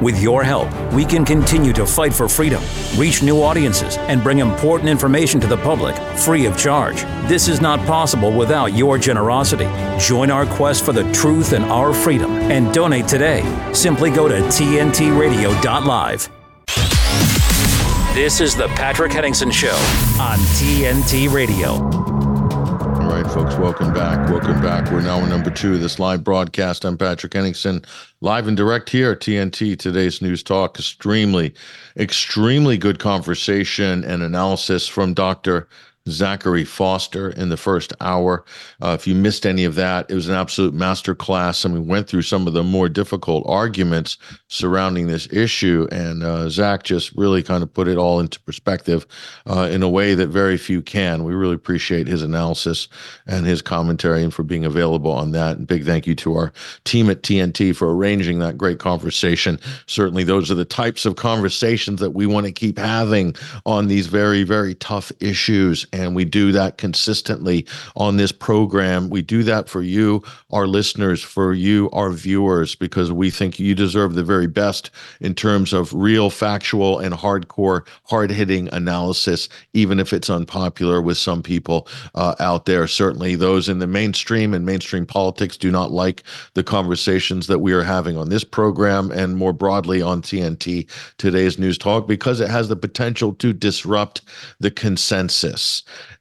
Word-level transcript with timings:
With 0.00 0.22
your 0.22 0.42
help, 0.42 0.72
we 0.94 1.04
can 1.04 1.26
continue 1.26 1.74
to 1.74 1.84
fight 1.84 2.14
for 2.14 2.26
freedom, 2.26 2.62
reach 2.96 3.22
new 3.22 3.42
audiences, 3.42 3.98
and 3.98 4.22
bring 4.22 4.38
important 4.38 4.88
information 4.88 5.40
to 5.40 5.46
the 5.46 5.58
public 5.58 5.94
free 6.18 6.46
of 6.46 6.56
charge. 6.56 7.02
This 7.28 7.48
is 7.48 7.60
not 7.60 7.86
possible 7.86 8.32
without 8.32 8.72
your 8.72 8.96
generosity. 8.96 9.68
Join 9.98 10.30
our 10.30 10.46
quest 10.46 10.86
for 10.86 10.94
the 10.94 11.10
truth 11.12 11.52
and 11.52 11.64
our 11.66 11.92
freedom 11.92 12.30
and 12.30 12.72
donate 12.72 13.08
today. 13.08 13.42
Simply 13.74 14.10
go 14.10 14.26
to 14.26 14.36
tntradio.live. 14.36 16.30
This 18.14 18.40
is 18.40 18.56
the 18.56 18.68
Patrick 18.68 19.12
Henningsen 19.12 19.50
Show 19.50 19.76
on 20.18 20.38
TNT 20.56 21.30
Radio 21.30 22.19
right, 23.22 23.32
folks, 23.32 23.54
welcome 23.56 23.92
back. 23.92 24.30
Welcome 24.30 24.62
back. 24.62 24.90
We're 24.90 25.02
now 25.02 25.18
in 25.18 25.28
number 25.28 25.50
two 25.50 25.74
of 25.74 25.80
this 25.80 25.98
live 25.98 26.24
broadcast. 26.24 26.84
I'm 26.84 26.96
Patrick 26.96 27.34
Henningsen, 27.34 27.84
live 28.20 28.46
and 28.46 28.56
direct 28.56 28.88
here 28.88 29.12
at 29.12 29.20
TNT. 29.20 29.78
Today's 29.78 30.22
News 30.22 30.42
Talk. 30.42 30.78
Extremely, 30.78 31.52
extremely 31.96 32.78
good 32.78 32.98
conversation 32.98 34.04
and 34.04 34.22
analysis 34.22 34.88
from 34.88 35.12
Dr. 35.12 35.68
Zachary 36.08 36.64
Foster 36.64 37.28
in 37.30 37.50
the 37.50 37.56
first 37.56 37.92
hour. 38.00 38.44
Uh, 38.82 38.96
if 38.98 39.06
you 39.06 39.14
missed 39.14 39.44
any 39.44 39.64
of 39.64 39.74
that, 39.74 40.10
it 40.10 40.14
was 40.14 40.28
an 40.28 40.34
absolute 40.34 40.74
masterclass, 40.74 41.64
and 41.64 41.74
we 41.74 41.80
went 41.80 42.08
through 42.08 42.22
some 42.22 42.46
of 42.46 42.54
the 42.54 42.62
more 42.62 42.88
difficult 42.88 43.44
arguments 43.46 44.16
surrounding 44.48 45.06
this 45.06 45.28
issue. 45.30 45.86
And 45.92 46.22
uh, 46.22 46.48
Zach 46.48 46.84
just 46.84 47.12
really 47.16 47.42
kind 47.42 47.62
of 47.62 47.72
put 47.72 47.86
it 47.86 47.98
all 47.98 48.18
into 48.18 48.40
perspective 48.40 49.06
uh, 49.46 49.68
in 49.70 49.82
a 49.82 49.88
way 49.88 50.14
that 50.14 50.28
very 50.28 50.56
few 50.56 50.80
can. 50.80 51.22
We 51.24 51.34
really 51.34 51.54
appreciate 51.54 52.08
his 52.08 52.22
analysis 52.22 52.88
and 53.26 53.44
his 53.44 53.60
commentary, 53.60 54.22
and 54.22 54.32
for 54.32 54.42
being 54.42 54.64
available 54.64 55.12
on 55.12 55.32
that. 55.32 55.58
And 55.58 55.66
big 55.66 55.84
thank 55.84 56.06
you 56.06 56.14
to 56.16 56.34
our 56.34 56.52
team 56.84 57.10
at 57.10 57.22
TNT 57.22 57.76
for 57.76 57.94
arranging 57.94 58.38
that 58.38 58.56
great 58.56 58.78
conversation. 58.78 59.60
Certainly, 59.86 60.24
those 60.24 60.50
are 60.50 60.54
the 60.54 60.64
types 60.64 61.04
of 61.04 61.16
conversations 61.16 62.00
that 62.00 62.12
we 62.12 62.24
want 62.26 62.46
to 62.46 62.52
keep 62.52 62.78
having 62.78 63.34
on 63.66 63.88
these 63.88 64.06
very, 64.06 64.44
very 64.44 64.74
tough 64.74 65.12
issues 65.20 65.86
and 65.92 66.14
we 66.14 66.24
do 66.24 66.52
that 66.52 66.78
consistently 66.78 67.66
on 67.96 68.16
this 68.16 68.32
program. 68.32 69.10
We 69.10 69.22
do 69.22 69.42
that 69.44 69.68
for 69.68 69.82
you, 69.82 70.22
our 70.50 70.66
listeners, 70.66 71.22
for 71.22 71.52
you, 71.52 71.90
our 71.92 72.10
viewers, 72.10 72.74
because 72.74 73.12
we 73.12 73.30
think 73.30 73.58
you 73.58 73.74
deserve 73.74 74.14
the 74.14 74.24
very 74.24 74.46
best 74.46 74.90
in 75.20 75.34
terms 75.34 75.72
of 75.72 75.92
real, 75.92 76.30
factual, 76.30 76.98
and 76.98 77.14
hardcore, 77.14 77.86
hard 78.04 78.30
hitting 78.30 78.68
analysis, 78.72 79.48
even 79.72 79.98
if 79.98 80.12
it's 80.12 80.30
unpopular 80.30 81.00
with 81.00 81.18
some 81.18 81.42
people 81.42 81.88
uh, 82.14 82.34
out 82.40 82.66
there. 82.66 82.86
Certainly, 82.86 83.36
those 83.36 83.68
in 83.68 83.78
the 83.78 83.86
mainstream 83.86 84.54
and 84.54 84.64
mainstream 84.64 85.06
politics 85.06 85.56
do 85.56 85.70
not 85.70 85.90
like 85.90 86.22
the 86.54 86.64
conversations 86.64 87.46
that 87.46 87.60
we 87.60 87.72
are 87.72 87.82
having 87.82 88.16
on 88.16 88.28
this 88.28 88.44
program 88.44 89.10
and 89.10 89.36
more 89.36 89.52
broadly 89.52 90.02
on 90.02 90.22
TNT, 90.22 90.88
today's 91.18 91.58
news 91.58 91.78
talk, 91.78 92.06
because 92.06 92.40
it 92.40 92.48
has 92.48 92.68
the 92.68 92.76
potential 92.76 93.34
to 93.34 93.52
disrupt 93.52 94.22
the 94.60 94.70
consensus. 94.70 95.79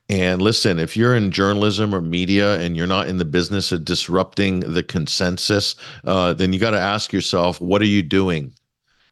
And 0.09 0.41
listen, 0.41 0.79
if 0.79 0.97
you're 0.97 1.15
in 1.15 1.31
journalism 1.31 1.93
or 1.93 2.01
media 2.01 2.59
and 2.59 2.75
you're 2.75 2.87
not 2.87 3.07
in 3.07 3.17
the 3.17 3.25
business 3.25 3.71
of 3.71 3.85
disrupting 3.85 4.61
the 4.61 4.83
consensus, 4.83 5.75
uh, 6.03 6.33
then 6.33 6.51
you 6.53 6.59
got 6.59 6.71
to 6.71 6.79
ask 6.79 7.13
yourself, 7.13 7.61
what 7.61 7.81
are 7.81 7.85
you 7.85 8.01
doing? 8.01 8.53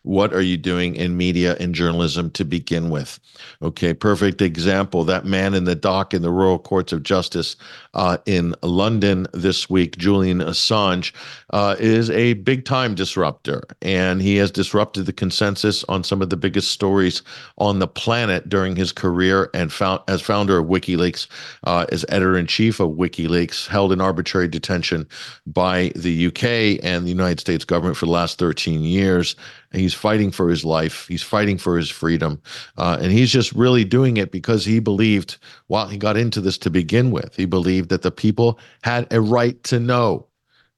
What 0.07 0.33
are 0.33 0.41
you 0.41 0.55
doing 0.55 0.95
in 0.95 1.17
media 1.17 1.57
and 1.59 1.75
journalism 1.75 2.31
to 2.31 2.45
begin 2.45 2.89
with? 2.89 3.19
Okay, 3.61 3.93
perfect 3.93 4.41
example. 4.41 5.03
That 5.03 5.25
man 5.25 5.53
in 5.53 5.65
the 5.65 5.75
dock 5.75 6.13
in 6.13 6.21
the 6.21 6.31
Royal 6.31 6.59
Courts 6.59 6.93
of 6.93 7.03
Justice 7.03 7.57
uh, 7.93 8.17
in 8.25 8.55
London 8.63 9.27
this 9.33 9.69
week, 9.69 9.97
Julian 9.97 10.39
Assange, 10.39 11.11
uh, 11.49 11.75
is 11.77 12.09
a 12.11 12.35
big 12.35 12.63
time 12.63 12.95
disruptor. 12.95 13.63
And 13.81 14.21
he 14.21 14.37
has 14.37 14.49
disrupted 14.49 15.07
the 15.07 15.13
consensus 15.13 15.83
on 15.89 16.05
some 16.05 16.21
of 16.21 16.29
the 16.29 16.37
biggest 16.37 16.71
stories 16.71 17.21
on 17.57 17.79
the 17.79 17.87
planet 17.87 18.47
during 18.47 18.77
his 18.77 18.93
career 18.93 19.49
and 19.53 19.73
found, 19.73 19.99
as 20.07 20.21
founder 20.21 20.57
of 20.57 20.67
WikiLeaks, 20.67 21.27
uh, 21.65 21.85
as 21.91 22.05
editor 22.07 22.37
in 22.37 22.47
chief 22.47 22.79
of 22.79 22.91
WikiLeaks, 22.91 23.67
held 23.67 23.91
in 23.91 23.99
arbitrary 23.99 24.47
detention 24.47 25.05
by 25.45 25.91
the 25.97 26.27
UK 26.27 26.81
and 26.81 27.05
the 27.05 27.11
United 27.11 27.41
States 27.41 27.65
government 27.65 27.97
for 27.97 28.05
the 28.05 28.11
last 28.13 28.39
13 28.39 28.83
years. 28.83 29.35
He's 29.77 29.93
fighting 29.93 30.31
for 30.31 30.49
his 30.49 30.65
life. 30.65 31.07
He's 31.07 31.23
fighting 31.23 31.57
for 31.57 31.77
his 31.77 31.89
freedom. 31.89 32.41
Uh, 32.77 32.97
and 33.01 33.11
he's 33.11 33.31
just 33.31 33.51
really 33.53 33.83
doing 33.83 34.17
it 34.17 34.31
because 34.31 34.65
he 34.65 34.79
believed, 34.79 35.37
while 35.67 35.87
he 35.87 35.97
got 35.97 36.17
into 36.17 36.41
this 36.41 36.57
to 36.59 36.69
begin 36.69 37.11
with, 37.11 37.35
he 37.35 37.45
believed 37.45 37.89
that 37.89 38.01
the 38.01 38.11
people 38.11 38.59
had 38.83 39.11
a 39.11 39.21
right 39.21 39.61
to 39.63 39.79
know. 39.79 40.27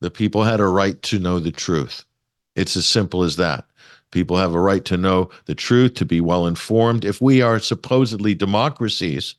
The 0.01 0.11
people 0.11 0.43
had 0.43 0.59
a 0.59 0.67
right 0.67 1.01
to 1.03 1.19
know 1.19 1.39
the 1.39 1.51
truth. 1.51 2.05
It's 2.55 2.75
as 2.75 2.85
simple 2.85 3.23
as 3.23 3.35
that. 3.37 3.65
People 4.11 4.37
have 4.37 4.55
a 4.55 4.59
right 4.59 4.83
to 4.85 4.97
know 4.97 5.29
the 5.45 5.55
truth, 5.55 5.93
to 5.95 6.05
be 6.05 6.19
well 6.19 6.47
informed. 6.47 7.05
If 7.05 7.21
we 7.21 7.41
are 7.41 7.59
supposedly 7.59 8.33
democracies, 8.33 9.35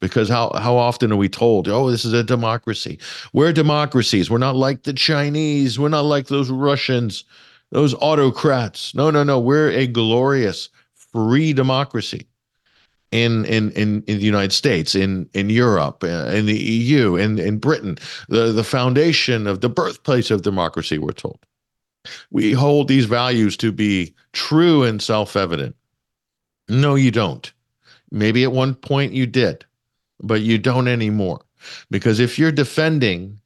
because 0.00 0.28
how 0.28 0.52
how 0.54 0.76
often 0.76 1.12
are 1.12 1.16
we 1.16 1.28
told, 1.28 1.68
oh, 1.68 1.90
this 1.90 2.04
is 2.04 2.12
a 2.12 2.22
democracy? 2.22 2.98
We're 3.32 3.52
democracies. 3.52 4.30
We're 4.30 4.38
not 4.38 4.56
like 4.56 4.84
the 4.84 4.92
Chinese. 4.92 5.78
We're 5.78 5.88
not 5.88 6.04
like 6.04 6.28
those 6.28 6.50
Russians 6.50 7.24
those 7.76 7.94
autocrats. 8.00 8.94
No, 8.94 9.10
no, 9.10 9.22
no. 9.22 9.38
We're 9.38 9.70
a 9.70 9.86
glorious 9.86 10.70
free 10.94 11.52
democracy 11.52 12.26
in 13.12 13.44
in 13.44 13.70
in, 13.72 14.02
in 14.06 14.16
the 14.16 14.24
United 14.24 14.52
States, 14.52 14.94
in 14.94 15.28
in 15.34 15.50
Europe, 15.50 16.02
uh, 16.02 16.30
in 16.32 16.46
the 16.46 16.58
EU, 16.58 17.16
in 17.16 17.38
in 17.38 17.58
Britain, 17.58 17.98
the 18.30 18.50
the 18.50 18.64
foundation 18.64 19.46
of 19.46 19.60
the 19.60 19.68
birthplace 19.68 20.30
of 20.30 20.40
democracy. 20.40 20.96
We're 20.96 21.12
told 21.12 21.38
we 22.30 22.52
hold 22.52 22.88
these 22.88 23.04
values 23.04 23.58
to 23.58 23.72
be 23.72 24.14
true 24.32 24.82
and 24.82 25.02
self-evident. 25.02 25.76
No, 26.70 26.94
you 26.94 27.10
don't. 27.10 27.52
Maybe 28.10 28.42
at 28.42 28.52
one 28.52 28.74
point 28.74 29.12
you 29.12 29.26
did, 29.26 29.66
but 30.22 30.40
you 30.40 30.56
don't 30.56 30.88
anymore. 30.88 31.42
Because 31.90 32.20
if 32.20 32.38
you're 32.38 32.52
defending 32.52 33.38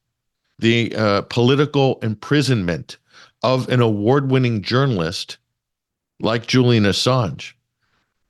the 0.59 0.95
uh, 0.95 1.21
political 1.23 1.99
imprisonment 2.01 2.97
of 3.43 3.69
an 3.69 3.81
award 3.81 4.29
winning 4.29 4.61
journalist 4.61 5.37
like 6.19 6.47
Julian 6.47 6.83
Assange. 6.83 7.53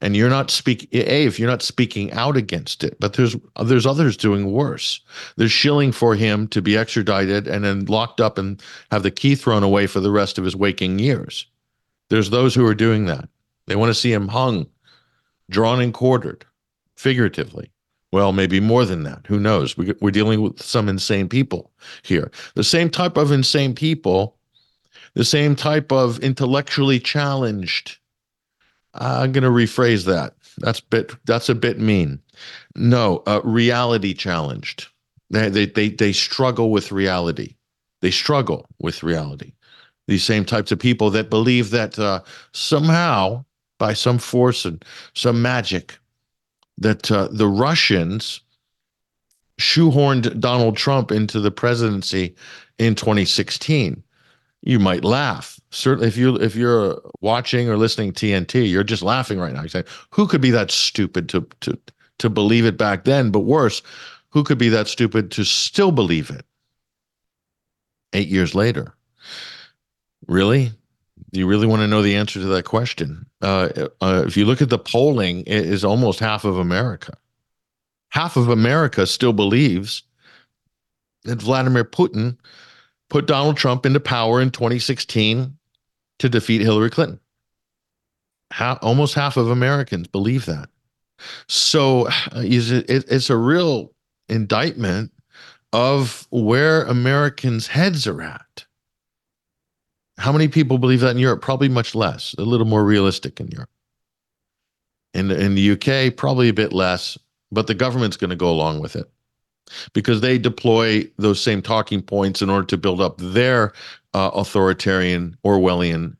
And 0.03 0.15
you're 0.15 0.29
not 0.29 0.49
speaking 0.49 0.89
a 0.93 1.25
if 1.25 1.37
you're 1.37 1.49
not 1.49 1.61
speaking 1.61 2.11
out 2.13 2.35
against 2.35 2.83
it, 2.83 2.99
but 2.99 3.13
there's 3.13 3.35
there's 3.63 3.85
others 3.85 4.17
doing 4.17 4.51
worse. 4.51 4.99
They're 5.37 5.47
shilling 5.47 5.91
for 5.91 6.15
him 6.15 6.47
to 6.49 6.61
be 6.61 6.75
extradited 6.75 7.47
and 7.47 7.63
then 7.63 7.85
locked 7.85 8.19
up 8.19 8.39
and 8.39 8.59
have 8.89 9.03
the 9.03 9.11
key 9.11 9.35
thrown 9.35 9.61
away 9.61 9.85
for 9.85 9.99
the 9.99 10.09
rest 10.09 10.39
of 10.39 10.43
his 10.43 10.55
waking 10.55 10.97
years. 10.97 11.45
There's 12.09 12.31
those 12.31 12.55
who 12.55 12.65
are 12.65 12.73
doing 12.73 13.05
that. 13.05 13.29
They 13.67 13.75
want 13.75 13.91
to 13.91 13.99
see 13.99 14.11
him 14.11 14.27
hung, 14.27 14.65
drawn 15.51 15.79
and 15.79 15.93
quartered, 15.93 16.45
figuratively. 16.95 17.71
Well, 18.11 18.33
maybe 18.33 18.59
more 18.59 18.85
than 18.85 19.03
that. 19.03 19.25
Who 19.27 19.39
knows? 19.39 19.77
We, 19.77 19.93
we're 20.01 20.11
dealing 20.11 20.41
with 20.41 20.61
some 20.61 20.89
insane 20.89 21.29
people 21.29 21.71
here. 22.01 22.31
The 22.55 22.63
same 22.63 22.89
type 22.89 23.17
of 23.17 23.31
insane 23.31 23.75
people 23.75 24.35
the 25.13 25.25
same 25.25 25.55
type 25.55 25.91
of 25.91 26.19
intellectually 26.19 26.99
challenged. 26.99 27.97
I'm 28.93 29.31
going 29.31 29.43
to 29.43 29.49
rephrase 29.49 30.05
that. 30.05 30.33
That's 30.57 30.79
bit. 30.81 31.11
That's 31.25 31.49
a 31.49 31.55
bit 31.55 31.79
mean. 31.79 32.19
No, 32.75 33.23
uh, 33.25 33.41
reality 33.43 34.13
challenged. 34.13 34.87
They, 35.29 35.49
they 35.49 35.65
they 35.65 35.89
they 35.89 36.11
struggle 36.11 36.71
with 36.71 36.91
reality. 36.91 37.55
They 38.01 38.11
struggle 38.11 38.67
with 38.79 39.03
reality. 39.03 39.53
These 40.07 40.23
same 40.23 40.43
types 40.43 40.71
of 40.71 40.79
people 40.79 41.09
that 41.11 41.29
believe 41.29 41.69
that 41.69 41.97
uh, 41.97 42.21
somehow, 42.51 43.45
by 43.77 43.93
some 43.93 44.17
force 44.17 44.65
and 44.65 44.83
some 45.13 45.41
magic, 45.41 45.97
that 46.77 47.09
uh, 47.11 47.29
the 47.31 47.47
Russians 47.47 48.41
shoehorned 49.59 50.39
Donald 50.39 50.75
Trump 50.75 51.11
into 51.11 51.39
the 51.39 51.51
presidency 51.51 52.35
in 52.77 52.95
2016 52.95 54.03
you 54.61 54.79
might 54.79 55.03
laugh. 55.03 55.59
Certainly, 55.71 56.07
if 56.07 56.17
you 56.17 56.35
if 56.35 56.55
you're 56.55 57.01
watching 57.21 57.69
or 57.69 57.77
listening 57.77 58.13
TNT, 58.13 58.69
you're 58.69 58.83
just 58.83 59.03
laughing 59.03 59.39
right 59.39 59.53
now. 59.53 59.63
You 59.63 59.69
say, 59.69 59.83
"Who 60.11 60.27
could 60.27 60.41
be 60.41 60.51
that 60.51 60.71
stupid 60.71 61.29
to 61.29 61.47
to 61.61 61.77
to 62.19 62.29
believe 62.29 62.65
it 62.65 62.77
back 62.77 63.03
then?" 63.03 63.31
But 63.31 63.41
worse, 63.41 63.81
who 64.29 64.43
could 64.43 64.57
be 64.57 64.69
that 64.69 64.87
stupid 64.87 65.31
to 65.31 65.43
still 65.43 65.91
believe 65.91 66.29
it 66.29 66.45
eight 68.13 68.27
years 68.27 68.53
later? 68.53 68.93
Really? 70.27 70.71
Do 71.31 71.39
you 71.39 71.47
really 71.47 71.67
want 71.67 71.81
to 71.81 71.87
know 71.87 72.01
the 72.01 72.15
answer 72.15 72.39
to 72.39 72.45
that 72.47 72.65
question? 72.65 73.25
Uh, 73.41 73.69
uh, 74.01 74.23
if 74.27 74.35
you 74.35 74.45
look 74.45 74.61
at 74.61 74.69
the 74.69 74.77
polling, 74.77 75.41
it 75.41 75.65
is 75.65 75.85
almost 75.85 76.19
half 76.19 76.43
of 76.43 76.57
America. 76.57 77.13
Half 78.09 78.35
of 78.35 78.49
America 78.49 79.07
still 79.07 79.31
believes 79.31 80.03
that 81.23 81.41
Vladimir 81.41 81.85
Putin 81.85 82.37
put 83.11 83.27
Donald 83.27 83.57
Trump 83.57 83.85
into 83.85 83.99
power 83.99 84.41
in 84.41 84.49
2016 84.49 85.57
to 86.19 86.29
defeat 86.29 86.61
Hillary 86.61 86.89
Clinton. 86.89 87.19
How, 88.51 88.79
almost 88.81 89.13
half 89.13 89.35
of 89.35 89.51
Americans 89.51 90.07
believe 90.07 90.45
that. 90.45 90.69
So 91.47 92.07
uh, 92.07 92.41
is 92.41 92.71
it, 92.71 92.89
it, 92.89 93.05
it's 93.09 93.29
a 93.29 93.35
real 93.35 93.91
indictment 94.29 95.11
of 95.73 96.25
where 96.31 96.83
Americans' 96.83 97.67
heads 97.67 98.07
are 98.07 98.21
at. 98.21 98.65
How 100.17 100.31
many 100.31 100.47
people 100.47 100.77
believe 100.77 101.01
that 101.01 101.11
in 101.11 101.17
Europe? 101.17 101.41
Probably 101.41 101.69
much 101.69 101.93
less, 101.93 102.33
a 102.37 102.43
little 102.43 102.65
more 102.65 102.85
realistic 102.85 103.41
in 103.41 103.49
Europe. 103.49 103.69
In, 105.13 105.29
in 105.31 105.55
the 105.55 105.71
UK, 105.71 106.15
probably 106.15 106.47
a 106.47 106.53
bit 106.53 106.71
less, 106.71 107.17
but 107.51 107.67
the 107.67 107.73
government's 107.73 108.15
going 108.15 108.29
to 108.29 108.37
go 108.37 108.49
along 108.49 108.79
with 108.79 108.95
it 108.95 109.11
because 109.93 110.21
they 110.21 110.37
deploy 110.37 111.03
those 111.17 111.41
same 111.41 111.61
talking 111.61 112.01
points 112.01 112.41
in 112.41 112.49
order 112.49 112.65
to 112.67 112.77
build 112.77 113.01
up 113.01 113.17
their 113.17 113.73
uh, 114.13 114.31
authoritarian 114.33 115.37
Orwellian 115.45 116.15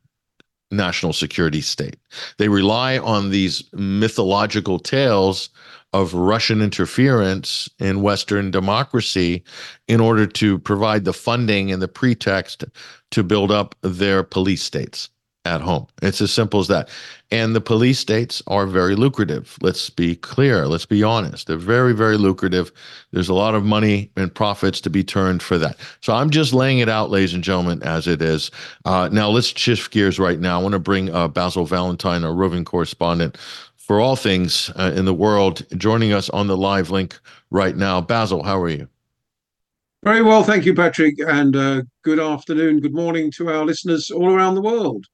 national 0.72 1.14
security 1.14 1.62
state. 1.62 1.98
They 2.38 2.48
rely 2.48 2.98
on 2.98 3.30
these 3.30 3.64
mythological 3.74 4.80
tales 4.80 5.50
of 5.94 6.14
Russian 6.14 6.62
interference 6.62 7.70
in 7.80 8.02
Western 8.02 8.50
democracy 8.50 9.44
in 9.90 10.00
order 10.00 10.26
to 10.26 10.58
provide 10.60 11.04
the 11.04 11.14
funding 11.14 11.72
and 11.72 11.82
the 11.82 11.90
pretext 11.90 12.64
to 13.12 13.24
build 13.24 13.52
up 13.52 13.76
their 13.82 14.24
police 14.24 14.64
states 14.64 15.10
at 15.46 15.62
home. 15.62 15.88
It's 16.02 16.22
as 16.22 16.32
simple 16.32 16.60
as 16.60 16.68
that. 16.68 16.90
And 17.32 17.56
the 17.56 17.62
police 17.62 17.98
states 17.98 18.44
are 18.48 18.68
very 18.68 18.96
lucrative. 18.96 19.58
Let's 19.62 19.90
be 19.90 20.16
clear. 20.16 20.68
Let's 20.68 20.86
be 20.86 21.02
honest. 21.02 21.48
They're 21.48 21.58
very, 21.58 21.94
very 21.94 22.18
lucrative. 22.18 22.72
There's 23.12 23.30
a 23.30 23.34
lot 23.34 23.56
of 23.56 23.64
money 23.64 24.12
and 24.18 24.34
profits 24.34 24.82
to 24.82 24.90
be 24.90 25.04
turned 25.04 25.42
for 25.42 25.58
that. 25.58 25.78
So 26.02 26.14
I'm 26.14 26.30
just 26.30 26.54
laying 26.54 26.80
it 26.80 26.90
out, 26.90 27.10
ladies 27.10 27.34
and 27.34 27.44
gentlemen, 27.44 27.82
as 27.84 28.08
it 28.08 28.22
is. 28.22 28.52
Uh, 28.86 29.10
now 29.12 29.30
let's 29.30 29.48
shift 29.48 29.92
gears 29.92 30.20
right 30.20 30.40
now. 30.40 30.60
I 30.60 30.64
want 30.64 30.74
to 30.74 30.80
bring 30.80 31.14
uh, 31.14 31.28
Basil 31.28 31.66
Valentine, 31.66 32.24
our 32.24 32.34
roving 32.34 32.66
correspondent 32.66 33.38
for 33.78 34.00
all 34.00 34.16
things 34.16 34.70
uh, 34.76 34.92
in 34.96 35.06
the 35.06 35.14
world, 35.14 35.66
joining 35.78 36.14
us 36.14 36.30
on 36.30 36.48
the 36.48 36.58
live 36.58 36.92
link 36.92 37.18
right 37.50 37.76
now. 37.76 38.00
Basil, 38.00 38.44
how 38.44 38.62
are 38.62 38.70
you? 38.70 38.88
Very 40.04 40.24
well, 40.24 40.44
thank 40.44 40.66
you, 40.66 40.74
Patrick, 40.74 41.20
and 41.20 41.56
uh, 41.56 41.82
good 42.04 42.20
afternoon, 42.20 42.80
good 42.80 42.94
morning 42.94 43.30
to 43.32 43.50
our 43.50 43.64
listeners 43.64 44.10
all 44.10 44.34
around 44.34 44.56
the 44.56 44.62
world. 44.62 45.06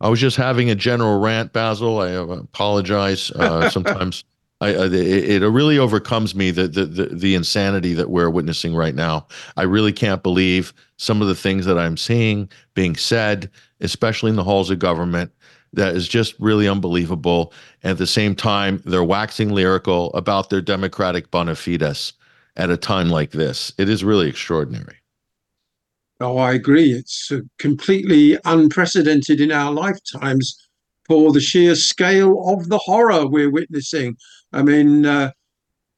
I 0.00 0.08
was 0.08 0.20
just 0.20 0.36
having 0.36 0.70
a 0.70 0.74
general 0.74 1.18
rant, 1.20 1.52
Basil. 1.52 2.00
I 2.00 2.14
uh, 2.14 2.24
apologize. 2.24 3.30
Uh, 3.32 3.68
sometimes 3.76 4.24
I, 4.60 4.74
uh, 4.74 4.84
it, 4.86 5.42
it, 5.42 5.48
really 5.48 5.78
overcomes 5.78 6.34
me 6.34 6.50
the, 6.50 6.66
the, 6.68 6.84
the 6.84 7.06
the 7.06 7.34
insanity 7.34 7.94
that 7.94 8.10
we're 8.10 8.30
witnessing 8.30 8.74
right 8.74 8.94
now. 8.94 9.26
I 9.56 9.62
really 9.62 9.92
can't 9.92 10.22
believe 10.22 10.72
some 10.96 11.22
of 11.22 11.28
the 11.28 11.34
things 11.34 11.64
that 11.66 11.78
I'm 11.78 11.96
seeing 11.96 12.48
being 12.74 12.96
said, 12.96 13.50
especially 13.80 14.30
in 14.30 14.36
the 14.36 14.44
halls 14.44 14.70
of 14.70 14.78
government. 14.78 15.32
That 15.74 15.94
is 15.94 16.08
just 16.08 16.34
really 16.40 16.66
unbelievable. 16.66 17.52
And 17.82 17.92
at 17.92 17.98
the 17.98 18.06
same 18.06 18.34
time, 18.34 18.82
they're 18.86 19.04
waxing 19.04 19.50
lyrical 19.50 20.12
about 20.14 20.48
their 20.48 20.62
democratic 20.62 21.30
bona 21.30 21.54
fides 21.54 22.14
at 22.56 22.70
a 22.70 22.76
time 22.76 23.10
like 23.10 23.32
this. 23.32 23.72
It 23.76 23.88
is 23.88 24.02
really 24.02 24.28
extraordinary. 24.28 24.97
Oh, 26.20 26.36
I 26.36 26.52
agree. 26.54 26.92
It's 26.92 27.30
uh, 27.30 27.40
completely 27.58 28.38
unprecedented 28.44 29.40
in 29.40 29.52
our 29.52 29.72
lifetimes 29.72 30.56
for 31.06 31.32
the 31.32 31.40
sheer 31.40 31.74
scale 31.74 32.42
of 32.48 32.68
the 32.68 32.78
horror 32.78 33.26
we're 33.26 33.50
witnessing. 33.50 34.16
I 34.52 34.62
mean, 34.62 35.06
uh, 35.06 35.30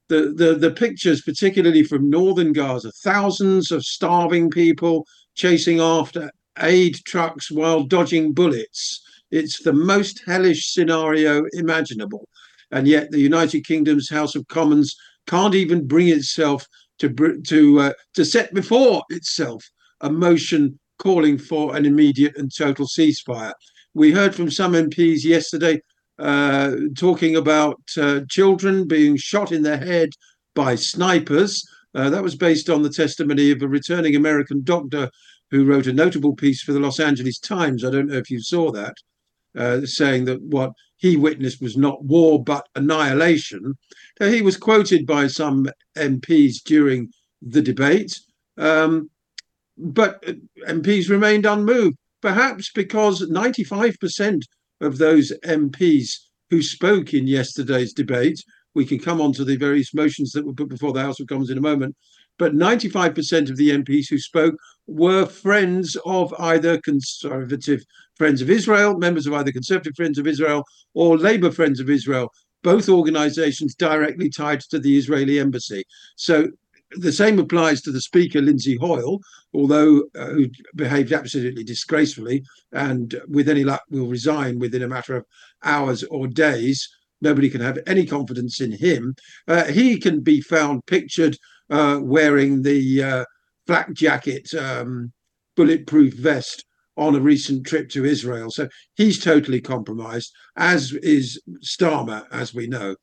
the, 0.09 0.33
the 0.37 0.55
the 0.57 0.73
pictures, 0.73 1.23
particularly 1.23 1.85
from 1.85 2.11
northern 2.11 2.53
Gaza, 2.53 2.93
thousands 3.05 3.71
of 3.71 3.85
starving 3.85 4.51
people 4.51 5.07
chasing 5.35 5.81
after 5.81 6.31
aid 6.61 6.97
trucks 7.07 7.51
while 7.51 7.85
dodging 7.85 8.33
bullets. 8.33 9.03
It's 9.31 9.63
the 9.63 9.73
most 9.73 10.23
hellish 10.27 10.73
scenario 10.73 11.45
imaginable, 11.55 12.29
and 12.73 12.89
yet 12.89 13.11
the 13.11 13.21
United 13.21 13.67
Kingdom's 13.67 14.11
House 14.11 14.35
of 14.35 14.49
Commons 14.49 14.97
can't 15.27 15.55
even 15.55 15.87
bring 15.87 16.09
itself 16.09 16.67
to 16.99 17.09
to 17.47 17.81
uh, 17.81 17.93
to 18.15 18.25
set 18.25 18.53
before 18.55 19.03
itself 19.11 19.65
a 20.01 20.11
motion 20.11 20.79
calling 20.99 21.39
for 21.39 21.77
an 21.77 21.87
immediate 21.87 22.37
and 22.37 22.51
total 22.55 22.87
ceasefire. 22.87 23.53
We 23.95 24.13
heard 24.13 24.35
from 24.35 24.51
some 24.51 24.75
MPs 24.75 25.25
yesterday 25.25 25.81
uh, 26.19 26.77
talking 26.97 27.37
about 27.37 27.81
uh, 27.97 28.21
children 28.29 28.87
being 28.87 29.17
shot 29.17 29.53
in 29.53 29.63
the 29.63 29.77
head 29.77 30.11
by 30.55 30.75
snipers. 30.75 31.67
Uh, 31.95 32.11
that 32.11 32.23
was 32.23 32.37
based 32.37 32.71
on 32.71 32.83
the 32.83 32.91
testimony 32.91 33.51
of 33.51 33.63
a 33.63 33.69
returning 33.69 34.15
American 34.15 34.63
doctor 34.63 35.11
who 35.51 35.65
wrote 35.65 35.87
a 35.87 35.93
notable 35.93 36.37
piece 36.37 36.63
for 36.63 36.73
the 36.73 36.79
Los 36.79 37.01
Angeles 37.01 37.39
Times. 37.39 37.85
I 37.85 37.91
don't 37.91 38.09
know 38.09 38.19
if 38.19 38.31
you 38.31 38.41
saw 38.41 38.71
that, 38.71 38.95
uh, 39.57 39.81
saying 39.85 40.27
that 40.27 40.41
what 40.43 40.73
he 40.97 41.17
witnessed 41.17 41.63
was 41.63 41.77
not 41.77 42.05
war 42.05 42.45
but 42.45 42.67
annihilation. 42.77 43.75
he 44.21 44.43
was 44.43 44.57
quoted 44.57 45.07
by 45.07 45.27
some 45.27 45.67
MPs 45.97 46.63
during 46.63 47.11
the 47.41 47.63
debate. 47.63 48.21
Um, 48.59 49.11
but 49.81 50.23
uh, 50.27 50.33
MPs 50.69 51.09
remained 51.09 51.47
unmoved, 51.47 51.97
perhaps 52.21 52.71
because 52.73 53.29
95% 53.29 54.43
of 54.81 54.99
those 54.99 55.33
MPs 55.45 56.11
who 56.51 56.63
spoke 56.63 57.15
in 57.15 57.27
yesterday's 57.27 57.93
debate, 57.93 58.43
we 58.75 58.85
can 58.85 58.99
come 58.99 59.21
on 59.21 59.33
to 59.33 59.45
the 59.45 59.57
various 59.57 59.95
motions 59.95 60.33
that 60.33 60.47
were 60.47 60.53
put 60.53 60.69
before 60.69 60.93
the 60.93 61.03
House 61.03 61.21
of 61.21 61.27
Commons 61.27 61.51
in 61.51 61.59
a 61.59 61.63
moment, 61.63 61.95
but 62.39 62.55
95% 62.55 63.51
of 63.51 63.57
the 63.57 63.71
MPs 63.71 64.09
who 64.09 64.19
spoke 64.19 64.55
were 64.87 65.27
friends 65.27 65.97
of 66.05 66.35
either 66.39 66.81
conservative 66.81 67.83
Friends 68.17 68.43
of 68.43 68.51
Israel, 68.51 68.99
members 68.99 69.27
of 69.27 69.33
either 69.33 69.51
Conservative 69.51 69.95
Friends 69.97 70.19
of 70.19 70.27
Israel 70.27 70.63
or 70.93 71.17
Labour 71.17 71.51
Friends 71.51 71.81
of 71.81 71.89
Israel, 71.89 72.31
both 72.63 72.89
organizations 72.89 73.75
directly 73.75 74.29
tied 74.29 74.61
to 74.61 74.79
the 74.79 74.99
Israeli 74.99 75.39
embassy. 75.39 75.85
So 76.17 76.49
the 76.93 77.13
same 77.13 77.39
applies 77.39 77.81
to 77.83 77.93
the 77.93 78.01
speaker, 78.01 78.41
Lindsay 78.41 78.77
Hoyle, 78.77 79.21
although 79.55 80.05
uh, 80.17 80.27
who 80.27 80.47
behaved 80.75 81.13
absolutely 81.13 81.65
disgracefully 81.65 82.43
and 82.73 83.21
with 83.29 83.49
any 83.49 83.65
luck 83.65 83.83
will 83.91 84.07
resign 84.07 84.59
within 84.59 84.83
a 84.83 84.89
matter 84.89 85.17
of 85.17 85.25
hours 85.65 86.03
or 86.05 86.27
days. 86.27 86.89
Nobody 87.21 87.51
can 87.51 87.61
have 87.61 87.79
any 87.87 88.07
confidence 88.07 88.61
in 88.61 88.73
him. 88.73 89.15
Uh, 89.47 89.65
he 89.65 89.99
can 89.99 90.21
be 90.21 90.41
found 90.41 90.85
pictured 90.87 91.37
uh, 91.69 92.01
wearing 92.03 92.63
the 92.63 93.03
uh, 93.03 93.25
flak 93.67 93.93
jacket, 93.93 94.53
um, 94.55 95.13
bulletproof 95.57 96.15
vest 96.15 96.65
on 96.97 97.15
a 97.15 97.21
recent 97.21 97.67
trip 97.67 97.89
to 97.91 98.05
Israel. 98.05 98.51
So 98.51 98.69
he's 98.95 99.23
totally 99.23 99.61
compromised, 99.61 100.33
as 100.57 100.93
is 100.93 101.41
Starmer, 101.63 102.27
as 102.33 102.53
we 102.55 102.67
know. 102.67 102.97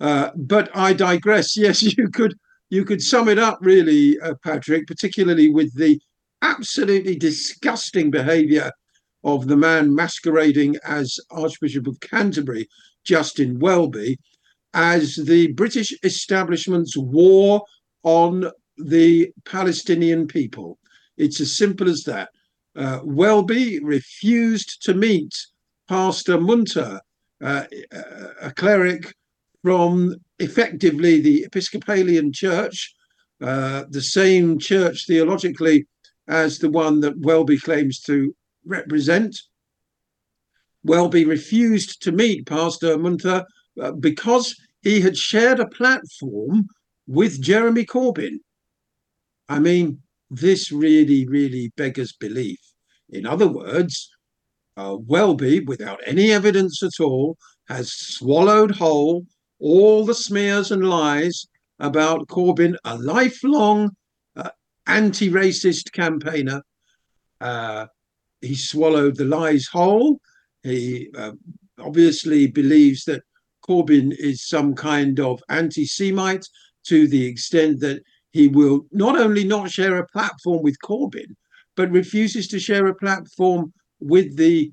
Uh, 0.00 0.30
but 0.36 0.70
I 0.74 0.92
digress. 0.92 1.56
Yes, 1.66 1.82
you 1.82 2.08
could 2.10 2.34
you 2.70 2.84
could 2.84 3.02
sum 3.02 3.28
it 3.28 3.38
up 3.38 3.58
really, 3.60 4.18
uh, 4.20 4.34
Patrick, 4.42 4.86
particularly 4.86 5.48
with 5.48 5.74
the 5.74 6.00
absolutely 6.42 7.16
disgusting 7.16 8.10
behaviour 8.10 8.70
of 9.24 9.46
the 9.46 9.56
man 9.56 9.94
masquerading 9.94 10.76
as 10.84 11.18
Archbishop 11.30 11.86
of 11.86 12.00
Canterbury, 12.00 12.68
Justin 13.04 13.58
Welby, 13.58 14.18
as 14.74 15.16
the 15.16 15.52
British 15.52 15.92
establishment's 16.02 16.96
war 16.96 17.62
on 18.02 18.50
the 18.76 19.32
Palestinian 19.44 20.26
people. 20.26 20.78
It's 21.16 21.40
as 21.40 21.56
simple 21.56 21.88
as 21.88 22.04
that. 22.04 22.28
Uh, 22.76 23.00
Welby 23.02 23.80
refused 23.80 24.82
to 24.82 24.92
meet 24.92 25.34
Pastor 25.88 26.36
Munther, 26.36 27.00
uh, 27.42 27.64
a 28.42 28.52
cleric 28.54 29.14
from 29.66 30.14
effectively 30.38 31.20
the 31.20 31.42
Episcopalian 31.42 32.32
Church, 32.32 32.94
uh, 33.40 33.82
the 33.90 34.00
same 34.00 34.60
church 34.60 35.08
theologically 35.08 35.84
as 36.28 36.60
the 36.60 36.70
one 36.70 37.00
that 37.00 37.18
Welby 37.18 37.58
claims 37.58 37.98
to 38.02 38.32
represent. 38.64 39.36
Welby 40.84 41.24
refused 41.24 42.00
to 42.02 42.12
meet 42.12 42.46
Pastor 42.46 42.96
Munther 42.96 43.44
uh, 43.82 43.90
because 43.90 44.54
he 44.82 45.00
had 45.00 45.16
shared 45.16 45.58
a 45.58 45.66
platform 45.66 46.68
with 47.08 47.42
Jeremy 47.42 47.84
Corbyn. 47.84 48.38
I 49.48 49.58
mean, 49.58 50.00
this 50.30 50.70
really, 50.70 51.26
really 51.26 51.72
beggars 51.76 52.12
belief. 52.12 52.60
In 53.08 53.26
other 53.26 53.48
words, 53.48 54.12
uh, 54.76 54.96
Welby, 54.96 55.58
without 55.58 55.98
any 56.06 56.30
evidence 56.30 56.84
at 56.84 57.00
all, 57.00 57.36
has 57.68 57.92
swallowed 57.92 58.70
whole 58.70 59.26
all 59.58 60.04
the 60.04 60.14
smears 60.14 60.70
and 60.70 60.88
lies 60.88 61.46
about 61.78 62.28
Corbyn, 62.28 62.76
a 62.84 62.96
lifelong 62.98 63.90
uh, 64.36 64.50
anti 64.86 65.30
racist 65.30 65.92
campaigner. 65.92 66.62
Uh, 67.40 67.86
he 68.40 68.54
swallowed 68.54 69.16
the 69.16 69.24
lies 69.24 69.66
whole. 69.66 70.20
He 70.62 71.10
uh, 71.16 71.32
obviously 71.78 72.46
believes 72.46 73.04
that 73.04 73.22
Corbyn 73.66 74.14
is 74.18 74.48
some 74.48 74.74
kind 74.74 75.18
of 75.20 75.42
anti 75.48 75.84
Semite 75.84 76.46
to 76.84 77.08
the 77.08 77.24
extent 77.26 77.80
that 77.80 78.02
he 78.32 78.48
will 78.48 78.86
not 78.92 79.18
only 79.18 79.44
not 79.44 79.70
share 79.70 79.96
a 79.98 80.06
platform 80.08 80.62
with 80.62 80.76
Corbyn, 80.84 81.34
but 81.74 81.90
refuses 81.90 82.48
to 82.48 82.58
share 82.58 82.86
a 82.86 82.94
platform 82.94 83.72
with 84.00 84.36
the 84.36 84.72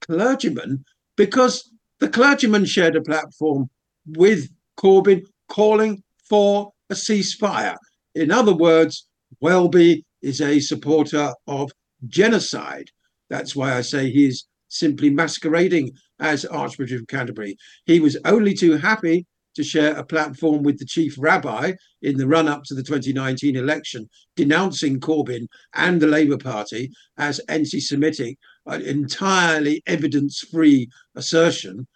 clergyman 0.00 0.84
because 1.16 1.70
the 2.00 2.08
clergyman 2.08 2.64
shared 2.64 2.96
a 2.96 3.02
platform 3.02 3.70
with 4.06 4.48
Corbyn 4.78 5.22
calling 5.48 6.02
for 6.28 6.72
a 6.90 6.94
ceasefire. 6.94 7.76
In 8.14 8.30
other 8.30 8.54
words, 8.54 9.06
Welby 9.40 10.04
is 10.22 10.40
a 10.40 10.60
supporter 10.60 11.32
of 11.46 11.70
genocide. 12.06 12.88
That's 13.30 13.56
why 13.56 13.76
I 13.76 13.80
say 13.80 14.10
he 14.10 14.26
is 14.26 14.46
simply 14.68 15.10
masquerading 15.10 15.92
as 16.20 16.44
Archbishop 16.44 17.02
of 17.02 17.06
Canterbury. 17.06 17.56
He 17.86 18.00
was 18.00 18.16
only 18.24 18.54
too 18.54 18.76
happy 18.76 19.26
to 19.54 19.62
share 19.62 19.94
a 19.96 20.04
platform 20.04 20.62
with 20.62 20.78
the 20.78 20.84
chief 20.84 21.14
rabbi 21.18 21.72
in 22.02 22.16
the 22.16 22.26
run 22.26 22.48
up 22.48 22.64
to 22.64 22.74
the 22.74 22.82
2019 22.82 23.56
election, 23.56 24.08
denouncing 24.36 25.00
Corbyn 25.00 25.46
and 25.74 26.00
the 26.00 26.06
Labour 26.06 26.38
Party 26.38 26.90
as 27.16 27.38
anti 27.48 27.80
Semitic, 27.80 28.36
an 28.66 28.82
entirely 28.82 29.82
evidence 29.86 30.40
free 30.40 30.88
assertion. 31.14 31.86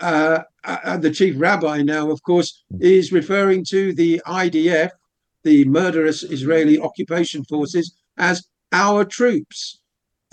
Uh, 0.00 0.42
uh, 0.64 0.96
the 0.96 1.10
chief 1.10 1.34
rabbi 1.38 1.82
now, 1.82 2.10
of 2.10 2.22
course, 2.22 2.62
is 2.80 3.12
referring 3.12 3.64
to 3.64 3.92
the 3.94 4.20
IDF, 4.26 4.90
the 5.44 5.64
murderous 5.64 6.22
Israeli 6.22 6.78
occupation 6.78 7.44
forces, 7.44 7.96
as 8.16 8.46
our 8.72 9.04
troops, 9.04 9.80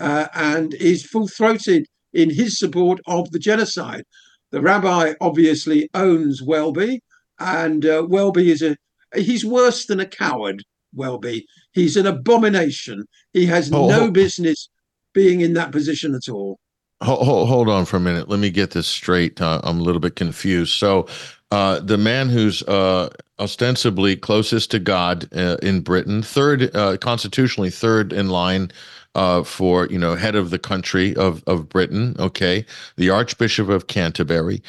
uh, 0.00 0.26
and 0.34 0.74
is 0.74 1.04
full 1.04 1.26
throated 1.26 1.86
in 2.12 2.30
his 2.30 2.58
support 2.58 3.00
of 3.06 3.30
the 3.30 3.38
genocide. 3.38 4.04
The 4.50 4.60
rabbi 4.60 5.14
obviously 5.20 5.88
owns 5.94 6.42
Welby, 6.42 7.02
and 7.38 7.84
uh, 7.84 8.06
Welby 8.08 8.50
is 8.50 8.62
a 8.62 8.76
he's 9.14 9.44
worse 9.44 9.86
than 9.86 10.00
a 10.00 10.06
coward. 10.06 10.62
Welby, 10.94 11.46
he's 11.72 11.96
an 11.96 12.06
abomination. 12.06 13.04
He 13.32 13.46
has 13.46 13.70
oh, 13.72 13.88
no 13.88 14.10
business 14.10 14.68
being 15.12 15.40
in 15.40 15.54
that 15.54 15.72
position 15.72 16.14
at 16.14 16.28
all. 16.28 16.58
Hold, 17.02 17.48
hold 17.48 17.68
on 17.68 17.84
for 17.84 17.98
a 17.98 18.00
minute. 18.00 18.28
Let 18.28 18.40
me 18.40 18.50
get 18.50 18.70
this 18.70 18.86
straight. 18.86 19.40
Uh, 19.40 19.60
I'm 19.64 19.80
a 19.80 19.82
little 19.82 20.00
bit 20.00 20.16
confused. 20.16 20.72
So, 20.72 21.06
uh, 21.50 21.78
the 21.80 21.98
man 21.98 22.28
who's 22.28 22.62
uh, 22.62 23.10
ostensibly 23.38 24.16
closest 24.16 24.70
to 24.72 24.78
God 24.78 25.28
uh, 25.36 25.58
in 25.62 25.80
Britain, 25.80 26.22
third 26.22 26.74
uh, 26.74 26.96
constitutionally, 26.96 27.70
third 27.70 28.12
in 28.12 28.30
line 28.30 28.72
uh, 29.14 29.42
for 29.44 29.86
you 29.86 29.98
know 29.98 30.14
head 30.14 30.34
of 30.34 30.50
the 30.50 30.58
country 30.58 31.14
of 31.16 31.44
of 31.46 31.68
Britain. 31.68 32.16
Okay, 32.18 32.64
the 32.96 33.10
Archbishop 33.10 33.68
of 33.68 33.86
Canterbury 33.86 34.62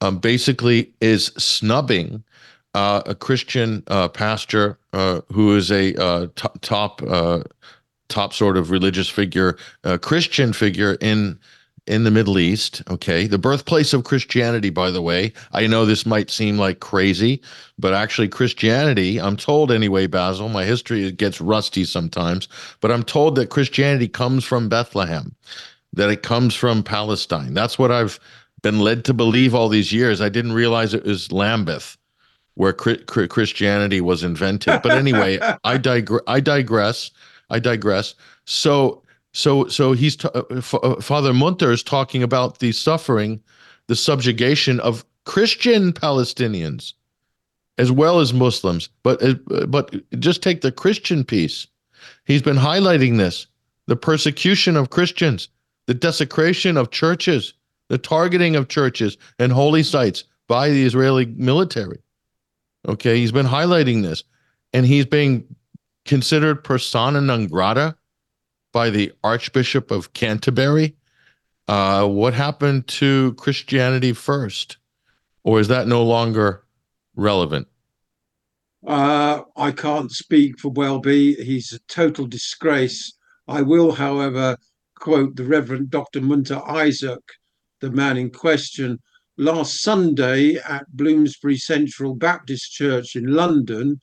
um, 0.00 0.18
basically 0.18 0.92
is 1.00 1.26
snubbing 1.36 2.24
a 2.74 3.14
Christian 3.20 3.82
pastor 4.14 4.76
who 4.92 5.54
is 5.54 5.70
a 5.70 6.28
top 6.34 7.02
top 8.08 8.32
sort 8.32 8.56
of 8.56 8.70
religious 8.70 9.08
figure, 9.08 9.56
Christian 10.00 10.52
figure 10.52 10.96
in 11.00 11.38
in 11.86 12.04
the 12.04 12.10
Middle 12.10 12.38
East. 12.38 12.82
Okay. 12.88 13.26
The 13.26 13.38
birthplace 13.38 13.92
of 13.92 14.04
Christianity, 14.04 14.70
by 14.70 14.90
the 14.90 15.02
way. 15.02 15.32
I 15.52 15.66
know 15.66 15.84
this 15.84 16.06
might 16.06 16.30
seem 16.30 16.58
like 16.58 16.80
crazy, 16.80 17.42
but 17.78 17.94
actually, 17.94 18.28
Christianity, 18.28 19.20
I'm 19.20 19.36
told 19.36 19.70
anyway, 19.70 20.06
Basil, 20.06 20.48
my 20.48 20.64
history 20.64 21.10
gets 21.12 21.40
rusty 21.40 21.84
sometimes, 21.84 22.48
but 22.80 22.90
I'm 22.90 23.02
told 23.02 23.36
that 23.36 23.50
Christianity 23.50 24.08
comes 24.08 24.44
from 24.44 24.68
Bethlehem, 24.68 25.34
that 25.92 26.10
it 26.10 26.22
comes 26.22 26.54
from 26.54 26.82
Palestine. 26.82 27.54
That's 27.54 27.78
what 27.78 27.92
I've 27.92 28.18
been 28.62 28.80
led 28.80 29.04
to 29.04 29.14
believe 29.14 29.54
all 29.54 29.68
these 29.68 29.92
years. 29.92 30.20
I 30.20 30.30
didn't 30.30 30.52
realize 30.52 30.94
it 30.94 31.04
was 31.04 31.30
Lambeth 31.30 31.98
where 32.54 32.72
Christianity 32.72 34.00
was 34.00 34.22
invented. 34.22 34.80
But 34.82 34.92
anyway, 34.92 35.38
I, 35.64 35.76
digre- 35.76 36.22
I 36.26 36.40
digress. 36.40 37.10
I 37.50 37.58
digress. 37.58 38.14
So 38.44 39.02
so, 39.34 39.66
so 39.66 39.92
he's 39.92 40.24
uh, 40.24 40.28
uh, 40.28 41.00
Father 41.00 41.32
Munther 41.32 41.72
is 41.72 41.82
talking 41.82 42.22
about 42.22 42.60
the 42.60 42.70
suffering, 42.70 43.42
the 43.88 43.96
subjugation 43.96 44.78
of 44.80 45.04
Christian 45.24 45.92
Palestinians, 45.92 46.92
as 47.76 47.90
well 47.90 48.20
as 48.20 48.32
Muslims. 48.32 48.88
But 49.02 49.20
uh, 49.22 49.66
but 49.66 49.92
just 50.20 50.40
take 50.40 50.60
the 50.60 50.70
Christian 50.70 51.24
piece. 51.24 51.66
He's 52.26 52.42
been 52.42 52.56
highlighting 52.56 53.18
this: 53.18 53.48
the 53.88 53.96
persecution 53.96 54.76
of 54.76 54.90
Christians, 54.90 55.48
the 55.86 55.94
desecration 55.94 56.76
of 56.76 56.92
churches, 56.92 57.54
the 57.88 57.98
targeting 57.98 58.54
of 58.54 58.68
churches 58.68 59.18
and 59.40 59.50
holy 59.50 59.82
sites 59.82 60.22
by 60.46 60.70
the 60.70 60.84
Israeli 60.84 61.26
military. 61.26 61.98
Okay, 62.86 63.18
he's 63.18 63.32
been 63.32 63.46
highlighting 63.46 64.02
this, 64.02 64.22
and 64.72 64.86
he's 64.86 65.06
being 65.06 65.44
considered 66.04 66.62
persona 66.62 67.20
non 67.20 67.48
grata 67.48 67.96
by 68.74 68.90
the 68.90 69.12
Archbishop 69.22 69.92
of 69.92 70.12
Canterbury. 70.14 70.96
Uh, 71.68 72.06
what 72.06 72.34
happened 72.34 72.88
to 72.88 73.32
Christianity 73.34 74.12
first? 74.12 74.78
Or 75.44 75.60
is 75.60 75.68
that 75.68 75.86
no 75.86 76.02
longer 76.02 76.64
relevant? 77.14 77.68
Uh, 78.84 79.42
I 79.56 79.70
can't 79.70 80.10
speak 80.10 80.58
for 80.58 80.70
Welby. 80.70 81.34
He's 81.34 81.72
a 81.72 81.78
total 81.86 82.26
disgrace. 82.26 83.16
I 83.46 83.62
will, 83.62 83.92
however, 83.92 84.56
quote 84.96 85.36
the 85.36 85.44
Reverend 85.44 85.90
Dr. 85.90 86.20
Munther 86.20 86.60
Isaac, 86.68 87.22
the 87.80 87.90
man 87.90 88.16
in 88.16 88.30
question, 88.30 88.98
last 89.38 89.82
Sunday 89.82 90.56
at 90.56 90.84
Bloomsbury 90.96 91.58
Central 91.58 92.14
Baptist 92.16 92.72
Church 92.72 93.14
in 93.14 93.26
London. 93.26 94.00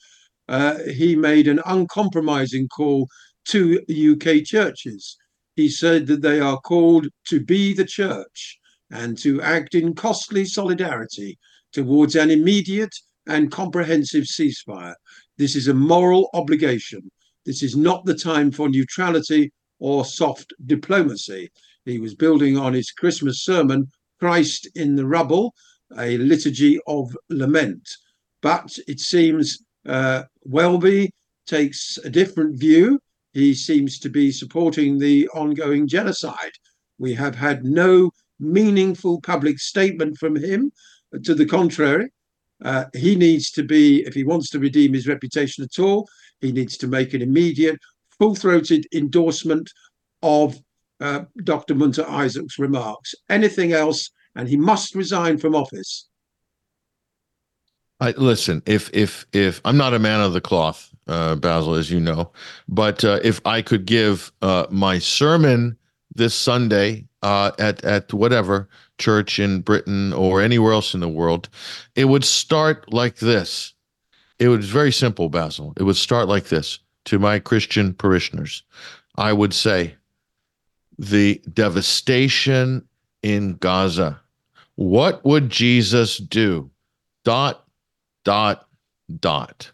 Uh, 0.48 0.78
he 0.96 1.16
made 1.16 1.48
an 1.48 1.62
uncompromising 1.66 2.70
call 2.70 3.08
to 3.46 3.82
UK 3.90 4.44
churches. 4.44 5.18
He 5.56 5.70
said 5.70 6.08
that 6.08 6.22
they 6.22 6.40
are 6.40 6.60
called 6.60 7.08
to 7.28 7.40
be 7.40 7.74
the 7.74 7.86
church 7.86 8.60
and 8.92 9.18
to 9.20 9.42
act 9.42 9.76
in 9.76 9.96
costly 9.96 10.46
solidarity 10.46 11.38
towards 11.72 12.16
an 12.16 12.30
immediate 12.30 12.94
and 13.28 13.52
comprehensive 13.52 14.26
ceasefire. 14.26 14.96
This 15.38 15.56
is 15.56 15.68
a 15.68 15.74
moral 15.74 16.30
obligation. 16.34 17.10
This 17.46 17.64
is 17.64 17.76
not 17.76 18.06
the 18.06 18.16
time 18.16 18.52
for 18.52 18.70
neutrality 18.70 19.52
or 19.80 20.06
soft 20.06 20.54
diplomacy. 20.66 21.50
He 21.86 22.00
was 22.00 22.16
building 22.16 22.58
on 22.58 22.74
his 22.74 22.92
Christmas 22.92 23.44
sermon, 23.44 23.90
Christ 24.20 24.68
in 24.76 24.96
the 24.96 25.06
Rubble, 25.06 25.54
a 25.98 26.18
liturgy 26.18 26.80
of 26.88 27.16
lament. 27.30 27.88
But 28.42 28.78
it 28.88 29.00
seems 29.00 29.64
uh, 29.86 30.24
Welby 30.44 31.12
takes 31.48 31.98
a 32.04 32.10
different 32.10 32.60
view 32.60 33.00
he 33.34 33.54
seems 33.54 34.00
to 34.00 34.10
be 34.10 34.32
supporting 34.32 34.98
the 34.98 35.28
ongoing 35.30 35.88
genocide. 35.88 36.52
We 36.98 37.14
have 37.14 37.36
had 37.36 37.64
no 37.64 38.12
meaningful 38.40 39.22
public 39.22 39.60
statement 39.60 40.18
from 40.18 40.36
him. 40.36 40.72
To 41.24 41.36
the 41.36 41.46
contrary, 41.46 42.10
uh, 42.64 42.86
he 42.94 43.16
needs 43.16 43.52
to 43.52 43.64
be, 43.64 44.06
if 44.06 44.14
he 44.14 44.24
wants 44.24 44.50
to 44.52 44.60
redeem 44.60 44.94
his 44.94 45.08
reputation 45.08 45.64
at 45.64 45.80
all, 45.80 46.08
he 46.40 46.52
needs 46.52 46.78
to 46.78 46.88
make 46.88 47.14
an 47.14 47.22
immediate, 47.22 47.80
full 48.18 48.36
throated 48.36 48.88
endorsement 48.94 49.70
of 50.22 50.58
uh, 51.00 51.22
Dr. 51.44 51.76
Munther 51.76 52.08
Isaac's 52.08 52.60
remarks. 52.60 53.16
Anything 53.30 53.74
else, 53.74 54.12
and 54.36 54.48
he 54.48 54.58
must 54.58 54.96
resign 54.96 55.38
from 55.38 55.56
office. 55.56 56.08
I, 58.02 58.12
listen, 58.18 58.64
if 58.66 58.90
if 58.94 59.26
if 59.32 59.62
I'm 59.64 59.78
not 59.78 59.94
a 59.94 60.00
man 60.00 60.22
of 60.22 60.34
the 60.34 60.42
cloth, 60.42 60.94
uh, 61.08 61.36
Basil, 61.36 61.76
as 61.76 61.92
you 61.92 62.00
know. 62.00 62.32
But 62.68 63.06
uh, 63.06 63.20
if 63.24 63.40
I 63.46 63.62
could 63.62 63.86
give 63.86 64.32
uh, 64.42 64.66
my 64.72 64.98
sermon 64.98 65.78
this 66.16 66.34
Sunday 66.34 67.08
uh, 67.22 67.52
at 67.60 67.86
at 67.86 68.12
whatever 68.12 68.68
church 68.98 69.40
in 69.40 69.62
Britain 69.62 70.14
or 70.14 70.42
anywhere 70.42 70.74
else 70.74 70.96
in 70.96 71.00
the 71.00 71.08
world, 71.08 71.48
it 71.96 72.06
would 72.06 72.26
start 72.26 72.92
like 72.92 73.18
this. 73.18 73.74
It 74.40 74.48
was 74.48 74.68
very 74.68 74.92
simple, 74.92 75.30
Basil. 75.30 75.74
It 75.78 75.84
would 75.84 75.96
start 75.96 76.28
like 76.28 76.46
this 76.46 76.80
to 77.06 77.20
my 77.20 77.38
Christian 77.38 77.94
parishioners. 77.94 78.64
I 79.16 79.34
would 79.34 79.54
say, 79.54 79.96
the 80.98 81.40
devastation 81.54 82.88
in 83.22 83.58
Gaza. 83.58 84.20
What 84.76 85.24
would 85.24 85.50
Jesus 85.50 86.18
do? 86.18 86.72
Dot, 87.24 87.68
dot, 88.24 88.68
dot 89.20 89.72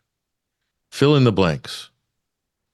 fill 0.98 1.16
in 1.16 1.24
the 1.24 1.32
blanks. 1.32 1.92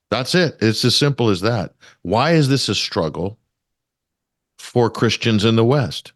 That's 0.09 0.33
it. 0.33 0.55
It's 0.61 0.85
as 0.85 0.95
simple 0.95 1.29
as 1.29 1.41
that. 1.41 1.73
Why 2.03 2.31
is 2.31 2.47
this 2.47 2.69
a 2.69 2.75
struggle 2.75 3.37
for 4.57 4.89
Christians 4.89 5.43
in 5.43 5.57
the 5.57 5.65
West? 5.65 6.13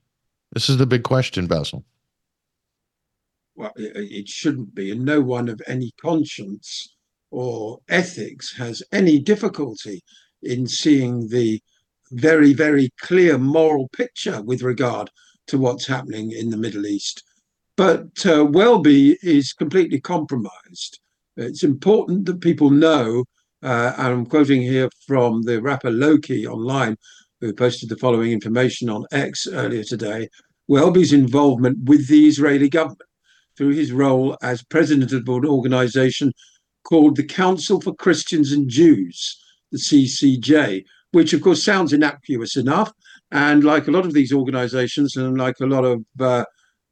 This 0.54 0.70
is 0.70 0.78
the 0.78 0.86
big 0.86 1.04
question, 1.04 1.48
Basil. 1.48 1.84
Well, 3.56 3.74
it 3.76 4.30
shouldn't 4.30 4.74
be. 4.74 4.92
And 4.92 5.04
no 5.04 5.20
one 5.20 5.50
of 5.50 5.62
any 5.68 5.92
conscience 6.00 6.96
or 7.32 7.80
ethics 7.90 8.56
has 8.56 8.84
any 8.94 9.20
difficulty 9.20 10.02
in 10.44 10.68
seeing 10.68 11.28
the 11.28 11.62
very, 12.12 12.54
very 12.54 12.90
clear 13.02 13.38
moral 13.38 13.90
picture 13.90 14.42
with 14.44 14.62
regard 14.62 15.10
to 15.48 15.58
what's 15.58 15.88
happening 15.88 16.32
in 16.32 16.52
the 16.52 16.58
Middle 16.58 16.86
East. 16.86 17.24
But 17.78 18.26
uh, 18.26 18.44
Welby 18.44 19.20
is 19.22 19.54
completely 19.54 20.02
compromised. 20.02 21.00
It's 21.38 21.64
important 21.64 22.26
that 22.26 22.42
people 22.42 22.72
know, 22.72 23.24
uh, 23.62 23.94
and 23.98 24.08
I'm 24.08 24.26
quoting 24.26 24.64
here 24.64 24.90
from 25.06 25.44
the 25.44 25.62
rapper 25.62 25.92
Loki 25.92 26.48
online, 26.48 26.98
who 27.40 27.54
posted 27.54 27.90
the 27.90 27.98
following 27.98 28.32
information 28.32 28.90
on 28.90 29.06
X 29.12 29.48
earlier 29.48 29.84
today. 29.84 30.28
Welby's 30.68 31.14
involvement 31.14 31.78
with 31.84 32.08
the 32.08 32.28
Israeli 32.28 32.68
government 32.68 33.02
through 33.56 33.74
his 33.76 33.92
role 33.92 34.36
as 34.42 34.64
president 34.64 35.12
of 35.14 35.28
an 35.28 35.46
organization 35.46 36.34
called 36.84 37.16
the 37.16 37.24
Council 37.24 37.80
for 37.80 37.94
Christians 37.94 38.54
and 38.54 38.68
Jews, 38.68 39.40
the 39.72 39.78
CCJ, 39.78 40.84
which 41.12 41.34
of 41.34 41.42
course 41.42 41.64
sounds 41.64 41.94
innocuous 41.94 42.58
enough. 42.58 42.92
And 43.32 43.64
like 43.64 43.88
a 43.88 43.92
lot 43.92 44.06
of 44.06 44.14
these 44.14 44.34
organizations 44.34 45.16
and 45.16 45.38
like 45.38 45.60
a 45.62 45.66
lot 45.68 45.86
of 45.86 46.04
uh, 46.20 46.46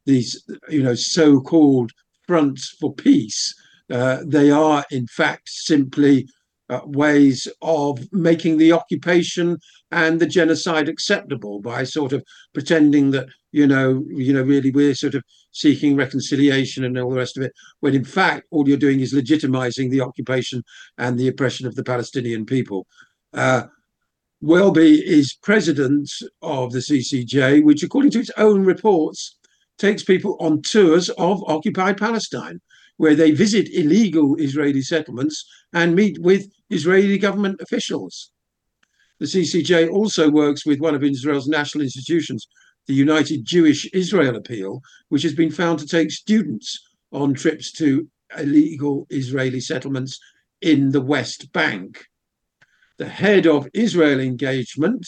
these, 0.06 0.42
you 0.68 0.82
know, 0.82 0.94
so 0.94 1.40
called 1.40 1.92
fronts 2.26 2.68
for 2.80 2.94
peace, 2.94 3.54
uh, 3.90 4.18
they 4.24 4.50
are 4.50 4.84
in 4.90 5.06
fact 5.06 5.48
simply 5.48 6.26
uh, 6.68 6.80
ways 6.84 7.46
of 7.62 8.00
making 8.12 8.58
the 8.58 8.72
occupation 8.72 9.56
and 9.92 10.18
the 10.18 10.26
genocide 10.26 10.88
acceptable 10.88 11.60
by 11.60 11.84
sort 11.84 12.12
of 12.12 12.24
pretending 12.52 13.10
that 13.12 13.28
you 13.52 13.66
know 13.66 14.04
you 14.08 14.32
know 14.32 14.42
really 14.42 14.72
we're 14.72 14.94
sort 14.94 15.14
of 15.14 15.22
seeking 15.52 15.94
reconciliation 15.96 16.84
and 16.84 16.98
all 16.98 17.10
the 17.10 17.16
rest 17.16 17.36
of 17.36 17.44
it 17.44 17.52
when 17.80 17.94
in 17.94 18.04
fact 18.04 18.46
all 18.50 18.68
you're 18.68 18.76
doing 18.76 19.00
is 19.00 19.14
legitimizing 19.14 19.90
the 19.90 20.00
occupation 20.00 20.62
and 20.98 21.18
the 21.18 21.28
oppression 21.28 21.66
of 21.66 21.74
the 21.76 21.84
palestinian 21.84 22.44
people. 22.44 22.86
Uh, 23.32 23.62
welby 24.40 24.96
is 25.06 25.36
president 25.42 26.10
of 26.42 26.72
the 26.72 26.80
ccj 26.80 27.64
which 27.64 27.84
according 27.84 28.10
to 28.10 28.18
its 28.18 28.30
own 28.36 28.64
reports 28.64 29.36
takes 29.78 30.02
people 30.02 30.36
on 30.40 30.62
tours 30.62 31.08
of 31.10 31.42
occupied 31.46 31.96
palestine 31.96 32.60
where 32.96 33.14
they 33.14 33.30
visit 33.30 33.68
illegal 33.74 34.34
israeli 34.36 34.80
settlements 34.80 35.44
and 35.72 35.94
meet 35.94 36.18
with 36.20 36.48
Israeli 36.70 37.18
government 37.18 37.60
officials. 37.60 38.30
The 39.18 39.26
CCJ 39.26 39.90
also 39.90 40.30
works 40.30 40.66
with 40.66 40.80
one 40.80 40.94
of 40.94 41.04
Israel's 41.04 41.48
national 41.48 41.82
institutions, 41.82 42.46
the 42.86 42.94
United 42.94 43.44
Jewish 43.44 43.88
Israel 43.92 44.36
Appeal, 44.36 44.80
which 45.08 45.22
has 45.22 45.34
been 45.34 45.50
found 45.50 45.78
to 45.78 45.86
take 45.86 46.10
students 46.10 46.78
on 47.12 47.34
trips 47.34 47.72
to 47.72 48.08
illegal 48.36 49.06
Israeli 49.10 49.60
settlements 49.60 50.18
in 50.60 50.90
the 50.90 51.00
West 51.00 51.52
Bank. 51.52 52.04
The 52.98 53.08
head 53.08 53.46
of 53.46 53.68
Israel 53.72 54.20
engagement 54.20 55.06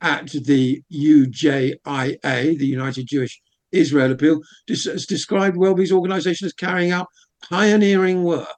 at 0.00 0.28
the 0.30 0.82
UJIA, 0.92 2.58
the 2.58 2.66
United 2.66 3.06
Jewish 3.06 3.40
Israel 3.72 4.12
Appeal, 4.12 4.40
has 4.68 5.06
described 5.06 5.56
Welby's 5.56 5.92
organization 5.92 6.46
as 6.46 6.52
carrying 6.52 6.90
out 6.90 7.08
pioneering 7.48 8.22
work 8.22 8.48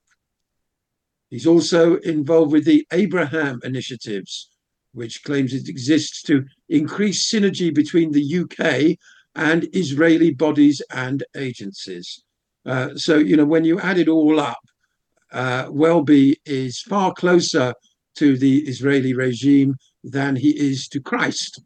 He's 1.35 1.49
also 1.49 1.97
involved 1.97 2.53
with 2.53 2.65
the 2.65 2.87
Abraham 2.93 3.59
Initiatives, 3.65 4.51
which 4.93 5.25
claims 5.25 5.53
it 5.53 5.69
exists 5.69 6.23
to 6.23 6.45
increase 6.69 7.29
synergy 7.29 7.75
between 7.75 8.13
the 8.13 8.39
UK 8.39 8.97
and 9.35 9.69
Israeli 9.73 10.33
bodies 10.33 10.81
and 10.93 11.25
agencies. 11.37 12.23
Uh, 12.65 12.95
so, 12.95 13.17
you 13.17 13.37
know, 13.37 13.45
when 13.45 13.65
you 13.65 13.81
add 13.81 13.99
it 13.99 14.07
all 14.07 14.39
up, 14.39 14.61
uh, 15.33 15.67
Welby 15.71 16.37
is 16.47 16.81
far 16.83 17.13
closer 17.13 17.75
to 18.15 18.39
the 18.39 18.59
Israeli 18.61 19.13
regime 19.13 19.75
than 20.05 20.37
he 20.37 20.51
is 20.51 20.87
to 20.91 21.01
Christ. 21.01 21.61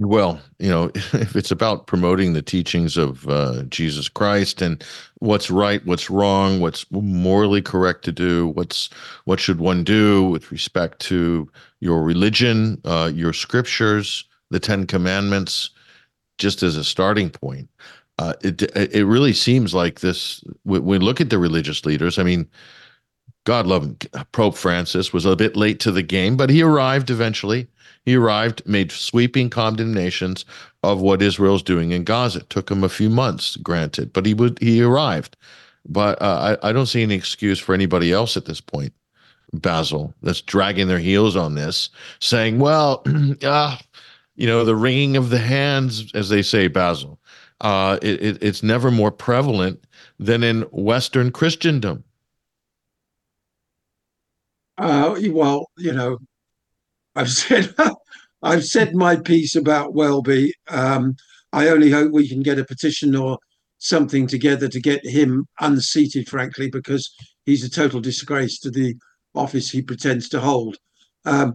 Well, 0.00 0.40
you 0.58 0.68
know, 0.70 0.90
if 0.94 1.34
it's 1.34 1.50
about 1.50 1.86
promoting 1.86 2.32
the 2.32 2.42
teachings 2.42 2.96
of 2.96 3.26
uh, 3.28 3.64
Jesus 3.64 4.08
Christ 4.08 4.62
and 4.62 4.82
what's 5.18 5.50
right, 5.50 5.84
what's 5.86 6.08
wrong, 6.08 6.60
what's 6.60 6.86
morally 6.92 7.62
correct 7.62 8.04
to 8.04 8.12
do, 8.12 8.48
what's 8.48 8.90
what 9.24 9.40
should 9.40 9.58
one 9.58 9.82
do 9.84 10.24
with 10.24 10.52
respect 10.52 11.00
to 11.00 11.50
your 11.80 12.02
religion, 12.02 12.80
uh, 12.84 13.10
your 13.12 13.32
scriptures, 13.32 14.24
the 14.50 14.60
Ten 14.60 14.86
Commandments, 14.86 15.70
just 16.38 16.62
as 16.62 16.76
a 16.76 16.84
starting 16.84 17.30
point, 17.30 17.68
uh, 18.18 18.34
it 18.42 18.62
it 18.76 19.06
really 19.06 19.32
seems 19.32 19.74
like 19.74 20.00
this. 20.00 20.42
When 20.64 20.84
we 20.84 20.98
look 20.98 21.20
at 21.20 21.30
the 21.30 21.38
religious 21.38 21.86
leaders, 21.86 22.18
I 22.18 22.24
mean, 22.24 22.48
God 23.48 23.66
love 23.66 23.82
him, 23.82 23.96
Pope 24.32 24.56
Francis 24.56 25.12
was 25.12 25.24
a 25.24 25.34
bit 25.34 25.56
late 25.56 25.80
to 25.80 25.90
the 25.90 26.02
game, 26.02 26.36
but 26.36 26.50
he 26.50 26.62
arrived 26.62 27.10
eventually 27.10 27.66
he 28.08 28.16
arrived, 28.16 28.62
made 28.64 28.90
sweeping 28.90 29.50
condemnations 29.50 30.46
of 30.82 31.02
what 31.02 31.20
Israel's 31.20 31.62
doing 31.62 31.90
in 31.90 32.04
Gaza. 32.04 32.38
It 32.38 32.48
took 32.48 32.70
him 32.70 32.82
a 32.82 32.88
few 32.88 33.10
months, 33.10 33.56
granted, 33.56 34.14
but 34.14 34.24
he 34.24 34.32
would 34.32 34.58
he 34.60 34.82
arrived. 34.82 35.36
But 35.86 36.20
uh, 36.22 36.56
I, 36.62 36.70
I 36.70 36.72
don't 36.72 36.86
see 36.86 37.02
any 37.02 37.14
excuse 37.14 37.58
for 37.58 37.74
anybody 37.74 38.10
else 38.10 38.34
at 38.38 38.46
this 38.46 38.62
point, 38.62 38.94
Basil, 39.52 40.14
that's 40.22 40.40
dragging 40.40 40.88
their 40.88 40.98
heels 40.98 41.36
on 41.36 41.54
this, 41.54 41.90
saying, 42.20 42.58
well, 42.58 43.02
uh, 43.42 43.76
you 44.36 44.46
know, 44.46 44.64
the 44.64 44.76
wringing 44.76 45.18
of 45.18 45.28
the 45.28 45.38
hands, 45.38 46.10
as 46.14 46.30
they 46.30 46.40
say, 46.40 46.66
Basil, 46.66 47.18
uh, 47.60 47.98
it, 48.00 48.22
it, 48.22 48.42
it's 48.42 48.62
never 48.62 48.90
more 48.90 49.10
prevalent 49.10 49.84
than 50.18 50.42
in 50.42 50.62
Western 50.70 51.30
Christendom. 51.30 52.04
Uh, 54.78 55.20
well, 55.30 55.68
you 55.76 55.92
know, 55.92 56.18
I've 57.14 57.30
said 57.32 57.74
I've 58.42 58.64
said 58.64 58.94
my 58.94 59.16
piece 59.16 59.56
about 59.56 59.94
Welby. 59.94 60.54
Um, 60.68 61.16
I 61.52 61.68
only 61.68 61.90
hope 61.90 62.12
we 62.12 62.28
can 62.28 62.42
get 62.42 62.58
a 62.58 62.64
petition 62.64 63.16
or 63.16 63.38
something 63.78 64.26
together 64.26 64.68
to 64.68 64.80
get 64.80 65.04
him 65.04 65.46
unseated, 65.60 66.28
frankly, 66.28 66.70
because 66.70 67.10
he's 67.46 67.64
a 67.64 67.70
total 67.70 68.00
disgrace 68.00 68.58
to 68.60 68.70
the 68.70 68.94
office 69.34 69.70
he 69.70 69.82
pretends 69.82 70.28
to 70.28 70.40
hold. 70.40 70.76
Um, 71.24 71.54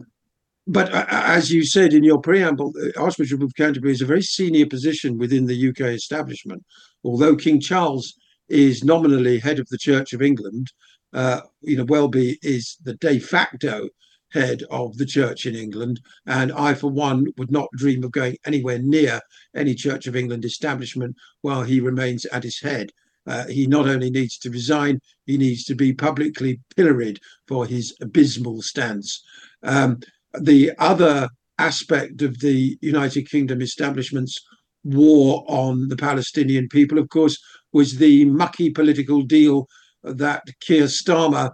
but 0.67 0.93
uh, 0.93 1.05
as 1.09 1.51
you 1.51 1.65
said 1.65 1.93
in 1.93 2.03
your 2.03 2.19
preamble, 2.19 2.71
the 2.71 2.93
Archbishop 2.97 3.41
of 3.41 3.55
Canterbury 3.55 3.93
is 3.93 4.01
a 4.01 4.05
very 4.05 4.21
senior 4.21 4.65
position 4.65 5.17
within 5.17 5.45
the 5.45 5.69
UK 5.69 5.81
establishment. 5.81 6.63
Although 7.03 7.35
King 7.35 7.59
Charles 7.59 8.13
is 8.49 8.83
nominally 8.83 9.39
head 9.39 9.59
of 9.59 9.67
the 9.69 9.77
Church 9.77 10.13
of 10.13 10.21
England, 10.21 10.71
uh, 11.13 11.41
you 11.61 11.77
know, 11.77 11.85
Welby 11.85 12.39
is 12.41 12.77
the 12.83 12.95
de 12.95 13.19
facto 13.19 13.89
head 14.31 14.63
of 14.71 14.97
the 14.97 15.05
church 15.05 15.45
in 15.45 15.55
England. 15.55 15.99
And 16.25 16.51
I, 16.51 16.73
for 16.73 16.89
one, 16.89 17.27
would 17.37 17.51
not 17.51 17.69
dream 17.77 18.03
of 18.03 18.11
going 18.11 18.37
anywhere 18.45 18.79
near 18.79 19.21
any 19.55 19.75
Church 19.75 20.07
of 20.07 20.15
England 20.15 20.43
establishment 20.43 21.15
while 21.41 21.63
he 21.63 21.79
remains 21.79 22.25
at 22.25 22.45
its 22.45 22.61
head. 22.61 22.91
Uh, 23.25 23.47
he 23.47 23.67
not 23.67 23.87
only 23.87 24.09
needs 24.09 24.37
to 24.39 24.49
resign, 24.49 24.99
he 25.25 25.37
needs 25.37 25.63
to 25.65 25.75
be 25.75 25.93
publicly 25.93 26.59
pilloried 26.75 27.19
for 27.47 27.65
his 27.65 27.95
abysmal 28.01 28.61
stance. 28.61 29.23
Um, 29.61 29.99
the 30.39 30.71
other 30.79 31.29
aspect 31.59 32.21
of 32.21 32.39
the 32.39 32.77
United 32.81 33.29
Kingdom 33.29 33.61
establishment's 33.61 34.41
war 34.83 35.45
on 35.47 35.87
the 35.87 35.95
Palestinian 35.95 36.67
people, 36.67 36.97
of 36.97 37.07
course, 37.09 37.37
was 37.71 37.97
the 37.97 38.25
mucky 38.25 38.69
political 38.69 39.21
deal 39.21 39.67
that 40.03 40.43
Keir 40.61 40.85
Starmer 40.85 41.51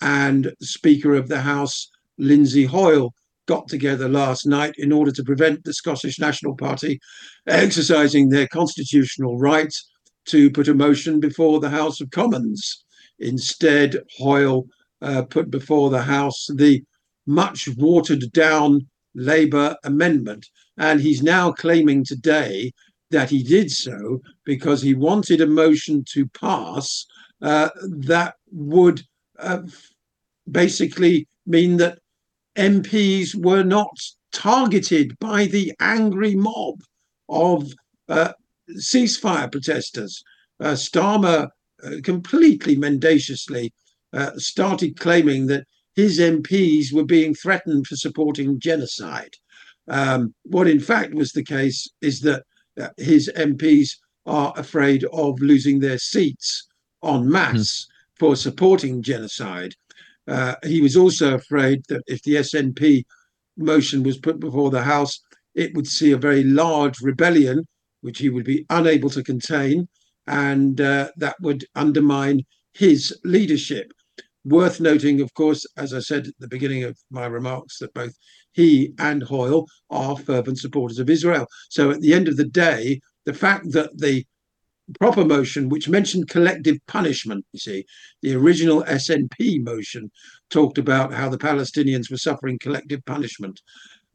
and 0.00 0.52
Speaker 0.60 1.14
of 1.14 1.28
the 1.28 1.40
House 1.40 1.88
Lindsay 2.18 2.64
Hoyle 2.64 3.14
got 3.46 3.68
together 3.68 4.08
last 4.08 4.46
night 4.46 4.74
in 4.78 4.92
order 4.92 5.10
to 5.12 5.24
prevent 5.24 5.64
the 5.64 5.74
Scottish 5.74 6.18
National 6.18 6.56
Party 6.56 7.00
exercising 7.46 8.28
their 8.28 8.46
constitutional 8.48 9.38
right 9.38 9.74
to 10.26 10.50
put 10.50 10.68
a 10.68 10.74
motion 10.74 11.20
before 11.20 11.60
the 11.60 11.70
House 11.70 12.00
of 12.00 12.10
Commons. 12.10 12.84
Instead, 13.18 13.98
Hoyle 14.18 14.66
uh, 15.00 15.22
put 15.22 15.50
before 15.50 15.90
the 15.90 16.02
House 16.02 16.46
the 16.54 16.82
much 17.26 17.68
watered 17.76 18.32
down 18.32 18.86
Labour 19.14 19.76
amendment. 19.84 20.46
And 20.78 21.00
he's 21.00 21.22
now 21.22 21.52
claiming 21.52 22.04
today 22.04 22.72
that 23.10 23.30
he 23.30 23.42
did 23.42 23.70
so 23.70 24.20
because 24.44 24.82
he 24.82 24.94
wanted 24.94 25.40
a 25.40 25.46
motion 25.46 26.04
to 26.12 26.26
pass 26.28 27.06
that 27.42 28.34
would 28.50 29.02
uh, 29.38 29.62
basically 30.50 31.26
mean 31.46 31.76
that 31.78 31.98
MPs 32.56 33.34
were 33.34 33.64
not 33.64 33.96
targeted 34.32 35.18
by 35.18 35.46
the 35.46 35.72
angry 35.80 36.34
mob 36.34 36.80
of 37.28 37.72
uh, 38.08 38.32
ceasefire 38.76 39.50
protesters. 39.50 40.22
Uh, 40.60 40.72
Starmer 40.72 41.48
uh, 41.84 41.90
completely 42.02 42.76
mendaciously 42.76 43.72
uh, 44.12 44.30
started 44.36 44.98
claiming 44.98 45.46
that 45.46 45.66
his 45.94 46.18
MPs 46.18 46.92
were 46.92 47.04
being 47.04 47.34
threatened 47.34 47.86
for 47.86 47.96
supporting 47.96 48.58
genocide. 48.58 49.34
Um, 49.88 50.34
what 50.44 50.68
in 50.68 50.80
fact 50.80 51.14
was 51.14 51.32
the 51.32 51.42
case 51.42 51.88
is 52.00 52.20
that 52.20 52.44
uh, 52.80 52.88
his 52.96 53.30
MPs 53.36 53.96
are 54.26 54.52
afraid 54.56 55.04
of 55.12 55.40
losing 55.40 55.80
their 55.80 55.98
seats 55.98 56.68
en 57.02 57.28
masse 57.28 57.86
mm. 57.86 57.88
for 58.18 58.36
supporting 58.36 59.02
genocide. 59.02 59.74
Uh, 60.28 60.54
he 60.64 60.80
was 60.80 60.96
also 60.96 61.34
afraid 61.34 61.82
that 61.88 62.02
if 62.06 62.22
the 62.22 62.36
SNP 62.36 63.04
motion 63.56 64.02
was 64.02 64.18
put 64.18 64.38
before 64.38 64.70
the 64.70 64.82
House, 64.82 65.20
it 65.54 65.74
would 65.74 65.86
see 65.86 66.12
a 66.12 66.16
very 66.16 66.44
large 66.44 67.00
rebellion, 67.00 67.64
which 68.00 68.18
he 68.18 68.30
would 68.30 68.44
be 68.44 68.64
unable 68.70 69.10
to 69.10 69.22
contain, 69.22 69.88
and 70.26 70.80
uh, 70.80 71.10
that 71.16 71.36
would 71.40 71.64
undermine 71.74 72.42
his 72.74 73.16
leadership. 73.24 73.92
Worth 74.44 74.80
noting, 74.80 75.20
of 75.20 75.32
course, 75.34 75.64
as 75.76 75.94
I 75.94 76.00
said 76.00 76.26
at 76.26 76.34
the 76.38 76.48
beginning 76.48 76.84
of 76.84 76.98
my 77.10 77.26
remarks, 77.26 77.78
that 77.78 77.94
both 77.94 78.14
he 78.52 78.92
and 78.98 79.22
Hoyle 79.22 79.66
are 79.90 80.16
fervent 80.16 80.58
supporters 80.58 80.98
of 80.98 81.10
Israel. 81.10 81.46
So 81.70 81.90
at 81.90 82.00
the 82.00 82.12
end 82.14 82.28
of 82.28 82.36
the 82.36 82.44
day, 82.44 83.00
the 83.24 83.34
fact 83.34 83.70
that 83.72 83.96
the 83.98 84.24
proper 84.98 85.24
motion, 85.24 85.68
which 85.68 85.88
mentioned 85.88 86.28
collective 86.28 86.78
punishment. 86.86 87.44
You 87.52 87.58
see, 87.58 87.84
the 88.22 88.34
original 88.34 88.82
SNP 88.84 89.64
motion 89.64 90.10
talked 90.50 90.78
about 90.78 91.12
how 91.12 91.28
the 91.28 91.38
Palestinians 91.38 92.10
were 92.10 92.16
suffering 92.16 92.58
collective 92.58 93.04
punishment, 93.04 93.60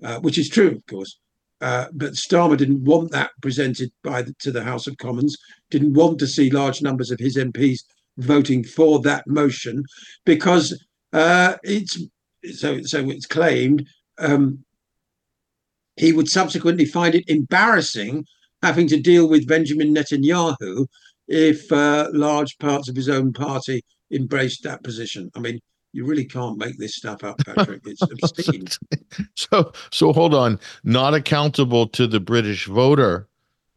uh, 0.04 0.20
which 0.20 0.38
is 0.38 0.50
true, 0.50 0.72
of 0.72 0.86
course. 0.88 1.20
Uh, 1.60 1.88
but 1.94 2.14
Starmer 2.14 2.58
didn't 2.58 2.84
want 2.84 3.12
that 3.12 3.32
presented 3.42 3.92
by 4.04 4.22
the, 4.22 4.34
to 4.40 4.52
the 4.52 4.64
House 4.64 4.86
of 4.86 4.98
Commons. 4.98 5.36
Didn't 5.72 5.94
want 5.94 6.20
to 6.20 6.28
see 6.28 6.52
large 6.52 6.82
numbers 6.82 7.10
of 7.10 7.20
his 7.20 7.36
MPs 7.36 7.80
voting 8.18 8.64
for 8.64 9.00
that 9.02 9.26
motion 9.28 9.84
because 10.26 10.84
uh, 11.14 11.56
it's 11.64 12.00
so 12.54 12.82
so 12.82 13.10
it's 13.10 13.26
claimed 13.26 13.86
um, 14.20 14.64
he 15.96 16.14
would 16.14 16.30
subsequently 16.30 16.86
find 16.86 17.16
it 17.16 17.24
embarrassing 17.28 18.26
having 18.64 18.88
to 18.88 19.00
deal 19.00 19.30
with 19.30 19.48
Benjamin 19.48 19.94
Netanyahu 19.94 20.88
if 21.28 21.72
uh, 21.72 22.10
large 22.14 22.58
parts 22.58 22.90
of 22.90 22.96
his 22.96 23.10
own 23.10 23.34
party 23.34 23.84
embraced 24.12 24.64
that 24.64 24.84
position. 24.84 25.30
I 25.36 25.40
mean, 25.40 25.60
you 25.94 26.06
really 26.06 26.26
can't 26.26 26.58
make 26.58 26.78
this 26.78 26.96
stuff 26.96 27.24
up, 27.24 27.38
Patrick. 27.46 27.82
It's 27.86 28.02
obscene. 28.24 28.68
so, 29.36 29.72
so 29.92 30.14
hold 30.14 30.34
on. 30.34 30.60
Not 30.84 31.14
accountable 31.14 31.88
to 31.90 32.08
the 32.08 32.20
British 32.20 32.68
voter 32.68 33.28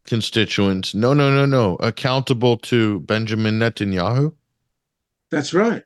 constituents. 0.05 0.93
No, 0.93 1.13
no, 1.13 1.33
no, 1.33 1.45
no. 1.45 1.75
Accountable 1.77 2.57
to 2.57 2.99
Benjamin 3.01 3.59
Netanyahu. 3.59 4.33
That's 5.29 5.53
right. 5.53 5.83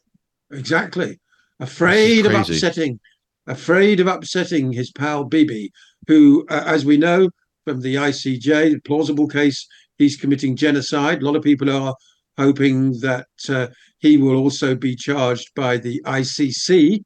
Exactly. 0.51 1.19
Afraid 1.59 2.25
of 2.25 2.33
upsetting, 2.33 2.99
afraid 3.47 3.99
of 3.99 4.07
upsetting 4.07 4.71
his 4.71 4.91
pal 4.91 5.23
Bibi, 5.23 5.71
who, 6.07 6.45
uh, 6.49 6.63
as 6.65 6.85
we 6.85 6.97
know 6.97 7.29
from 7.65 7.81
the 7.81 7.95
ICJ, 7.95 8.85
plausible 8.85 9.27
case, 9.27 9.67
he's 9.97 10.15
committing 10.15 10.55
genocide. 10.55 11.21
A 11.21 11.25
lot 11.25 11.35
of 11.35 11.43
people 11.43 11.69
are 11.69 11.95
hoping 12.37 12.91
that 12.99 13.27
uh, 13.49 13.67
he 13.99 14.17
will 14.17 14.37
also 14.37 14.75
be 14.75 14.95
charged 14.95 15.49
by 15.55 15.77
the 15.77 16.01
ICC, 16.05 17.03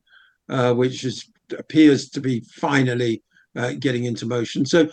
uh, 0.50 0.74
which 0.74 1.04
is, 1.04 1.26
appears 1.58 2.10
to 2.10 2.22
be 2.22 2.42
finally 2.42 3.24
uh, 3.56 3.74
getting 3.80 4.04
into 4.04 4.26
motion. 4.26 4.66
So, 4.66 4.90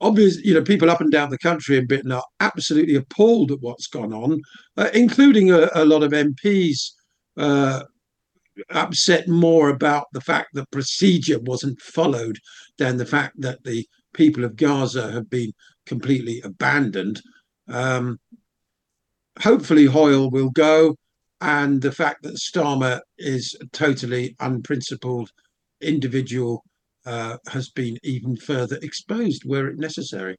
obviously, 0.00 0.46
you 0.46 0.54
know, 0.54 0.62
people 0.62 0.90
up 0.90 1.00
and 1.00 1.12
down 1.12 1.30
the 1.30 1.38
country 1.38 1.76
in 1.76 1.86
Britain 1.86 2.12
are 2.12 2.24
absolutely 2.40 2.96
appalled 2.96 3.52
at 3.52 3.60
what's 3.60 3.88
gone 3.88 4.12
on, 4.12 4.40
uh, 4.76 4.88
including 4.94 5.50
a, 5.50 5.68
a, 5.74 5.84
lot 5.84 6.02
of 6.02 6.12
MPs 6.12 6.92
uh, 7.36 7.82
upset 8.70 9.28
more 9.28 9.68
about 9.68 10.06
the 10.12 10.20
fact 10.20 10.50
that 10.54 10.70
procedure 10.70 11.38
wasn't 11.40 11.80
followed 11.80 12.38
than 12.78 12.96
the 12.96 13.06
fact 13.06 13.40
that 13.40 13.62
the 13.64 13.86
people 14.14 14.44
of 14.44 14.56
Gaza 14.56 15.10
have 15.12 15.28
been 15.30 15.52
completely 15.86 16.40
abandoned. 16.42 17.20
Um, 17.68 18.18
hopefully, 19.40 19.86
Hoyle 19.86 20.30
will 20.30 20.50
go, 20.50 20.96
and 21.40 21.80
the 21.80 21.92
fact 21.92 22.22
that 22.22 22.34
Starmer 22.34 23.00
is 23.18 23.56
a 23.60 23.66
totally 23.66 24.36
unprincipled 24.40 25.30
individual 25.80 26.64
uh, 27.06 27.38
has 27.48 27.70
been 27.70 27.98
even 28.02 28.36
further 28.36 28.78
exposed 28.82 29.44
where 29.44 29.68
it 29.68 29.78
necessary 29.78 30.36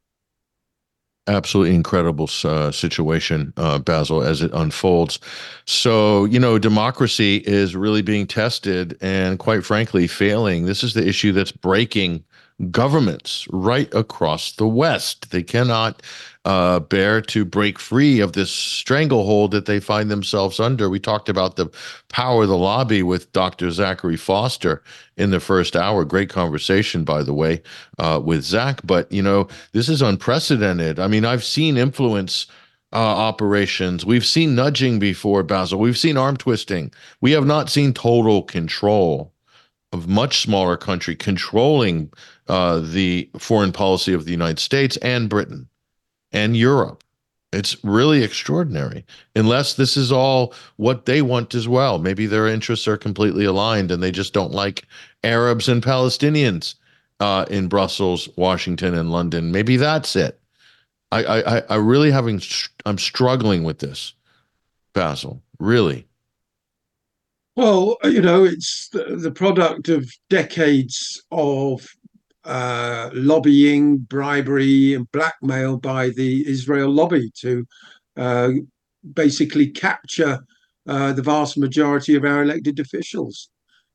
absolutely 1.29 1.75
incredible 1.75 2.29
uh, 2.43 2.71
situation, 2.71 3.53
uh, 3.55 3.79
Basil, 3.79 4.23
as 4.23 4.41
it 4.41 4.51
unfolds. 4.53 5.19
So, 5.65 6.25
you 6.25 6.39
know, 6.39 6.58
democracy 6.58 7.38
is 7.45 7.75
really 7.75 8.01
being 8.01 8.27
tested 8.27 8.97
and, 8.99 9.39
quite 9.39 9.63
frankly, 9.63 10.08
failing. 10.08 10.65
This 10.65 10.84
is 10.84 10.93
the 10.93 11.08
issue 11.08 11.32
that's 11.32 11.51
breaking 11.51 12.23
governments 12.72 13.48
right 13.52 13.93
across 13.93 14.54
the 14.54 14.67
West. 14.67 15.32
They 15.32 15.43
cannot 15.43 16.02
uh, 16.45 16.80
bear 16.80 17.22
to 17.22 17.45
break 17.45 17.80
free 17.80 18.19
of 18.19 18.34
this 18.34 18.52
stranglehold 18.52 19.52
that 19.52 19.65
they 19.65 19.80
find 19.80 20.10
themselves 20.10 20.60
under. 20.60 20.89
We 20.89 21.00
talked 21.00 21.30
about 21.30 21.56
the 21.56 21.69
power 22.10 22.43
of 22.43 22.50
the 22.50 22.58
lobby 22.58 23.04
with 23.04 23.32
Dr. 23.34 23.72
Zachary 23.72 24.17
Foster 24.17 24.84
in 25.17 25.32
the 25.32 25.39
first 25.39 25.76
hour. 25.76 26.04
Great 26.06 26.30
conversation, 26.30 27.04
by 27.04 27.24
the 27.24 27.34
way, 27.34 27.62
uh, 27.98 28.22
with 28.24 28.43
Zach. 28.43 28.82
But, 28.84 29.12
you 29.12 29.22
know, 29.22 29.48
this 29.74 29.89
is 29.89 30.02
unprecedented. 30.02 31.00
I 31.00 31.08
mean, 31.08 31.26
I've 31.26 31.43
seen 31.43 31.78
influence. 31.78 32.48
Uh, 32.91 32.98
operations. 32.98 34.04
We've 34.04 34.26
seen 34.26 34.56
nudging 34.56 34.98
before, 34.98 35.43
Basil. 35.43 35.78
We've 35.78 35.95
seen 35.95 36.17
arm 36.17 36.38
twisting. 36.38 36.91
We 37.22 37.34
have 37.34 37.45
not 37.45 37.69
seen 37.69 37.93
total 37.93 38.41
control 38.41 39.32
much 40.08 40.41
smaller 40.41 40.78
country 40.78 41.15
controlling 41.15 42.12
uh, 42.47 42.80
the 42.80 43.30
foreign 43.38 43.71
policy 43.71 44.13
of 44.13 44.25
the 44.25 44.32
United 44.32 44.60
States 44.60 44.97
and 44.97 45.30
Britain 45.30 45.67
and 46.32 46.56
Europe. 46.56 47.04
It's 47.52 47.84
really 47.84 48.23
extraordinary, 48.23 49.04
unless 49.36 49.73
this 49.73 49.97
is 49.97 50.12
all 50.12 50.54
what 50.75 51.06
they 51.06 51.23
want 51.23 51.56
as 51.56 51.67
well. 51.67 51.97
Maybe 51.97 52.28
their 52.28 52.47
interests 52.47 52.88
are 52.88 52.97
completely 52.97 53.45
aligned 53.45 53.89
and 53.89 54.04
they 54.04 54.12
just 54.12 54.34
don't 54.34 54.52
like 54.52 54.86
Arabs 55.23 55.67
and 55.67 55.82
Palestinians 55.82 56.75
uh, 57.19 57.45
in 57.49 57.67
Brussels, 57.67 58.30
Washington, 58.36 58.93
and 58.93 59.12
London. 59.12 59.52
Maybe 59.52 59.78
that's 59.78 60.15
it. 60.15 60.39
I, 61.12 61.23
I, 61.23 61.60
I 61.69 61.75
really 61.78 62.12
having, 62.12 62.39
I'm 62.86 62.99
struggling 62.99 63.63
with 63.63 63.80
this, 63.80 64.13
Basil, 64.93 65.41
really. 65.60 66.08
Well, 67.56 67.98
you 68.04 68.22
know, 68.22 68.44
it's 68.46 68.90
the, 68.90 69.18
the 69.18 69.32
product 69.32 69.90
of 69.90 70.10
decades 70.30 71.22
of 71.32 71.86
uh, 72.46 73.10
lobbying, 73.14 73.98
bribery, 73.98 74.94
and 74.94 75.12
blackmail 75.12 75.78
by 75.78 76.10
the 76.10 76.48
Israel 76.48 76.90
lobby 76.90 77.32
to 77.42 77.68
uh, 78.16 78.52
basically 79.14 79.68
capture 79.68 80.40
uh, 80.88 81.14
the 81.14 81.22
vast 81.22 81.58
majority 81.58 82.16
of 82.16 82.24
our 82.24 82.44
elected 82.44 82.80
officials 82.80 83.50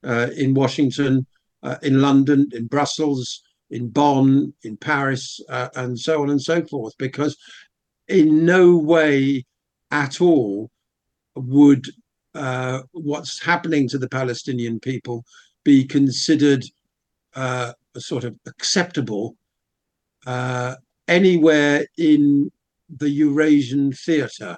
uh, 0.05 0.29
in 0.37 0.53
Washington, 0.53 1.27
uh, 1.63 1.77
in 1.83 2.03
London, 2.03 2.47
in 2.53 2.67
Brussels, 2.67 3.43
in 3.71 3.89
Bonn, 3.89 4.53
in 4.63 4.77
Paris, 4.77 5.41
uh, 5.49 5.69
and 5.77 5.99
so 5.99 6.23
on 6.23 6.31
and 6.31 6.43
so 6.43 6.65
forth. 6.67 6.93
Because 6.99 7.37
in 8.09 8.45
no 8.45 8.77
way 8.77 9.45
at 9.91 10.21
all 10.21 10.71
would 11.35 11.87
uh, 12.35 12.83
what's 12.93 13.43
happening 13.43 13.89
to 13.89 13.99
the 13.99 14.09
Palestinian 14.09 14.81
people 14.81 15.25
be 15.65 15.85
considered 15.85 16.65
uh, 17.35 17.73
sort 17.97 18.25
of 18.25 18.37
acceptable 18.47 19.37
uh, 20.27 20.75
anywhere 21.09 21.87
in 21.99 22.51
the 22.97 23.11
Eurasian 23.11 23.93
theatre. 23.93 24.57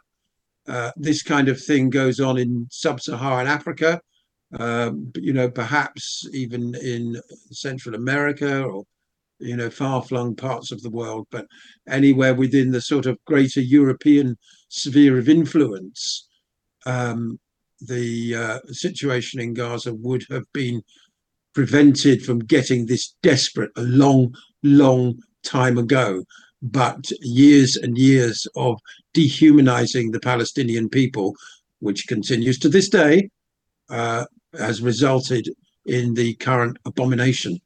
Uh, 0.68 0.90
this 0.96 1.22
kind 1.22 1.48
of 1.48 1.62
thing 1.62 1.90
goes 1.90 2.18
on 2.18 2.38
in 2.38 2.66
sub-Saharan 2.70 3.46
Africa, 3.46 4.00
um, 4.58 5.12
you 5.16 5.32
know, 5.32 5.48
perhaps 5.48 6.26
even 6.32 6.74
in 6.76 7.20
Central 7.50 7.94
America 7.94 8.62
or 8.62 8.84
you 9.38 9.54
know 9.54 9.68
far-flung 9.68 10.34
parts 10.34 10.72
of 10.72 10.82
the 10.82 10.90
world, 10.90 11.26
but 11.30 11.46
anywhere 11.88 12.34
within 12.34 12.70
the 12.70 12.80
sort 12.80 13.06
of 13.06 13.22
greater 13.26 13.60
European 13.60 14.36
sphere 14.68 15.18
of 15.18 15.28
influence. 15.28 16.28
Um, 16.86 17.38
the 17.80 18.34
uh, 18.34 18.58
situation 18.68 19.40
in 19.40 19.54
Gaza 19.54 19.94
would 19.94 20.24
have 20.30 20.44
been 20.52 20.82
prevented 21.54 22.22
from 22.22 22.38
getting 22.40 22.86
this 22.86 23.14
desperate 23.22 23.70
a 23.76 23.82
long, 23.82 24.34
long 24.62 25.18
time 25.42 25.78
ago. 25.78 26.24
But 26.62 27.10
years 27.20 27.76
and 27.76 27.96
years 27.96 28.46
of 28.56 28.78
dehumanizing 29.14 30.10
the 30.10 30.20
Palestinian 30.20 30.88
people, 30.88 31.34
which 31.80 32.06
continues 32.06 32.58
to 32.60 32.68
this 32.68 32.88
day, 32.88 33.30
uh, 33.88 34.24
has 34.58 34.82
resulted 34.82 35.48
in 35.84 36.14
the 36.14 36.34
current 36.34 36.78
abomination. 36.84 37.58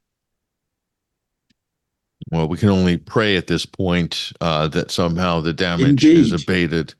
Well, 2.31 2.47
we 2.47 2.57
can 2.57 2.69
only 2.69 2.97
pray 2.97 3.35
at 3.35 3.47
this 3.47 3.65
point 3.65 4.31
uh, 4.39 4.67
that 4.69 4.91
somehow 4.91 5.41
the 5.41 5.53
damage 5.53 6.05
Indeed. 6.05 6.17
is 6.17 6.31
abated 6.31 6.93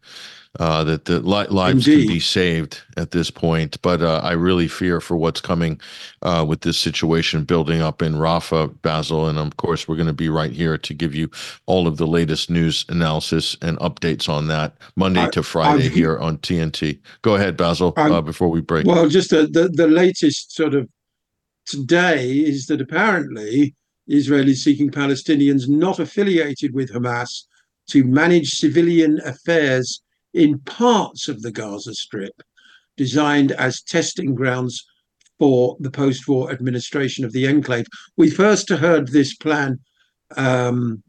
uh, 0.59 0.83
that 0.83 1.05
the 1.05 1.19
li- 1.21 1.47
lives 1.47 1.87
Indeed. 1.87 2.05
can 2.05 2.13
be 2.15 2.19
saved 2.19 2.81
at 2.97 3.11
this 3.11 3.31
point. 3.31 3.81
But 3.81 4.01
uh, 4.01 4.19
I 4.23 4.33
really 4.33 4.67
fear 4.67 4.99
for 4.99 5.15
what's 5.15 5.41
coming 5.41 5.79
uh, 6.21 6.45
with 6.47 6.61
this 6.61 6.77
situation 6.77 7.43
building 7.43 7.81
up 7.81 8.01
in 8.01 8.15
Rafah, 8.15 8.75
Basil. 8.81 9.27
And 9.27 9.37
of 9.37 9.57
course, 9.57 9.87
we're 9.87 9.95
going 9.95 10.07
to 10.07 10.13
be 10.13 10.29
right 10.29 10.51
here 10.51 10.77
to 10.77 10.93
give 10.93 11.15
you 11.15 11.29
all 11.67 11.87
of 11.87 11.97
the 11.97 12.07
latest 12.07 12.49
news 12.49 12.85
analysis 12.89 13.55
and 13.61 13.77
updates 13.79 14.27
on 14.27 14.47
that 14.47 14.75
Monday 14.95 15.23
I, 15.23 15.29
to 15.29 15.43
Friday 15.43 15.85
I've, 15.85 15.93
here 15.93 16.17
on 16.19 16.37
TNT. 16.39 16.99
Go 17.21 17.35
ahead, 17.35 17.55
Basil, 17.55 17.93
uh, 17.95 18.21
before 18.21 18.49
we 18.49 18.61
break. 18.61 18.85
Well, 18.85 19.07
just 19.07 19.29
the, 19.29 19.47
the, 19.47 19.69
the 19.69 19.87
latest 19.87 20.53
sort 20.53 20.73
of 20.73 20.89
today 21.65 22.27
is 22.27 22.65
that 22.67 22.81
apparently 22.81 23.75
Israel 24.07 24.49
is 24.49 24.63
seeking 24.63 24.91
Palestinians 24.91 25.69
not 25.69 25.99
affiliated 25.99 26.73
with 26.73 26.91
Hamas 26.91 27.43
to 27.87 28.03
manage 28.03 28.49
civilian 28.51 29.19
affairs 29.25 30.01
in 30.34 30.60
parts 30.60 31.28
of 31.28 31.41
the 31.41 31.52
Gaza 31.52 31.94
Strip, 31.94 32.41
designed 32.98 33.52
as 33.54 33.82
testing 33.82 34.36
grounds 34.36 34.86
for 35.39 35.76
the 35.80 35.91
post 35.91 36.28
war 36.28 36.52
administration 36.52 37.26
of 37.26 37.32
the 37.32 37.48
enclave. 37.48 37.88
We 38.15 38.30
first 38.30 38.70
heard 38.70 39.08
this 39.08 39.36
plan 39.36 39.80
um, 40.38 41.02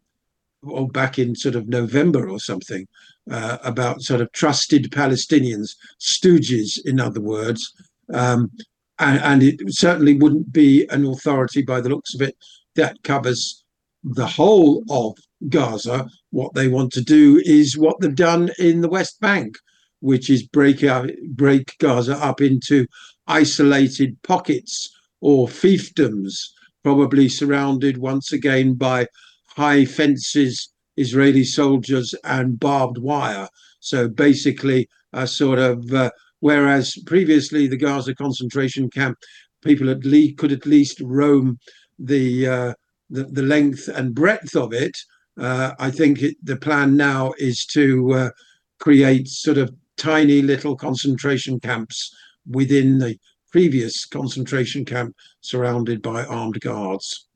well, 0.63 0.87
back 0.87 1.19
in 1.19 1.35
sort 1.35 1.55
of 1.55 1.69
November 1.69 2.29
or 2.29 2.39
something 2.39 2.87
uh, 3.31 3.59
about 3.63 4.03
sort 4.03 4.21
of 4.21 4.33
trusted 4.33 4.91
Palestinians, 4.91 5.77
stooges, 6.01 6.79
in 6.85 7.01
other 7.01 7.21
words. 7.21 7.73
Um, 8.13 8.51
and, 8.99 9.21
and 9.21 9.43
it 9.43 9.61
certainly 9.69 10.15
wouldn't 10.15 10.53
be 10.53 10.87
an 10.91 11.05
authority 11.07 11.63
by 11.63 11.81
the 11.81 11.89
looks 11.89 12.15
of 12.15 12.23
it 12.23 12.37
that 12.77 13.03
covers 13.03 13.65
the 14.05 14.27
whole 14.27 14.85
of 14.89 15.17
Gaza. 15.49 16.09
What 16.31 16.55
they 16.55 16.69
want 16.69 16.93
to 16.93 17.03
do 17.03 17.41
is 17.45 17.77
what 17.77 18.01
they've 18.01 18.15
done 18.15 18.51
in 18.59 18.81
the 18.81 18.89
West 18.89 19.21
Bank, 19.21 19.57
which 20.01 20.31
is 20.31 20.43
break 20.43 20.85
out, 20.85 21.11
break 21.31 21.77
Gaza 21.79 22.17
up 22.17 22.41
into 22.41 22.87
isolated 23.27 24.21
pockets 24.23 24.91
or 25.21 25.47
fiefdoms, 25.47 26.35
probably 26.83 27.29
surrounded 27.29 27.99
once 27.99 28.33
again 28.33 28.75
by 28.75 29.07
high 29.47 29.85
fences, 29.85 30.69
Israeli 30.97 31.45
soldiers, 31.45 32.15
and 32.25 32.59
barbed 32.59 32.99
wire. 32.99 33.49
So 33.81 34.09
basically, 34.09 34.89
a 35.13 35.27
sort 35.27 35.59
of 35.59 35.93
uh, 35.93 36.11
whereas 36.41 36.99
previously 37.07 37.67
the 37.67 37.77
Gaza 37.77 38.15
concentration 38.15 38.91
camp, 38.91 39.17
people 39.63 39.91
at 39.91 40.05
least 40.05 40.39
could 40.39 40.53
at 40.53 40.67
least 40.67 41.01
roam 41.01 41.59
the 41.99 42.47
uh, 42.47 42.75
the, 43.11 43.25
the, 43.25 43.43
length 43.43 43.89
and 43.89 44.15
breadth 44.15 44.57
of 44.57 44.73
it. 44.73 44.97
Uh, 45.39 45.73
I 45.79 45.91
think 45.91 46.23
it, 46.23 46.37
the 46.43 46.57
plan 46.57 46.97
now 46.97 47.33
is 47.39 47.65
to 47.67 48.13
uh, 48.13 48.31
create 48.79 49.29
sort 49.29 49.59
of 49.59 49.75
tiny 49.97 50.43
little 50.43 50.77
concentration 50.77 51.61
camps 51.61 52.15
within 52.47 52.99
the 52.99 53.17
previous 53.51 54.05
concentration 54.05 54.85
camp 54.85 55.15
surrounded 55.41 56.03
by 56.03 56.25
armed 56.25 56.61
guards. 56.61 57.27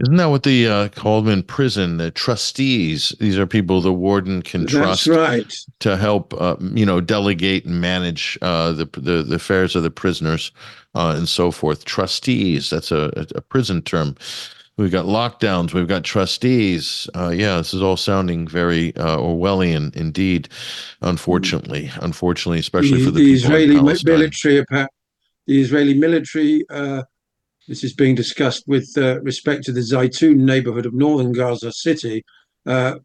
Isn't 0.00 0.16
that 0.16 0.26
what 0.26 0.42
the 0.42 0.66
uh, 0.66 0.88
called 0.88 1.28
in 1.28 1.44
prison? 1.44 1.98
The 1.98 2.10
trustees. 2.10 3.14
These 3.20 3.38
are 3.38 3.46
people 3.46 3.80
the 3.80 3.92
warden 3.92 4.42
can 4.42 4.66
trust 4.66 5.06
right. 5.06 5.54
to 5.78 5.96
help, 5.96 6.34
uh, 6.40 6.56
you 6.60 6.84
know, 6.84 7.00
delegate 7.00 7.64
and 7.66 7.80
manage 7.80 8.36
uh, 8.42 8.72
the, 8.72 8.86
the, 8.94 9.22
the 9.22 9.36
affairs 9.36 9.76
of 9.76 9.84
the 9.84 9.90
prisoners 9.90 10.50
uh, 10.96 11.14
and 11.16 11.28
so 11.28 11.52
forth. 11.52 11.84
Trustees. 11.84 12.70
That's 12.70 12.90
a, 12.90 13.26
a 13.36 13.40
prison 13.40 13.80
term. 13.82 14.16
We've 14.82 14.90
got 14.90 15.06
lockdowns. 15.06 15.72
We've 15.72 15.86
got 15.86 16.02
trustees. 16.02 17.08
Uh, 17.14 17.28
yeah, 17.28 17.58
this 17.58 17.72
is 17.72 17.82
all 17.82 17.96
sounding 17.96 18.48
very 18.48 18.94
uh, 18.96 19.16
Orwellian 19.16 19.94
indeed. 19.94 20.48
Unfortunately, 21.02 21.90
unfortunately, 22.00 22.58
especially 22.58 22.98
the, 22.98 23.04
for 23.04 23.10
the, 23.12 23.24
the 23.24 23.32
Israeli 23.32 23.80
military. 23.80 24.64
The 25.46 25.60
Israeli 25.60 25.94
military 25.94 26.64
uh, 26.68 27.02
this 27.68 27.84
is 27.84 27.94
being 27.94 28.16
discussed 28.16 28.64
with 28.66 28.92
uh, 28.96 29.20
respect 29.22 29.62
to 29.64 29.72
the 29.72 29.80
Zaytun 29.80 30.36
neighborhood 30.36 30.84
of 30.84 30.94
northern 30.94 31.32
Gaza 31.32 31.72
City. 31.72 32.24
Uh, 32.66 32.96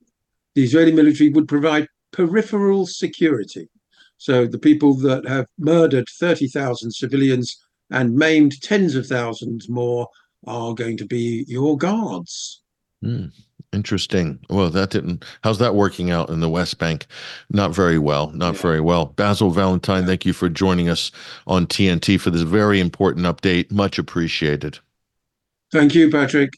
the 0.56 0.64
Israeli 0.64 0.92
military 0.92 1.30
would 1.30 1.48
provide 1.48 1.88
peripheral 2.12 2.88
security. 2.88 3.70
So 4.18 4.48
the 4.48 4.58
people 4.58 4.96
that 4.96 5.28
have 5.28 5.46
murdered 5.60 6.08
30,000 6.20 6.92
civilians 6.92 7.64
and 7.92 8.16
maimed 8.16 8.60
tens 8.64 8.96
of 8.96 9.06
thousands 9.06 9.70
more 9.70 10.08
are 10.48 10.74
going 10.74 10.98
to 10.98 11.06
be 11.06 11.46
your 11.48 11.78
guards. 11.78 12.62
Mm. 13.04 13.32
Interesting. 13.74 14.40
Well, 14.50 14.70
that 14.70 14.92
didn't. 14.92 15.26
How's 15.44 15.60
that 15.60 15.76
working 15.76 16.10
out 16.10 16.30
in 16.30 16.40
the 16.40 16.50
West 16.50 16.80
Bank? 16.80 17.06
Not 17.52 17.76
very 17.76 18.00
well. 18.00 18.32
Not 18.32 18.56
yeah. 18.56 18.62
very 18.62 18.82
well. 18.82 19.08
Basil 19.08 19.52
Valentine, 19.52 20.02
yeah. 20.02 20.08
thank 20.08 20.26
you 20.26 20.34
for 20.34 20.48
joining 20.48 20.90
us 20.90 21.12
on 21.48 21.68
TNT 21.68 22.20
for 22.20 22.30
this 22.30 22.44
very 22.44 22.80
important 22.80 23.26
update. 23.26 23.70
Much 23.70 24.00
appreciated. 24.00 24.80
Thank 25.72 25.94
you, 25.94 26.10
Patrick. 26.10 26.54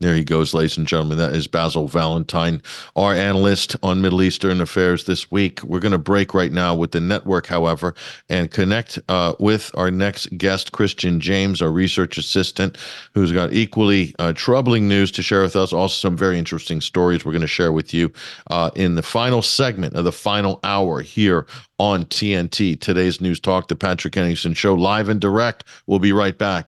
There 0.00 0.14
he 0.14 0.22
goes, 0.22 0.54
ladies 0.54 0.76
and 0.76 0.86
gentlemen. 0.86 1.18
That 1.18 1.34
is 1.34 1.48
Basil 1.48 1.88
Valentine, 1.88 2.62
our 2.94 3.14
analyst 3.14 3.74
on 3.82 4.00
Middle 4.00 4.22
Eastern 4.22 4.60
affairs 4.60 5.06
this 5.06 5.28
week. 5.32 5.60
We're 5.64 5.80
going 5.80 5.90
to 5.90 5.98
break 5.98 6.34
right 6.34 6.52
now 6.52 6.76
with 6.76 6.92
the 6.92 7.00
network, 7.00 7.48
however, 7.48 7.96
and 8.28 8.48
connect 8.48 9.00
uh, 9.08 9.34
with 9.40 9.72
our 9.74 9.90
next 9.90 10.26
guest, 10.38 10.70
Kristian 10.70 11.18
James, 11.18 11.60
our 11.60 11.72
research 11.72 12.16
assistant, 12.16 12.78
who's 13.12 13.32
got 13.32 13.52
equally 13.52 14.14
uh, 14.20 14.32
troubling 14.34 14.86
news 14.86 15.10
to 15.10 15.22
share 15.22 15.42
with 15.42 15.56
us. 15.56 15.72
Also, 15.72 15.94
some 15.94 16.16
very 16.16 16.38
interesting 16.38 16.80
stories 16.80 17.24
we're 17.24 17.32
going 17.32 17.40
to 17.40 17.48
share 17.48 17.72
with 17.72 17.92
you 17.92 18.12
uh, 18.52 18.70
in 18.76 18.94
the 18.94 19.02
final 19.02 19.42
segment 19.42 19.96
of 19.96 20.04
the 20.04 20.12
final 20.12 20.60
hour 20.62 21.02
here 21.02 21.44
on 21.80 22.04
TNT. 22.04 22.80
Today's 22.80 23.20
News 23.20 23.40
Talk, 23.40 23.66
the 23.66 23.74
Patrick 23.74 24.14
Henningsen 24.14 24.54
Show, 24.54 24.74
live 24.74 25.08
and 25.08 25.20
direct. 25.20 25.64
We'll 25.88 25.98
be 25.98 26.12
right 26.12 26.38
back. 26.38 26.66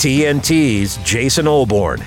TNT's 0.00 0.96
Jason 1.04 1.46
Olbourne. 1.46 2.02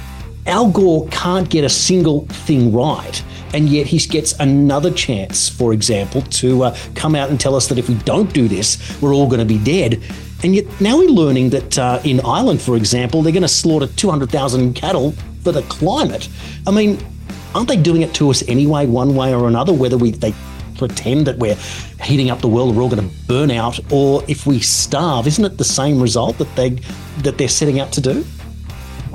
Al 0.46 0.70
Gore 0.70 1.08
can't 1.10 1.50
get 1.50 1.64
a 1.64 1.70
single 1.70 2.26
thing 2.28 2.74
right. 2.74 3.24
And 3.54 3.70
yet 3.70 3.88
he 3.88 3.98
gets 4.00 4.34
another 4.40 4.92
chance, 4.92 5.48
for 5.48 5.74
example, 5.74 6.22
to 6.24 6.64
uh, 6.64 6.78
come 6.94 7.16
out 7.16 7.30
and 7.30 7.40
tell 7.40 7.56
us 7.56 7.68
that 7.68 7.78
if 7.78 7.88
we 7.88 7.96
don't 8.00 8.32
do 8.34 8.48
this, 8.48 9.02
we're 9.02 9.14
all 9.14 9.28
going 9.28 9.40
to 9.40 9.46
be 9.46 9.64
dead. 9.64 10.02
And 10.44 10.54
yet 10.56 10.66
now 10.82 10.98
we're 10.98 11.10
learning 11.10 11.50
that 11.52 11.80
uh, 11.80 12.02
in 12.04 12.20
Ireland, 12.20 12.62
for 12.62 12.76
example, 12.76 13.22
they're 13.22 13.32
going 13.32 13.44
to 13.44 13.48
slaughter 13.48 13.88
200,000 13.88 14.74
cattle 14.74 15.14
for 15.42 15.52
the 15.52 15.62
climate. 15.64 16.28
I 16.68 16.72
mean, 16.72 17.00
aren't 17.54 17.70
they 17.70 17.78
doing 17.78 18.02
it 18.02 18.14
to 18.16 18.30
us 18.30 18.48
anyway, 18.48 18.86
one 18.86 19.16
way 19.16 19.34
or 19.34 19.48
another, 19.48 19.74
whether 19.74 19.98
we 19.98 20.12
they 20.12 20.34
pretend 20.78 21.26
that 21.26 21.38
we're 21.38 21.56
heating 22.04 22.30
up 22.30 22.42
the 22.42 22.48
world, 22.48 22.76
we're 22.76 22.84
all 22.84 22.90
going 22.90 23.10
to 23.10 23.16
burn 23.28 23.50
out, 23.50 23.80
or 23.92 24.24
if 24.28 24.46
we 24.46 24.60
starve, 24.60 25.26
isn't 25.26 25.46
it 25.46 25.58
the 25.58 25.64
same 25.64 26.02
result 26.02 26.38
that 26.38 26.54
they 26.56 26.72
that 27.20 27.38
they're 27.38 27.48
setting 27.48 27.80
out 27.80 27.92
to 27.94 28.02
do? 28.02 28.26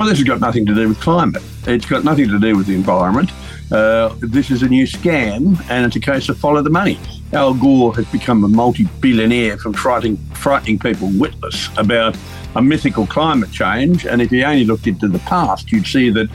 Well, 0.01 0.09
this 0.09 0.17
has 0.17 0.27
got 0.27 0.41
nothing 0.41 0.65
to 0.65 0.75
do 0.75 0.89
with 0.89 0.99
climate. 0.99 1.43
It's 1.67 1.85
got 1.85 2.05
nothing 2.05 2.27
to 2.29 2.39
do 2.39 2.57
with 2.57 2.69
the 2.69 2.75
environment. 2.75 3.31
Uh, 3.71 4.15
this 4.21 4.51
is 4.51 4.63
a 4.63 4.67
new 4.67 4.87
scam, 4.87 5.63
and 5.69 5.85
it's 5.85 5.95
a 5.95 6.01
case 6.01 6.31
of 6.31 6.39
follow 6.39 6.63
the 6.63 6.71
money. 6.71 6.99
Al 7.35 7.53
Gore 7.53 7.95
has 7.97 8.07
become 8.07 8.43
a 8.43 8.49
multi-billionaire 8.49 9.59
from 9.59 9.75
frightening, 9.75 10.17
frightening 10.33 10.79
people 10.79 11.11
witless 11.13 11.69
about 11.77 12.17
a 12.57 12.63
mythical 12.63 13.07
climate 13.09 13.53
change. 13.53 14.07
And 14.07 14.23
if 14.23 14.33
you 14.33 14.43
only 14.43 14.65
looked 14.65 14.87
into 14.87 15.07
the 15.07 15.19
past, 15.19 15.71
you'd 15.71 15.87
see 15.87 16.09
that 16.09 16.31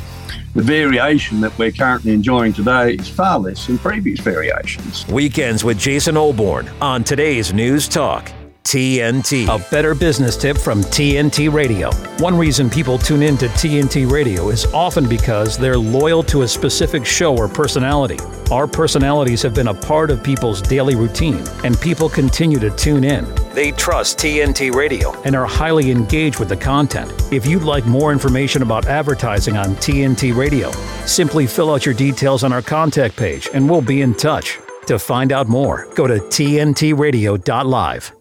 the 0.53 0.61
variation 0.61 1.41
that 1.41 1.57
we're 1.57 1.71
currently 1.71 2.13
enjoying 2.13 2.53
today 2.53 2.93
is 2.93 3.09
far 3.09 3.39
less 3.39 3.65
than 3.65 3.79
previous 3.79 4.19
variations. 4.19 5.07
Weekends 5.07 5.63
with 5.63 5.79
Jason 5.79 6.13
Olbourne 6.13 6.69
on 6.83 7.03
today's 7.03 7.51
News 7.51 7.87
Talk. 7.87 8.31
TNT. 8.65 9.47
A 9.47 9.69
better 9.69 9.93
business 9.93 10.35
tip 10.35 10.57
from 10.57 10.81
TNT 10.81 11.53
Radio. 11.53 11.91
One 12.17 12.35
reason 12.35 12.67
people 12.67 12.97
tune 12.97 13.21
in 13.21 13.37
to 13.37 13.47
TNT 13.49 14.09
Radio 14.09 14.49
is 14.49 14.65
often 14.73 15.07
because 15.07 15.55
they're 15.55 15.77
loyal 15.77 16.23
to 16.23 16.41
a 16.41 16.47
specific 16.47 17.05
show 17.05 17.37
or 17.37 17.47
personality. 17.47 18.17
Our 18.49 18.65
personalities 18.65 19.43
have 19.43 19.53
been 19.53 19.67
a 19.67 19.73
part 19.73 20.09
of 20.09 20.23
people's 20.23 20.63
daily 20.63 20.95
routine, 20.95 21.43
and 21.63 21.79
people 21.79 22.09
continue 22.09 22.57
to 22.57 22.71
tune 22.71 23.03
in. 23.03 23.25
They 23.53 23.71
trust 23.71 24.17
TNT 24.17 24.73
Radio 24.73 25.13
and 25.21 25.35
are 25.35 25.45
highly 25.45 25.91
engaged 25.91 26.39
with 26.39 26.49
the 26.49 26.57
content. 26.57 27.13
If 27.31 27.45
you'd 27.45 27.63
like 27.63 27.85
more 27.85 28.11
information 28.11 28.63
about 28.63 28.87
advertising 28.87 29.57
on 29.57 29.75
TNT 29.75 30.35
Radio, 30.35 30.71
simply 31.05 31.45
fill 31.45 31.71
out 31.71 31.85
your 31.85 31.95
details 31.95 32.43
on 32.43 32.51
our 32.51 32.63
contact 32.63 33.15
page 33.15 33.47
and 33.53 33.69
we'll 33.69 33.81
be 33.81 34.01
in 34.01 34.15
touch. 34.15 34.57
To 34.87 34.97
find 34.97 35.31
out 35.31 35.47
more, 35.47 35.87
go 35.93 36.07
to 36.07 36.17
tntradio.live 36.17 38.14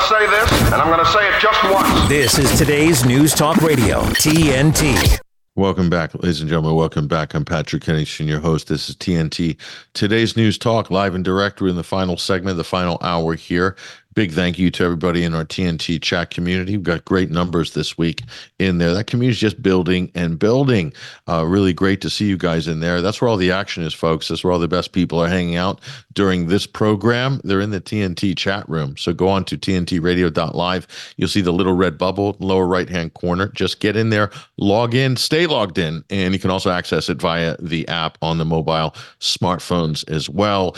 to 0.00 0.06
say 0.06 0.26
this, 0.26 0.62
and 0.62 0.74
I'm 0.74 0.86
going 0.86 1.04
to 1.04 1.12
say 1.12 1.28
it 1.28 1.40
just 1.40 1.62
once. 1.64 2.08
This 2.08 2.38
is 2.38 2.56
today's 2.58 3.04
News 3.04 3.34
Talk 3.34 3.58
Radio, 3.58 4.00
TNT. 4.00 5.18
Welcome 5.56 5.90
back, 5.90 6.14
ladies 6.14 6.40
and 6.40 6.48
gentlemen. 6.48 6.74
Welcome 6.74 7.06
back. 7.06 7.34
I'm 7.34 7.44
Patrick 7.44 7.84
Henningsen, 7.84 8.26
your 8.26 8.40
host. 8.40 8.68
This 8.68 8.88
is 8.88 8.96
TNT. 8.96 9.58
Today's 9.92 10.36
News 10.36 10.56
Talk, 10.56 10.90
live 10.90 11.14
and 11.14 11.24
direct. 11.24 11.60
We're 11.60 11.68
in 11.68 11.76
the 11.76 11.82
final 11.82 12.16
segment, 12.16 12.56
the 12.56 12.64
final 12.64 12.98
hour 13.02 13.34
here 13.34 13.76
big 14.20 14.32
thank 14.32 14.58
you 14.58 14.70
to 14.70 14.84
everybody 14.84 15.24
in 15.24 15.32
our 15.32 15.46
TNT 15.46 15.98
chat 15.98 16.28
community. 16.28 16.76
We've 16.76 16.82
got 16.82 17.06
great 17.06 17.30
numbers 17.30 17.72
this 17.72 17.96
week 17.96 18.22
in 18.58 18.76
there. 18.76 18.92
That 18.92 19.06
community 19.06 19.32
is 19.32 19.40
just 19.40 19.62
building 19.62 20.12
and 20.14 20.38
building. 20.38 20.92
Uh, 21.26 21.46
really 21.46 21.72
great 21.72 22.02
to 22.02 22.10
see 22.10 22.26
you 22.26 22.36
guys 22.36 22.68
in 22.68 22.80
there. 22.80 23.00
That's 23.00 23.22
where 23.22 23.30
all 23.30 23.38
the 23.38 23.50
action 23.50 23.82
is, 23.82 23.94
folks. 23.94 24.28
That's 24.28 24.44
where 24.44 24.52
all 24.52 24.58
the 24.58 24.68
best 24.68 24.92
people 24.92 25.18
are 25.20 25.26
hanging 25.26 25.56
out 25.56 25.80
during 26.12 26.48
this 26.48 26.66
program. 26.66 27.40
They're 27.44 27.62
in 27.62 27.70
the 27.70 27.80
TNT 27.80 28.36
chat 28.36 28.68
room. 28.68 28.94
So 28.98 29.14
go 29.14 29.26
on 29.26 29.46
to 29.46 29.56
tntradio.live. 29.56 31.14
You'll 31.16 31.28
see 31.30 31.40
the 31.40 31.54
little 31.54 31.72
red 31.72 31.96
bubble, 31.96 32.36
lower 32.40 32.66
right 32.66 32.90
hand 32.90 33.14
corner. 33.14 33.48
Just 33.48 33.80
get 33.80 33.96
in 33.96 34.10
there, 34.10 34.30
log 34.58 34.94
in, 34.94 35.16
stay 35.16 35.46
logged 35.46 35.78
in, 35.78 36.04
and 36.10 36.34
you 36.34 36.38
can 36.38 36.50
also 36.50 36.70
access 36.70 37.08
it 37.08 37.22
via 37.22 37.56
the 37.58 37.88
app 37.88 38.18
on 38.20 38.36
the 38.36 38.44
mobile 38.44 38.94
smartphones 39.18 40.06
as 40.10 40.28
well. 40.28 40.76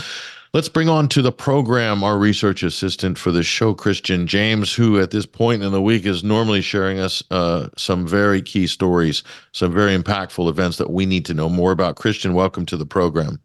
Let's 0.54 0.68
bring 0.68 0.90
on 0.90 1.08
to 1.08 1.22
the 1.22 1.32
program 1.32 2.04
our 2.04 2.18
research 2.18 2.62
assistant 2.62 3.16
for 3.16 3.32
the 3.32 3.42
show, 3.42 3.74
Kristian 3.74 4.26
James, 4.26 4.74
who 4.74 5.00
at 5.00 5.10
this 5.10 5.24
point 5.24 5.62
in 5.62 5.72
the 5.72 5.80
week 5.80 6.04
is 6.04 6.22
normally 6.22 6.60
sharing 6.60 6.98
us 6.98 7.22
uh, 7.30 7.68
some 7.78 8.06
very 8.06 8.42
key 8.42 8.66
stories, 8.66 9.22
some 9.52 9.72
very 9.72 9.96
impactful 9.96 10.50
events 10.50 10.76
that 10.76 10.90
we 10.90 11.06
need 11.06 11.24
to 11.24 11.32
know 11.32 11.48
more 11.48 11.72
about. 11.72 11.96
Kristian, 11.96 12.34
welcome 12.34 12.66
to 12.66 12.76
the 12.76 12.84
program. 12.84 13.40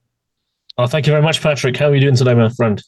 Oh, 0.78 0.86
thank 0.86 1.08
you 1.08 1.14
very 1.14 1.24
much, 1.24 1.42
Patrick. 1.42 1.78
How 1.78 1.88
are 1.88 1.96
you 1.96 2.02
doing 2.02 2.18
today, 2.18 2.34
my 2.34 2.50
friend? 2.50 2.84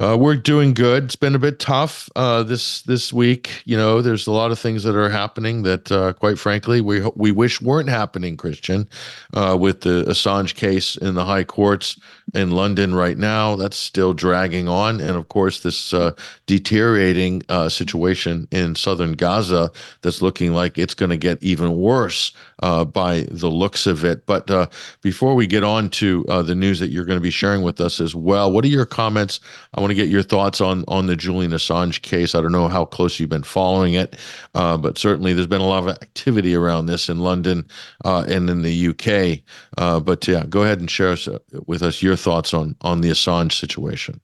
Uh, 0.00 0.16
we're 0.16 0.34
doing 0.34 0.72
good. 0.72 1.04
It's 1.04 1.16
been 1.16 1.34
a 1.34 1.38
bit 1.38 1.58
tough 1.58 2.08
uh, 2.16 2.42
this 2.42 2.80
this 2.82 3.12
week. 3.12 3.62
You 3.66 3.76
know, 3.76 4.00
there's 4.00 4.26
a 4.26 4.32
lot 4.32 4.50
of 4.50 4.58
things 4.58 4.82
that 4.84 4.96
are 4.96 5.10
happening 5.10 5.62
that, 5.64 5.92
uh, 5.92 6.14
quite 6.14 6.38
frankly, 6.38 6.80
we 6.80 7.02
we 7.16 7.32
wish 7.32 7.60
weren't 7.60 7.90
happening. 7.90 8.38
Kristian, 8.38 8.86
uh, 9.34 9.58
with 9.60 9.82
the 9.82 10.04
Assange 10.04 10.54
case 10.54 10.96
in 10.96 11.16
the 11.16 11.26
high 11.26 11.44
courts 11.44 12.00
in 12.32 12.52
London 12.52 12.94
right 12.94 13.18
now, 13.18 13.56
that's 13.56 13.76
still 13.76 14.14
dragging 14.14 14.68
on, 14.68 15.00
and 15.00 15.16
of 15.16 15.28
course, 15.28 15.60
this 15.60 15.92
uh, 15.92 16.12
deteriorating 16.46 17.42
uh, 17.50 17.68
situation 17.68 18.48
in 18.52 18.76
southern 18.76 19.12
Gaza 19.12 19.70
that's 20.00 20.22
looking 20.22 20.54
like 20.54 20.78
it's 20.78 20.94
going 20.94 21.10
to 21.10 21.18
get 21.18 21.42
even 21.42 21.76
worse 21.76 22.32
by 22.60 23.26
the 23.30 23.50
looks 23.50 23.86
of 23.86 24.04
it. 24.04 24.24
But 24.24 24.70
before 25.02 25.34
we 25.34 25.46
get 25.46 25.64
on 25.64 25.90
to 25.90 26.24
the 26.26 26.54
news 26.54 26.78
that 26.78 26.90
you're 26.90 27.04
going 27.04 27.18
to 27.18 27.22
be 27.22 27.30
sharing 27.30 27.62
with 27.62 27.82
us 27.82 28.00
as 28.00 28.14
well, 28.14 28.50
what 28.50 28.64
are 28.64 28.68
your 28.68 28.86
comments? 28.86 29.40
I 29.74 29.80
want 29.80 29.89
want 29.90 29.98
to 29.98 30.04
get 30.04 30.10
your 30.10 30.22
thoughts 30.22 30.60
on 30.60 30.84
on 30.86 31.06
the 31.06 31.16
Julian 31.16 31.50
Assange 31.50 32.02
case. 32.02 32.34
I 32.34 32.40
don't 32.40 32.52
know 32.52 32.68
how 32.68 32.84
close 32.84 33.18
you've 33.18 33.28
been 33.28 33.42
following 33.42 33.94
it, 33.94 34.16
uh, 34.54 34.76
but 34.76 34.96
certainly 34.98 35.32
there's 35.32 35.48
been 35.48 35.60
a 35.60 35.66
lot 35.66 35.82
of 35.82 35.88
activity 35.88 36.54
around 36.54 36.86
this 36.86 37.08
in 37.08 37.18
London 37.18 37.66
uh, 38.04 38.24
and 38.28 38.48
in 38.48 38.62
the 38.62 38.88
UK. 38.88 39.40
Uh, 39.78 39.98
but 39.98 40.26
yeah, 40.28 40.44
go 40.46 40.62
ahead 40.62 40.78
and 40.78 40.90
share 40.90 41.16
uh, 41.26 41.38
with 41.66 41.82
us 41.82 42.02
your 42.02 42.16
thoughts 42.16 42.54
on 42.54 42.76
on 42.82 43.00
the 43.00 43.10
Assange 43.10 43.52
situation. 43.52 44.20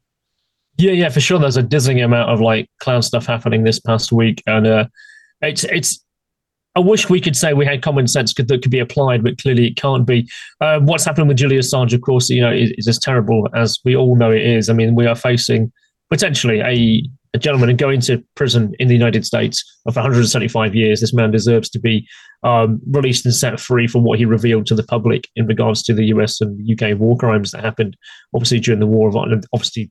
Yeah, 0.79 0.93
yeah, 0.93 1.09
for 1.09 1.21
sure. 1.21 1.39
There's 1.39 1.57
a 1.57 1.63
dizzying 1.63 2.03
amount 2.03 2.31
of 2.31 2.41
like 2.41 2.71
clown 2.79 3.03
stuff 3.03 3.27
happening 3.27 3.65
this 3.65 3.81
past 3.81 4.13
week, 4.13 4.43
and 4.47 4.67
uh, 4.67 4.87
it's 5.41 5.65
it's 5.65 6.05
I 6.77 6.81
wish 6.81 7.09
we 7.09 7.23
could 7.23 7.35
say 7.35 7.55
we 7.55 7.65
had 7.65 7.83
common 7.83 8.07
sense 8.07 8.35
could, 8.35 8.49
that 8.49 8.61
could 8.61 8.71
be 8.71 8.79
applied, 8.79 9.25
but 9.25 9.39
clearly 9.39 9.67
it 9.67 9.77
can't 9.77 10.07
be. 10.07 10.29
Uh, 10.61 10.79
what's 10.81 11.07
happening 11.07 11.27
with 11.27 11.39
Julian 11.39 11.63
Assange, 11.63 11.95
of 11.95 12.03
course, 12.03 12.29
you 12.29 12.43
know, 12.43 12.53
is, 12.53 12.71
is, 12.77 12.87
as 12.87 12.99
terrible 12.99 13.49
as 13.55 13.79
we 13.87 13.97
all 13.97 14.15
know 14.15 14.31
it 14.31 14.43
is. 14.43 14.69
I 14.69 14.75
mean, 14.75 14.95
we 14.95 15.07
are 15.07 15.15
facing 15.15 15.73
potentially 16.11 16.61
a, 16.61 17.03
a 17.35 17.39
gentleman 17.39 17.75
going 17.77 18.01
to 18.03 18.23
prison 18.35 18.75
in 18.79 18.89
the 18.89 18.95
United 18.95 19.25
States 19.25 19.65
of 19.87 19.97
175 19.97 20.75
years. 20.75 21.01
This 21.01 21.15
man 21.15 21.31
deserves 21.31 21.71
to 21.71 21.79
be 21.79 22.07
um, 22.43 22.79
released 22.91 23.25
and 23.25 23.35
set 23.35 23.59
free 23.59 23.87
from 23.87 24.05
what 24.05 24.19
he 24.19 24.27
revealed 24.27 24.67
to 24.67 24.75
the 24.75 24.85
public 24.85 25.29
in 25.35 25.47
regards 25.47 25.83
to 25.85 25.95
the 25.95 26.05
US 26.07 26.43
and 26.43 26.61
UK 26.71 26.99
war 26.99 27.17
crimes 27.17 27.53
that 27.53 27.65
happened, 27.65 27.97
obviously 28.35 28.61
during 28.61 28.81
the 28.81 28.87
war 28.87 29.09
of 29.09 29.17
obviously 29.17 29.91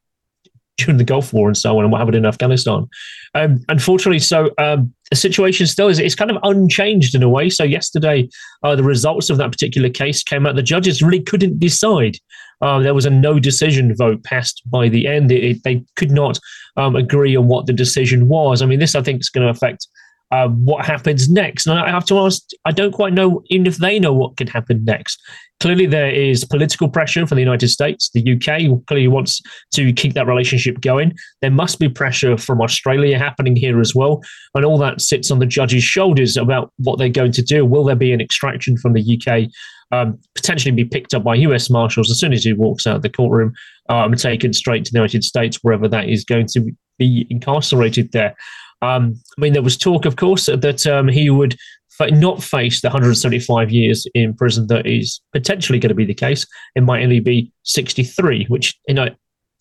during 0.78 0.98
the 0.98 1.04
Gulf 1.04 1.34
War 1.34 1.48
and 1.48 1.58
so 1.58 1.78
on, 1.78 1.84
and 1.84 1.92
what 1.92 2.00
happened 2.00 2.18
in 2.18 2.26
Afghanistan. 2.26 2.88
Um, 3.34 3.64
unfortunately, 3.70 4.20
so 4.20 4.52
um, 4.58 4.94
the 5.10 5.16
situation 5.16 5.68
still 5.68 5.88
is 5.88 6.00
it's 6.00 6.16
kind 6.16 6.32
of 6.32 6.38
unchanged 6.44 7.16
in 7.16 7.24
a 7.24 7.30
way. 7.30 7.50
So 7.50 7.64
yesterday, 7.64 8.30
uh, 8.64 8.76
the 8.76 8.84
results 8.84 9.30
of 9.30 9.38
that 9.38 9.52
particular 9.52 9.90
case 9.90 10.24
came 10.24 10.46
out. 10.46 10.56
The 10.56 10.64
judges 10.64 11.02
really 11.02 11.22
couldn't 11.22 11.60
decide. 11.60 12.18
Uh, 12.62 12.80
there 12.80 12.94
was 12.94 13.06
a 13.06 13.10
no 13.10 13.40
decision 13.40 13.96
vote 13.96 14.24
passed 14.24 14.62
by 14.66 14.90
the 14.90 15.08
end. 15.08 15.32
It, 15.32 15.44
it, 15.44 15.64
they 15.64 15.84
could 15.96 16.12
not 16.12 16.40
um, 16.78 16.96
agree 16.96 17.36
on 17.36 17.48
what 17.48 17.66
the 17.66 17.74
decision 17.74 18.28
was. 18.28 18.62
I 18.62 18.66
mean, 18.66 18.80
this 18.80 18.96
I 18.96 19.02
think 19.02 19.22
is 19.22 19.30
going 19.30 19.46
to 19.46 19.52
affect 19.52 19.88
uh, 20.32 20.48
what 20.48 20.86
happens 20.86 21.30
next. 21.30 21.68
And 21.68 21.78
I 21.78 21.90
have 21.90 22.06
to 22.06 22.20
ask, 22.20 22.42
I 22.66 22.72
don't 22.72 22.92
quite 22.92 23.14
know 23.14 23.44
even 23.48 23.68
if 23.68 23.78
they 23.78 24.00
know 24.00 24.14
what 24.14 24.38
could 24.38 24.50
happen 24.50 24.84
next. 24.84 25.22
Clearly, 25.62 25.86
there 25.86 26.10
is 26.10 26.44
political 26.44 26.90
pressure 26.90 27.26
from 27.26 27.38
the 27.38 27.42
United 27.42 27.70
States. 27.70 28.10
The 28.14 28.34
UK 28.34 28.86
clearly 28.88 29.08
wants 29.08 29.42
to 29.74 29.94
keep 29.94 30.14
that 30.14 30.28
relationship 30.28 30.82
going. 30.82 31.14
There 31.42 31.52
must 31.52 31.80
be 31.80 31.88
pressure 31.88 32.38
from 32.38 32.62
Australia 32.62 33.18
happening 33.18 33.56
here 33.56 33.80
as 33.80 33.96
well. 33.96 34.22
And 34.54 34.66
all 34.66 34.78
that 34.80 35.00
sits 35.00 35.32
on 35.32 35.40
the 35.40 35.46
judge's 35.46 35.84
shoulders 35.84 36.36
about 36.36 36.74
what 36.78 37.00
they're 37.00 37.10
going 37.10 37.32
to 37.34 37.42
do. 37.42 37.66
Will 37.66 37.86
there 37.86 37.96
be 37.96 38.12
an 38.12 38.22
extraction 38.22 38.78
from 38.78 38.94
the 38.94 39.02
UK? 39.02 39.50
Um, 39.92 40.20
potentially 40.34 40.72
be 40.72 40.84
picked 40.84 41.14
up 41.14 41.24
by 41.24 41.36
US 41.36 41.70
marshals 41.70 42.12
as 42.12 42.20
soon 42.20 42.34
as 42.34 42.44
he 42.44 42.54
walks 42.54 42.86
out 42.86 42.98
of 42.98 43.02
the 43.02 43.10
courtroom 43.10 43.54
um, 43.88 44.14
taken 44.16 44.52
straight 44.52 44.84
to 44.86 44.92
the 44.92 44.98
United 44.98 45.24
States, 45.24 45.60
wherever 45.62 45.88
that 45.88 46.10
is 46.10 46.26
going 46.26 46.48
to 46.48 46.72
be 46.98 47.28
incarcerated 47.30 48.12
there. 48.12 48.36
Um, 48.82 49.16
I 49.38 49.42
mean, 49.42 49.54
there 49.54 49.62
was 49.62 49.78
talk, 49.78 50.06
of 50.06 50.16
course, 50.16 50.48
that 50.48 50.86
um, 50.86 51.08
he 51.08 51.30
would 51.30 51.56
not 52.02 52.44
face 52.44 52.82
the 52.82 52.90
175 52.90 53.72
years 53.72 54.06
in 54.14 54.34
prison 54.34 54.68
that 54.68 54.86
is 54.86 55.22
potentially 55.32 55.80
going 55.80 55.90
to 55.90 55.96
be 55.96 56.06
the 56.06 56.14
case. 56.14 56.46
It 56.76 56.84
might 56.84 57.04
only 57.04 57.20
be 57.20 57.52
63, 57.64 58.46
which, 58.46 58.78
you 58.88 58.94
know, 58.94 59.10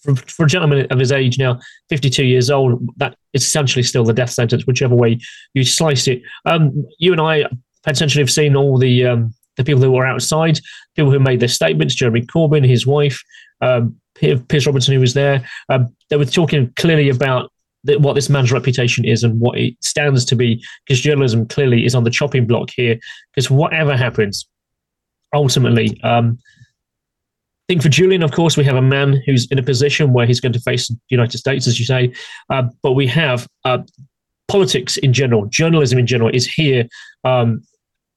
for, 0.00 0.14
for 0.16 0.44
a 0.44 0.48
gentleman 0.48 0.86
of 0.90 0.98
his 0.98 1.12
age 1.12 1.38
now, 1.38 1.58
52 1.88 2.24
years 2.24 2.50
old, 2.50 2.86
that 2.96 3.16
is 3.32 3.44
essentially 3.44 3.82
still 3.82 4.04
the 4.04 4.12
death 4.12 4.30
sentence, 4.30 4.66
whichever 4.66 4.94
way 4.94 5.18
you 5.54 5.64
slice 5.64 6.06
it. 6.06 6.22
Um, 6.44 6.86
you 6.98 7.12
and 7.12 7.20
I 7.20 7.44
potentially 7.84 8.22
have 8.22 8.30
seen 8.30 8.56
all 8.56 8.78
the 8.78 9.06
um, 9.06 9.34
the 9.56 9.64
people 9.64 9.82
who 9.82 9.92
were 9.92 10.06
outside, 10.06 10.58
people 10.96 11.12
who 11.12 11.20
made 11.20 11.40
their 11.40 11.48
statements, 11.48 11.94
Jeremy 11.94 12.22
Corbyn, 12.22 12.66
his 12.66 12.86
wife, 12.86 13.22
um, 13.60 13.96
Piers 14.14 14.66
Robinson, 14.66 14.94
who 14.94 15.00
was 15.00 15.14
there. 15.14 15.48
Um, 15.68 15.94
they 16.10 16.16
were 16.16 16.24
talking 16.24 16.72
clearly 16.76 17.08
about 17.08 17.52
what 17.98 18.14
this 18.14 18.30
man's 18.30 18.52
reputation 18.52 19.04
is 19.04 19.22
and 19.22 19.38
what 19.40 19.58
it 19.58 19.74
stands 19.82 20.24
to 20.26 20.36
be, 20.36 20.64
because 20.86 21.00
journalism 21.00 21.46
clearly 21.46 21.84
is 21.84 21.94
on 21.94 22.04
the 22.04 22.10
chopping 22.10 22.46
block 22.46 22.70
here. 22.74 22.98
Because 23.34 23.50
whatever 23.50 23.96
happens, 23.96 24.46
ultimately, 25.34 26.00
um, 26.02 26.38
I 27.64 27.72
think 27.72 27.82
for 27.82 27.88
Julian, 27.88 28.22
of 28.22 28.32
course, 28.32 28.56
we 28.56 28.64
have 28.64 28.76
a 28.76 28.82
man 28.82 29.22
who's 29.24 29.50
in 29.50 29.58
a 29.58 29.62
position 29.62 30.12
where 30.12 30.26
he's 30.26 30.40
going 30.40 30.52
to 30.52 30.60
face 30.60 30.88
the 30.88 30.96
United 31.08 31.38
States, 31.38 31.66
as 31.66 31.78
you 31.78 31.86
say, 31.86 32.12
uh, 32.50 32.64
but 32.82 32.92
we 32.92 33.06
have 33.06 33.46
uh, 33.64 33.78
politics 34.48 34.96
in 34.98 35.12
general, 35.12 35.46
journalism 35.46 35.98
in 35.98 36.06
general 36.06 36.30
is 36.30 36.46
here 36.46 36.86
um, 37.24 37.62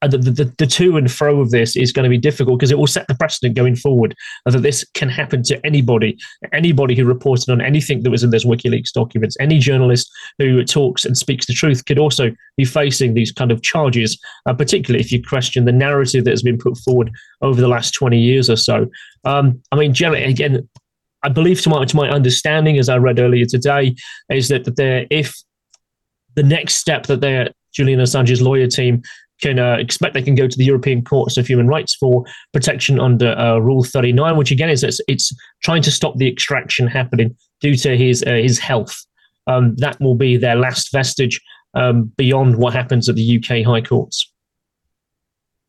the, 0.01 0.17
the, 0.17 0.53
the 0.57 0.67
to 0.67 0.97
and 0.97 1.11
fro 1.11 1.41
of 1.41 1.49
this 1.49 1.75
is 1.75 1.91
going 1.91 2.03
to 2.03 2.09
be 2.09 2.17
difficult 2.17 2.59
because 2.59 2.71
it 2.71 2.77
will 2.77 2.87
set 2.87 3.07
the 3.07 3.15
precedent 3.15 3.55
going 3.55 3.75
forward 3.75 4.15
that 4.45 4.59
this 4.59 4.85
can 4.93 5.09
happen 5.09 5.41
to 5.43 5.59
anybody, 5.65 6.17
anybody 6.53 6.95
who 6.95 7.03
reported 7.03 7.49
on 7.49 7.61
anything 7.61 8.03
that 8.03 8.11
was 8.11 8.23
in 8.23 8.29
those 8.29 8.45
WikiLeaks 8.45 8.91
documents. 8.91 9.35
Any 9.39 9.57
journalist 9.59 10.11
who 10.37 10.63
talks 10.63 11.03
and 11.03 11.17
speaks 11.17 11.47
the 11.47 11.53
truth 11.53 11.85
could 11.85 11.97
also 11.97 12.31
be 12.57 12.65
facing 12.65 13.13
these 13.13 13.31
kind 13.31 13.51
of 13.51 13.61
charges, 13.63 14.19
uh, 14.45 14.53
particularly 14.53 15.03
if 15.03 15.11
you 15.11 15.23
question 15.23 15.65
the 15.65 15.71
narrative 15.71 16.25
that 16.25 16.31
has 16.31 16.43
been 16.43 16.57
put 16.57 16.77
forward 16.77 17.11
over 17.41 17.59
the 17.59 17.67
last 17.67 17.91
20 17.91 18.19
years 18.19 18.49
or 18.49 18.55
so. 18.55 18.87
Um, 19.25 19.61
I 19.71 19.77
mean, 19.77 19.93
generally, 19.93 20.23
again, 20.23 20.67
I 21.23 21.29
believe 21.29 21.61
to 21.61 21.69
my, 21.69 21.83
to 21.83 21.95
my 21.95 22.09
understanding, 22.09 22.77
as 22.77 22.89
I 22.89 22.97
read 22.97 23.19
earlier 23.19 23.45
today, 23.45 23.95
is 24.29 24.49
that, 24.49 24.65
that 24.65 25.07
if 25.09 25.35
the 26.35 26.43
next 26.43 26.75
step 26.75 27.07
that 27.07 27.21
their 27.21 27.49
Julian 27.73 27.99
Assange's 27.99 28.41
lawyer 28.41 28.67
team 28.67 29.01
can 29.41 29.59
uh, 29.59 29.75
expect 29.75 30.13
they 30.13 30.21
can 30.21 30.35
go 30.35 30.47
to 30.47 30.57
the 30.57 30.65
European 30.65 31.03
Courts 31.03 31.37
of 31.37 31.47
Human 31.47 31.67
Rights 31.67 31.95
for 31.95 32.23
protection 32.53 32.99
under 32.99 33.37
uh, 33.37 33.57
Rule 33.57 33.83
39, 33.83 34.37
which 34.37 34.51
again 34.51 34.69
is 34.69 34.83
it's, 34.83 34.99
it's, 35.07 35.31
trying 35.63 35.81
to 35.81 35.91
stop 35.91 36.15
the 36.17 36.27
extraction 36.27 36.87
happening 36.87 37.35
due 37.61 37.75
to 37.75 37.97
his 37.97 38.23
uh, 38.23 38.33
his 38.33 38.59
health. 38.59 38.95
Um, 39.47 39.75
that 39.77 39.99
will 39.99 40.15
be 40.15 40.37
their 40.37 40.55
last 40.55 40.91
vestige 40.91 41.39
um, 41.73 42.11
beyond 42.17 42.57
what 42.57 42.73
happens 42.73 43.07
at 43.07 43.15
the 43.15 43.37
UK 43.37 43.65
High 43.65 43.81
Courts. 43.81 44.31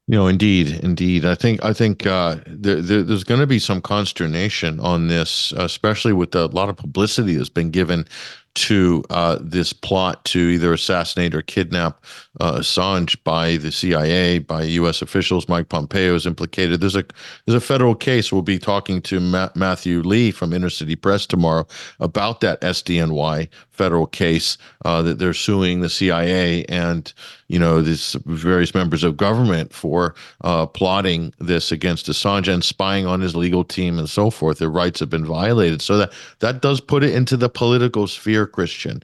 You 0.09 0.17
know, 0.17 0.27
indeed, 0.27 0.81
indeed. 0.83 1.27
I 1.27 1.35
think 1.35 1.63
I 1.63 1.75
think 1.75 2.07
uh, 2.07 2.37
there, 2.47 2.81
there, 2.81 3.03
there's 3.03 3.25
going 3.25 3.41
to 3.41 3.47
be 3.47 3.59
some 3.59 3.83
consternation 3.83 4.81
on 4.81 5.09
this, 5.09 5.53
especially 5.53 6.15
with 6.15 6.35
a 6.35 6.47
lot 6.47 6.71
of 6.71 6.79
publicity 6.79 7.35
that's 7.35 7.51
been 7.51 7.71
given 7.71 8.07
to 8.55 9.05
uh, 9.11 9.39
this 9.41 9.73
plot 9.73 10.25
to 10.27 10.39
either 10.39 10.73
assassinate 10.73 11.35
or 11.35 11.43
kidnap 11.43 12.05
uh, 12.41 12.59
Assange 12.59 13.17
by 13.25 13.57
the 13.57 13.71
CIA, 13.71 14.39
by 14.39 14.63
U.S. 14.63 15.03
officials. 15.03 15.49
Mike 15.49 15.69
Pompeo 15.69 16.15
is 16.15 16.27
implicated. 16.27 16.81
There's 16.81 16.97
a 16.97 17.05
there's 17.47 17.63
a 17.63 17.65
federal 17.65 17.95
case. 17.95 18.33
We'll 18.33 18.43
be 18.43 18.59
talking 18.59 19.01
to 19.03 19.21
Ma- 19.21 19.51
Matthew 19.55 20.03
Lee 20.03 20.31
from 20.31 20.53
Inner 20.53 20.71
City 20.71 20.97
Press 20.97 21.27
tomorrow 21.27 21.67
about 22.01 22.41
that 22.41 22.61
SDNY 22.61 23.49
federal 23.71 24.07
case 24.07 24.59
uh, 24.85 25.03
that 25.03 25.19
they're 25.19 25.35
suing 25.35 25.81
the 25.81 25.91
CIA 25.91 26.65
and 26.65 27.13
you 27.49 27.59
know 27.59 27.83
these 27.83 28.17
various 28.27 28.75
members 28.75 29.03
of 29.03 29.17
government 29.17 29.73
for 29.73 30.15
uh, 30.43 30.67
plotting 30.67 31.33
this 31.39 31.73
against 31.73 32.07
Assange 32.07 32.53
and 32.53 32.63
spying 32.63 33.07
on 33.07 33.21
his 33.21 33.35
legal 33.35 33.65
team 33.65 33.99
and 33.99 34.09
so 34.09 34.31
forth. 34.31 34.59
Their 34.59 34.71
rights 34.71 35.01
have 35.01 35.11
been 35.11 35.25
violated. 35.25 35.83
So 35.83 35.97
that 35.97 36.13
that 36.41 36.63
does 36.63 36.81
put 36.81 37.03
it 37.03 37.15
into 37.15 37.37
the 37.37 37.49
political 37.49 38.07
sphere, 38.07 38.47
Kristian. 38.47 39.03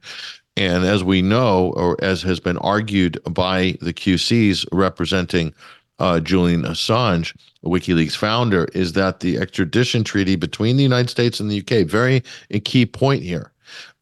And 0.57 0.85
as 0.85 1.03
we 1.03 1.21
know, 1.21 1.73
or 1.75 1.97
as 2.03 2.23
has 2.23 2.39
been 2.39 2.59
argued 2.59 3.19
by 3.29 3.77
the 3.81 3.93
QCs 3.93 4.67
representing 4.71 5.53
uh, 5.99 6.21
Julian 6.21 6.63
Assange, 6.63 7.37
WikiLeaks 7.65 8.17
founder, 8.17 8.67
is 8.67 8.93
that 8.93 9.21
the 9.21 9.39
extradition 9.39 10.05
treaty 10.05 10.37
between 10.37 10.77
the 10.77 10.83
United 10.83 11.11
States 11.11 11.41
and 11.41 11.51
the 11.51 11.59
UK, 11.61 11.87
very 11.87 12.23
a 12.51 12.61
key 12.61 12.87
point 12.87 13.23
here, 13.23 13.53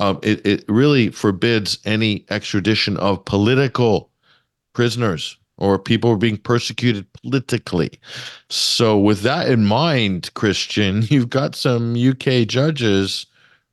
um, 0.01 0.19
it, 0.23 0.45
it 0.47 0.65
really 0.69 1.11
forbids 1.11 1.79
any 1.85 2.27
extradition 2.29 2.97
of 2.99 3.25
political 3.25 4.11
prisoners 4.73 5.37
or 5.59 5.79
people 5.79 6.11
who 6.11 6.15
are 6.15 6.19
being 6.19 6.39
persecuted 6.39 7.07
politically. 7.13 7.91
So, 8.49 8.99
with 8.99 9.21
that 9.23 9.49
in 9.49 9.65
mind, 9.65 10.33
Kristian, 10.35 11.11
you've 11.11 11.31
got 11.31 11.55
some 11.55 11.95
UK 11.95 12.47
judges 12.47 13.27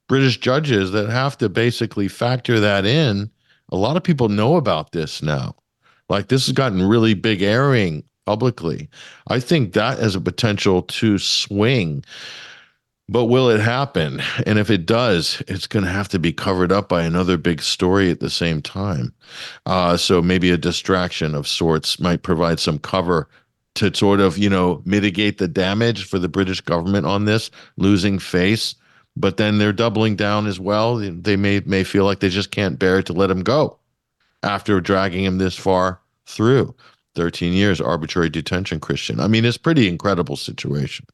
British 0.10 0.40
judges 0.40 0.92
that 0.92 1.08
have 1.08 1.38
to 1.38 1.48
basically 1.48 2.10
factor 2.10 2.60
that 2.60 2.84
in. 2.84 3.30
A 3.72 3.78
lot 3.78 3.96
of 3.96 4.04
people 4.04 4.28
know 4.28 4.58
about 4.58 4.92
this 4.92 5.22
now. 5.22 5.56
Like 6.10 6.28
this 6.28 6.48
has 6.48 6.54
gotten 6.54 6.82
really 6.82 7.14
big 7.14 7.44
airing 7.44 8.04
publicly. 8.26 8.90
I 9.28 9.40
think 9.40 9.74
that 9.74 10.00
has 10.00 10.16
a 10.16 10.22
potential 10.22 10.82
to 10.82 11.20
swing 11.20 12.04
But 13.12 13.26
will 13.26 13.50
it 13.50 13.60
happen? 13.60 14.22
And 14.46 14.60
if 14.60 14.70
it 14.70 14.86
does, 14.86 15.42
it's 15.48 15.66
going 15.66 15.84
to 15.84 15.90
have 15.90 16.10
to 16.10 16.20
be 16.20 16.32
covered 16.32 16.72
up 16.72 16.88
by 16.88 17.02
another 17.02 17.38
big 17.38 17.60
story 17.60 18.12
at 18.12 18.20
the 18.20 18.30
same 18.30 18.62
time. 18.62 19.16
Uh, 19.66 19.98
so 19.98 20.22
maybe 20.22 20.52
a 20.52 20.58
distraction 20.58 21.34
of 21.34 21.48
sorts 21.48 22.00
might 22.00 22.22
provide 22.22 22.60
some 22.60 22.78
cover 22.78 23.28
to 23.74 23.92
sort 23.96 24.20
of, 24.20 24.38
you 24.38 24.48
know, 24.48 24.84
mitigate 24.86 25.40
the 25.40 25.48
damage 25.48 26.06
for 26.06 26.20
the 26.20 26.30
British 26.30 26.62
government 26.62 27.08
on 27.08 27.26
this, 27.26 27.50
losing 27.78 28.20
face. 28.20 28.76
But 29.18 29.38
then 29.38 29.58
they're 29.58 29.74
doubling 29.74 30.16
down 30.16 30.46
as 30.46 30.60
well. 30.60 30.98
They 30.98 31.36
may 31.36 31.62
may 31.62 31.84
feel 31.84 32.06
like 32.06 32.20
they 32.20 32.30
just 32.30 32.52
can't 32.52 32.78
bear 32.78 33.02
to 33.02 33.14
let 33.14 33.32
him 33.32 33.42
go 33.42 33.80
after 34.44 34.80
dragging 34.80 35.26
him 35.26 35.40
this 35.40 35.56
far 35.56 36.00
through 36.28 36.76
13 37.16 37.54
years 37.54 37.82
arbitrary 37.82 38.30
detention. 38.30 38.80
Kristian, 38.80 39.20
I 39.20 39.28
mean, 39.28 39.46
it's 39.46 39.58
pretty 39.58 39.88
incredible 39.88 40.36
situation. 40.36 41.08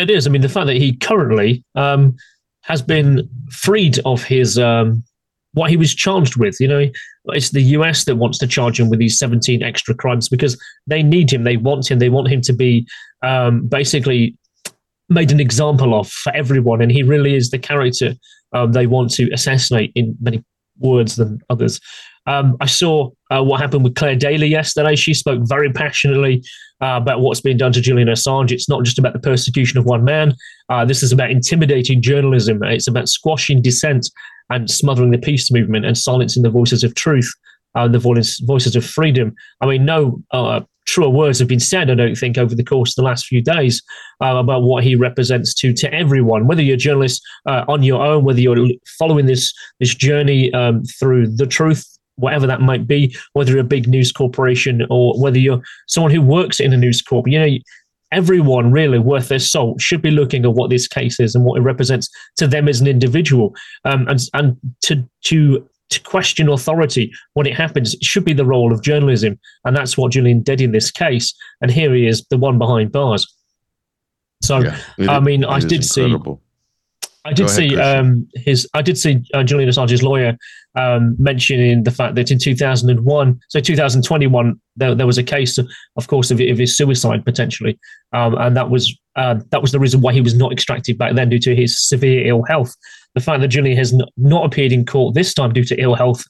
It 0.00 0.10
is. 0.10 0.26
I 0.26 0.30
mean, 0.30 0.42
the 0.42 0.48
fact 0.48 0.66
that 0.66 0.76
he 0.76 0.96
currently 0.96 1.62
um, 1.74 2.16
has 2.62 2.82
been 2.82 3.28
freed 3.50 3.98
of 4.04 4.24
his 4.24 4.58
um, 4.58 5.02
what 5.52 5.70
he 5.70 5.76
was 5.76 5.94
charged 5.94 6.36
with. 6.36 6.60
You 6.60 6.68
know, 6.68 6.90
it's 7.26 7.50
the 7.50 7.62
US 7.62 8.04
that 8.04 8.16
wants 8.16 8.38
to 8.38 8.46
charge 8.46 8.78
him 8.78 8.88
with 8.88 8.98
these 8.98 9.18
17 9.18 9.62
extra 9.62 9.94
crimes 9.94 10.28
because 10.28 10.60
they 10.86 11.02
need 11.02 11.32
him, 11.32 11.44
they 11.44 11.56
want 11.56 11.90
him, 11.90 11.98
they 11.98 12.08
want 12.08 12.28
him 12.28 12.40
to 12.42 12.52
be 12.52 12.86
um, 13.22 13.66
basically 13.66 14.36
made 15.08 15.32
an 15.32 15.40
example 15.40 15.98
of 15.98 16.08
for 16.08 16.34
everyone, 16.34 16.80
and 16.80 16.92
he 16.92 17.02
really 17.02 17.34
is 17.34 17.50
the 17.50 17.58
character 17.58 18.14
um, 18.52 18.72
they 18.72 18.86
want 18.86 19.10
to 19.12 19.30
assassinate 19.32 19.92
in 19.94 20.16
many 20.20 20.42
words 20.78 21.16
than 21.16 21.40
others. 21.50 21.80
Um, 22.26 22.56
I 22.60 22.66
saw 22.66 23.10
uh, 23.30 23.42
what 23.42 23.60
happened 23.60 23.84
with 23.84 23.94
Clare 23.94 24.16
Daly 24.16 24.46
yesterday. 24.46 24.96
She 24.96 25.14
spoke 25.14 25.40
very 25.44 25.72
passionately 25.72 26.42
uh, 26.82 26.98
about 27.00 27.20
what's 27.20 27.40
being 27.40 27.56
done 27.56 27.72
to 27.72 27.80
Julian 27.80 28.08
Assange. 28.08 28.52
It's 28.52 28.68
not 28.68 28.84
just 28.84 28.98
about 28.98 29.12
the 29.12 29.20
persecution 29.20 29.78
of 29.78 29.84
one 29.84 30.04
man. 30.04 30.34
Uh, 30.68 30.84
this 30.84 31.02
is 31.02 31.12
about 31.12 31.30
intimidating 31.30 32.02
journalism. 32.02 32.62
It's 32.62 32.88
about 32.88 33.08
squashing 33.08 33.62
dissent 33.62 34.10
and 34.50 34.70
smothering 34.70 35.10
the 35.10 35.18
peace 35.18 35.50
movement 35.50 35.86
and 35.86 35.96
silencing 35.96 36.42
the 36.42 36.50
voices 36.50 36.84
of 36.84 36.94
truth 36.94 37.32
and 37.74 37.90
uh, 37.90 37.92
the 37.92 37.98
voice, 37.98 38.38
voices 38.40 38.74
of 38.74 38.84
freedom. 38.84 39.34
I 39.60 39.66
mean, 39.66 39.84
no 39.84 40.20
uh, 40.32 40.60
truer 40.86 41.08
words 41.08 41.38
have 41.38 41.46
been 41.46 41.60
said, 41.60 41.88
I 41.88 41.94
don't 41.94 42.16
think, 42.16 42.36
over 42.36 42.54
the 42.54 42.64
course 42.64 42.90
of 42.90 42.96
the 42.96 43.08
last 43.08 43.26
few 43.26 43.40
days 43.40 43.80
uh, 44.20 44.36
about 44.36 44.62
what 44.62 44.82
he 44.82 44.96
represents 44.96 45.54
to 45.54 45.72
to 45.74 45.94
everyone, 45.94 46.48
whether 46.48 46.62
you're 46.62 46.74
a 46.74 46.78
journalist 46.78 47.22
uh, 47.46 47.64
on 47.68 47.84
your 47.84 48.04
own, 48.04 48.24
whether 48.24 48.40
you're 48.40 48.68
following 48.98 49.26
this 49.26 49.54
this 49.78 49.94
journey 49.94 50.52
um, 50.52 50.82
through 50.84 51.28
the 51.28 51.46
truth 51.46 51.86
whatever 52.20 52.46
that 52.46 52.60
might 52.60 52.86
be, 52.86 53.14
whether 53.32 53.50
you're 53.50 53.60
a 53.60 53.64
big 53.64 53.88
news 53.88 54.12
corporation 54.12 54.86
or 54.90 55.20
whether 55.20 55.38
you're 55.38 55.62
someone 55.88 56.12
who 56.12 56.22
works 56.22 56.60
in 56.60 56.72
a 56.72 56.76
news 56.76 57.02
corp. 57.02 57.26
You 57.26 57.38
know, 57.38 57.58
everyone 58.12 58.70
really 58.70 58.98
worth 58.98 59.28
their 59.28 59.38
salt 59.38 59.80
should 59.80 60.02
be 60.02 60.10
looking 60.10 60.44
at 60.44 60.52
what 60.52 60.70
this 60.70 60.88
case 60.88 61.20
is 61.20 61.34
and 61.34 61.44
what 61.44 61.58
it 61.58 61.62
represents 61.62 62.08
to 62.36 62.46
them 62.46 62.68
as 62.68 62.80
an 62.80 62.86
individual, 62.86 63.54
um, 63.84 64.06
and 64.08 64.20
and 64.34 64.56
to 64.82 65.08
to 65.24 65.66
to 65.90 66.00
question 66.02 66.48
authority 66.48 67.12
when 67.34 67.46
it 67.46 67.54
happens 67.54 67.94
it 67.94 68.04
should 68.04 68.24
be 68.24 68.32
the 68.32 68.44
role 68.44 68.72
of 68.72 68.82
journalism, 68.82 69.38
and 69.64 69.76
that's 69.76 69.96
what 69.96 70.12
Julian 70.12 70.42
did 70.42 70.60
in 70.60 70.72
this 70.72 70.90
case. 70.90 71.34
And 71.60 71.70
here 71.70 71.94
he 71.94 72.06
is, 72.06 72.24
the 72.30 72.38
one 72.38 72.58
behind 72.58 72.92
bars. 72.92 73.26
So, 74.42 74.60
yeah, 74.60 74.78
I 75.00 75.20
mean, 75.20 75.44
I 75.44 75.58
did 75.58 75.82
incredible. 75.82 76.36
see 76.36 76.49
I 77.24 77.32
did 77.32 77.46
ahead, 77.46 77.56
see 77.56 77.76
um, 77.76 78.28
his. 78.34 78.66
I 78.72 78.82
did 78.82 78.96
see 78.96 79.22
uh, 79.34 79.42
Julian 79.42 79.68
Assange's 79.68 80.02
lawyer 80.02 80.36
um, 80.74 81.16
mentioning 81.18 81.82
the 81.82 81.90
fact 81.90 82.14
that 82.14 82.30
in 82.30 82.38
2001, 82.38 83.40
so 83.48 83.60
2021, 83.60 84.60
there, 84.76 84.94
there 84.94 85.06
was 85.06 85.18
a 85.18 85.22
case, 85.22 85.58
of, 85.58 85.68
of 85.96 86.06
course, 86.06 86.30
of, 86.30 86.40
of 86.40 86.58
his 86.58 86.76
suicide 86.76 87.24
potentially, 87.24 87.78
um, 88.12 88.36
and 88.36 88.56
that 88.56 88.70
was 88.70 88.96
uh, 89.16 89.36
that 89.50 89.60
was 89.60 89.72
the 89.72 89.78
reason 89.78 90.00
why 90.00 90.12
he 90.12 90.20
was 90.20 90.34
not 90.34 90.52
extracted 90.52 90.96
back 90.96 91.14
then 91.14 91.28
due 91.28 91.38
to 91.40 91.54
his 91.54 91.78
severe 91.78 92.26
ill 92.26 92.42
health. 92.44 92.74
The 93.14 93.20
fact 93.20 93.40
that 93.40 93.48
Julian 93.48 93.76
has 93.76 93.92
not, 93.92 94.08
not 94.16 94.46
appeared 94.46 94.72
in 94.72 94.86
court 94.86 95.14
this 95.14 95.34
time 95.34 95.52
due 95.52 95.64
to 95.64 95.80
ill 95.80 95.94
health 95.94 96.24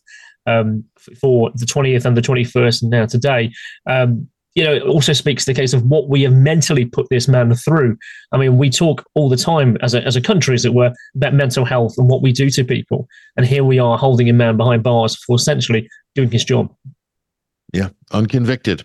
um, 0.47 0.85
for 1.21 1.51
the 1.55 1.67
20th 1.67 2.05
and 2.05 2.17
the 2.17 2.23
21st, 2.23 2.83
and 2.83 2.91
now 2.91 3.07
today, 3.07 3.53
um, 3.87 4.29
you 4.55 4.65
know, 4.65 4.73
it 4.73 4.83
also 4.83 5.13
speaks 5.13 5.45
to 5.45 5.53
the 5.53 5.61
case 5.61 5.73
of 5.73 5.85
what 5.85 6.09
we 6.09 6.23
have 6.23 6.33
mentally 6.33 6.85
put 6.85 7.07
this 7.09 7.29
man 7.29 7.55
through. 7.55 7.97
I 8.33 8.39
mean, 8.39 8.59
we 8.59 8.69
talk 8.69 9.05
all 9.15 9.29
the 9.29 9.37
time 9.37 9.77
as 9.81 9.95
a, 9.95 10.03
as 10.05 10.17
a 10.17 10.21
country, 10.21 10.55
as 10.55 10.65
it 10.65 10.75
were, 10.75 10.93
about 11.15 11.35
mental 11.35 11.65
health 11.65 11.95
and 11.99 12.09
what 12.09 12.23
we 12.23 12.33
do 12.33 12.51
to 12.51 12.65
people. 12.65 13.09
And 13.37 13.47
here 13.47 13.65
we 13.65 13.79
are 13.79 13.97
holding 13.97 14.29
a 14.29 14.33
man 14.33 14.57
behind 14.57 14.83
bars 14.83 15.17
for 15.17 15.37
essentially 15.37 15.89
doing 16.15 16.31
his 16.31 16.45
job. 16.45 16.75
Yeah, 17.73 17.91
unconvicted. 18.11 18.85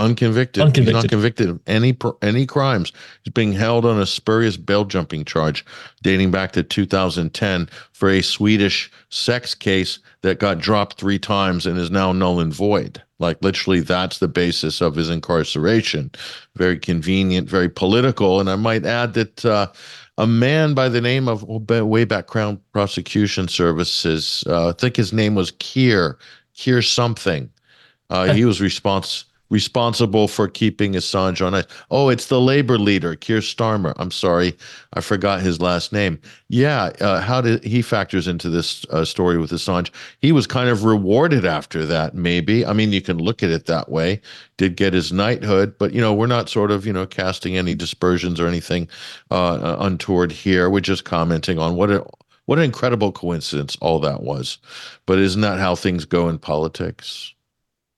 Unconvicted. 0.00 0.60
unconvicted. 0.60 0.94
He's 0.94 1.04
not 1.04 1.08
convicted 1.08 1.48
of 1.50 1.60
any 1.68 1.96
any 2.20 2.46
crimes. 2.46 2.92
He's 3.22 3.32
being 3.32 3.52
held 3.52 3.86
on 3.86 4.00
a 4.00 4.06
spurious 4.06 4.56
bail 4.56 4.84
jumping 4.84 5.24
charge 5.24 5.64
dating 6.02 6.32
back 6.32 6.50
to 6.52 6.64
2010 6.64 7.68
for 7.92 8.10
a 8.10 8.20
Swedish 8.20 8.90
sex 9.10 9.54
case 9.54 10.00
that 10.22 10.40
got 10.40 10.58
dropped 10.58 10.98
three 10.98 11.20
times 11.20 11.64
and 11.64 11.78
is 11.78 11.92
now 11.92 12.10
null 12.10 12.40
and 12.40 12.52
void. 12.52 13.00
Like 13.24 13.42
literally, 13.42 13.80
that's 13.80 14.18
the 14.18 14.28
basis 14.28 14.82
of 14.82 14.94
his 14.94 15.08
incarceration. 15.08 16.10
Very 16.56 16.78
convenient, 16.78 17.48
very 17.48 17.70
political. 17.70 18.38
And 18.38 18.50
I 18.50 18.56
might 18.56 18.84
add 18.84 19.14
that 19.14 19.44
uh, 19.46 19.68
a 20.18 20.26
man 20.26 20.74
by 20.74 20.90
the 20.90 21.00
name 21.00 21.26
of 21.26 21.42
way 21.42 22.04
back 22.04 22.26
Crown 22.26 22.60
Prosecution 22.72 23.48
Services, 23.48 24.44
uh, 24.46 24.68
I 24.68 24.72
think 24.72 24.96
his 24.96 25.14
name 25.14 25.34
was 25.34 25.52
Keir, 25.52 26.18
Keir 26.54 26.82
something. 26.82 27.50
Uh, 28.10 28.34
he 28.34 28.44
was 28.50 28.60
responsible 28.60 29.33
responsible 29.50 30.26
for 30.26 30.48
keeping 30.48 30.94
Assange 30.94 31.44
on 31.44 31.54
ice. 31.54 31.64
Oh, 31.90 32.08
it's 32.08 32.26
the 32.26 32.40
labor 32.40 32.78
leader, 32.78 33.14
Keir 33.14 33.38
Starmer. 33.38 33.94
I'm 33.96 34.10
sorry, 34.10 34.56
I 34.94 35.00
forgot 35.00 35.40
his 35.40 35.60
last 35.60 35.92
name. 35.92 36.18
Yeah, 36.48 36.92
uh, 37.00 37.20
how 37.20 37.40
did 37.40 37.62
he 37.62 37.82
factors 37.82 38.26
into 38.26 38.48
this 38.48 38.84
uh, 38.90 39.04
story 39.04 39.38
with 39.38 39.50
Assange? 39.50 39.90
He 40.20 40.32
was 40.32 40.46
kind 40.46 40.68
of 40.68 40.84
rewarded 40.84 41.44
after 41.44 41.84
that, 41.86 42.14
maybe. 42.14 42.64
I 42.64 42.72
mean, 42.72 42.92
you 42.92 43.02
can 43.02 43.18
look 43.18 43.42
at 43.42 43.50
it 43.50 43.66
that 43.66 43.90
way. 43.90 44.20
Did 44.56 44.76
get 44.76 44.92
his 44.92 45.12
knighthood, 45.12 45.76
but 45.78 45.92
you 45.92 46.00
know, 46.00 46.14
we're 46.14 46.26
not 46.26 46.48
sort 46.48 46.70
of 46.70 46.86
you 46.86 46.92
know 46.92 47.06
casting 47.06 47.56
any 47.56 47.74
dispersions 47.74 48.40
or 48.40 48.46
anything 48.46 48.88
uh, 49.30 49.54
uh 49.54 49.76
untoward 49.80 50.32
here. 50.32 50.70
We're 50.70 50.80
just 50.80 51.04
commenting 51.04 51.58
on 51.58 51.76
what 51.76 51.90
a 51.90 52.06
what 52.46 52.58
an 52.58 52.64
incredible 52.64 53.12
coincidence 53.12 53.76
all 53.80 53.98
that 54.00 54.22
was. 54.22 54.58
But 55.06 55.18
isn't 55.18 55.40
that 55.40 55.58
how 55.58 55.74
things 55.74 56.04
go 56.04 56.28
in 56.28 56.38
politics? 56.38 57.33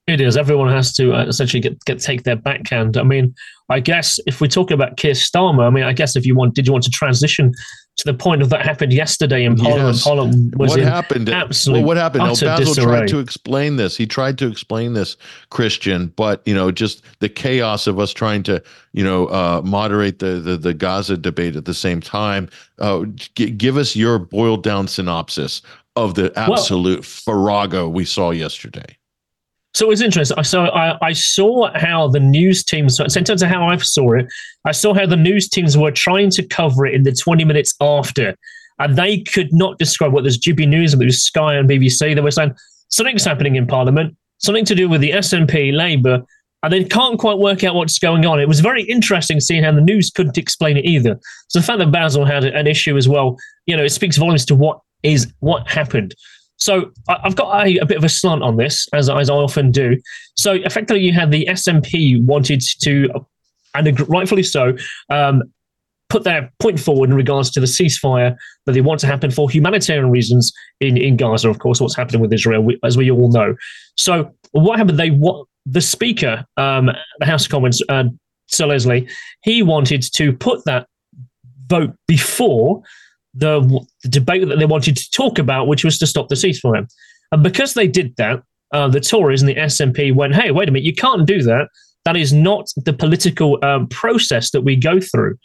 It 0.07 0.21
is. 0.21 0.37
Everyone 0.37 0.69
has 0.71 0.93
to 0.95 1.13
uh, 1.13 1.25
essentially 1.27 1.61
get, 1.61 1.85
get 1.85 1.99
take 1.99 2.23
their 2.23 2.37
backhand. 2.37 2.97
I 2.97 3.03
mean, 3.03 3.35
I 3.69 3.81
guess 3.81 4.21
if 4.27 4.41
we 4.41 4.47
talk 4.47 4.71
about 4.71 4.97
Keir 4.97 5.15
Starmer, 5.15 5.67
I 5.67 5.71
mean, 5.71 5.83
I 5.83 5.93
guess 5.93 6.15
if 6.15 6.25
you 6.25 6.37
want, 6.37 6.55
did 6.55 6.67
you 6.67 6.73
want 6.73 6.85
to 6.85 6.91
transition 6.91 7.53
to 7.97 8.05
the 8.05 8.15
point 8.15 8.41
of 8.41 8.51
that 8.51 8.65
happened 8.65 8.93
yesterday 8.93 9.45
in 9.45 9.57
Parliament? 9.57 9.97
Yes. 9.97 10.05
Parliament 10.05 10.57
was 10.57 10.71
what 10.71 10.81
happened? 10.81 11.29
Absolutely. 11.29 11.81
Well, 11.81 11.89
what 11.89 11.97
happened? 11.97 12.23
No, 12.23 12.31
Basil 12.31 12.67
disarray. 12.67 12.99
tried 12.99 13.09
to 13.09 13.19
explain 13.19 13.77
this. 13.77 13.97
He 13.97 14.07
tried 14.07 14.39
to 14.39 14.47
explain 14.47 14.93
this, 14.93 15.17
Kristian, 15.51 16.15
but 16.15 16.41
you 16.47 16.55
know, 16.55 16.71
just 16.71 17.03
the 17.19 17.29
chaos 17.29 17.89
of 17.89 17.99
us 17.99 18.13
trying 18.13 18.45
to, 18.45 18.63
you 18.93 19.03
know, 19.03 19.27
uh, 19.27 19.61
moderate 19.65 20.21
the, 20.21 20.39
the, 20.39 20.57
the 20.57 20.73
Gaza 20.75 21.17
debate 21.17 21.57
at 21.57 21.65
the 21.65 21.75
same 21.75 22.01
time. 22.01 22.49
Uh, 22.79 23.07
g- 23.35 23.51
give 23.51 23.77
us 23.77 23.97
your 23.97 24.21
boiled 24.21 24.63
down 24.63 24.87
synopsis 24.87 25.63
of 25.97 26.15
the 26.15 26.33
absolute 26.39 26.99
well, 26.99 27.03
farrago 27.03 27.89
we 27.89 28.05
saw 28.05 28.31
yesterday. 28.31 28.97
So 29.77 29.85
it 29.85 29.89
was 29.89 30.01
interesting. 30.01 30.43
So 30.43 30.69
I, 30.69 30.97
I 31.07 31.13
saw 31.13 31.71
how 31.79 32.09
the 32.09 32.19
news 32.19 32.65
teams, 32.65 32.97
so 32.97 33.05
in 33.05 33.25
terms 33.25 33.43
of 33.43 33.51
how 33.51 33.69
I 33.69 33.77
saw 33.77 34.15
it, 34.15 34.27
I 34.65 34.73
saw 34.73 34.95
how 34.95 35.05
the 35.05 35.19
news 35.19 35.51
teams 35.51 35.77
were 35.77 35.91
trying 35.91 36.31
to 36.31 36.43
cover 36.47 36.87
it 36.87 36.95
in 36.95 37.03
the 37.03 37.13
20 37.13 37.45
minutes 37.45 37.75
after. 37.79 38.35
And 38.79 38.97
they 38.97 39.21
could 39.21 39.53
not 39.53 39.79
describe 39.79 40.15
what 40.15 40.25
there's 40.25 40.39
GB 40.39 40.67
News, 40.67 40.95
it 40.95 41.05
was 41.05 41.23
Sky 41.23 41.57
and 41.57 41.69
BBC. 41.69 42.15
They 42.15 42.21
were 42.23 42.31
saying 42.31 42.55
something's 42.89 43.27
happening 43.27 43.57
in 43.57 43.67
Parliament, 43.67 44.17
something 44.39 44.65
to 44.65 44.75
do 44.75 44.89
with 44.89 45.03
the 45.03 45.11
SNP, 45.11 45.77
Labour, 45.77 46.23
and 46.63 46.73
they 46.73 46.83
can't 46.83 47.19
quite 47.19 47.37
work 47.37 47.63
out 47.63 47.75
what's 47.75 47.99
going 47.99 48.25
on. 48.25 48.41
It 48.41 48.49
was 48.49 48.61
very 48.61 48.83
interesting 48.85 49.41
seeing 49.41 49.63
how 49.63 49.73
the 49.73 49.83
news 49.83 50.11
couldn't 50.11 50.39
explain 50.39 50.79
it 50.79 50.87
either. 50.87 51.21
So 51.49 51.59
the 51.59 51.67
fact 51.67 51.81
that 51.81 51.93
Basil 51.93 52.25
had 52.25 52.45
an 52.45 52.67
issue 52.67 52.97
as 52.97 53.11
well, 53.11 53.37
you 53.67 53.77
know, 53.77 53.85
it 53.85 53.91
speaks 53.91 54.17
volumes 54.17 54.47
to 54.47 54.55
what 54.55 54.81
is 55.03 55.31
what 55.41 55.69
happened. 55.69 56.15
So 56.59 56.91
I've 57.09 57.37
got 57.37 57.67
a, 57.67 57.79
a, 57.79 57.87
bit 57.87 57.99
of 57.99 58.05
a 58.05 58.09
slant 58.09 58.43
on 58.43 58.57
this, 58.57 58.89
as, 58.93 59.11
as 59.11 59.29
I 59.29 59.35
often 59.35 59.71
do. 59.71 60.01
So 60.37 60.53
effectively, 60.53 61.03
you 61.03 61.13
had 61.13 61.31
the 61.31 61.47
SNP 61.47 62.25
wanted 62.25 62.63
to, 62.81 63.11
and 63.75 64.09
rightfully 64.09 64.43
so, 64.43 64.77
um, 65.11 65.43
put 66.09 66.25
their 66.25 66.53
point 66.61 66.79
forward 66.79 67.11
in 67.11 67.17
regards 67.17 67.51
to 67.51 67.61
the 67.61 67.67
ceasefire 67.67 68.37
that 68.65 68.73
they 68.73 68.81
want 68.81 69.01
to 69.01 69.07
happen 69.07 69.31
for 69.31 69.51
humanitarian 69.51 70.11
reasons 70.11 70.53
in, 70.81 70.97
in 70.97 71.17
Gaza, 71.17 71.51
of 71.51 71.59
course, 71.59 71.81
what's 71.81 71.97
happening 71.97 72.21
with 72.21 72.33
Israel, 72.33 72.67
as 72.85 72.97
we 72.97 73.11
all 73.11 73.31
know. 73.31 73.55
So 73.97 74.33
what 74.53 74.79
happened? 74.79 74.99
They 74.99 75.11
what 75.11 75.47
the 75.67 75.81
Speaker, 75.81 76.45
um, 76.57 76.91
the 77.19 77.27
House 77.27 77.45
of 77.45 77.51
Commons, 77.51 77.83
uh, 77.89 78.05
Sir 78.47 78.67
Leslie, 78.67 79.09
he 79.43 79.63
wanted 79.63 80.03
to 80.15 80.33
put 80.33 80.65
that 80.65 80.87
vote 81.67 81.95
before 82.07 82.83
the, 83.37 83.87
the 84.03 84.09
debate 84.09 84.49
that 84.49 84.59
they 84.59 84.67
wanted 84.67 84.97
to 84.97 85.11
talk 85.11 85.39
about, 85.39 85.69
which 85.69 85.85
was 85.85 85.99
to 85.99 86.07
stop 86.07 86.29
the 86.29 86.35
ceasefire. 86.35 86.87
And 87.33 87.43
because 87.43 87.75
they 87.75 87.87
did 87.87 88.15
that, 88.17 88.43
uh, 88.73 88.89
the 88.89 89.01
Tories 89.01 89.43
and 89.43 89.49
the 89.49 89.55
SNP 89.55 90.15
went, 90.15 90.35
hey, 90.35 90.51
wait 90.51 90.69
a 90.69 90.73
minute, 90.73 90.87
you 90.87 90.95
can't 90.95 91.27
do 91.27 91.43
that. 91.43 91.69
That 92.05 92.17
is 92.17 92.33
not 92.33 92.69
the 92.77 92.93
political 92.93 93.59
um, 93.65 93.89
process 93.89 94.51
that 94.53 94.63
we 94.63 94.77
go 94.77 95.01
through. 95.01 95.37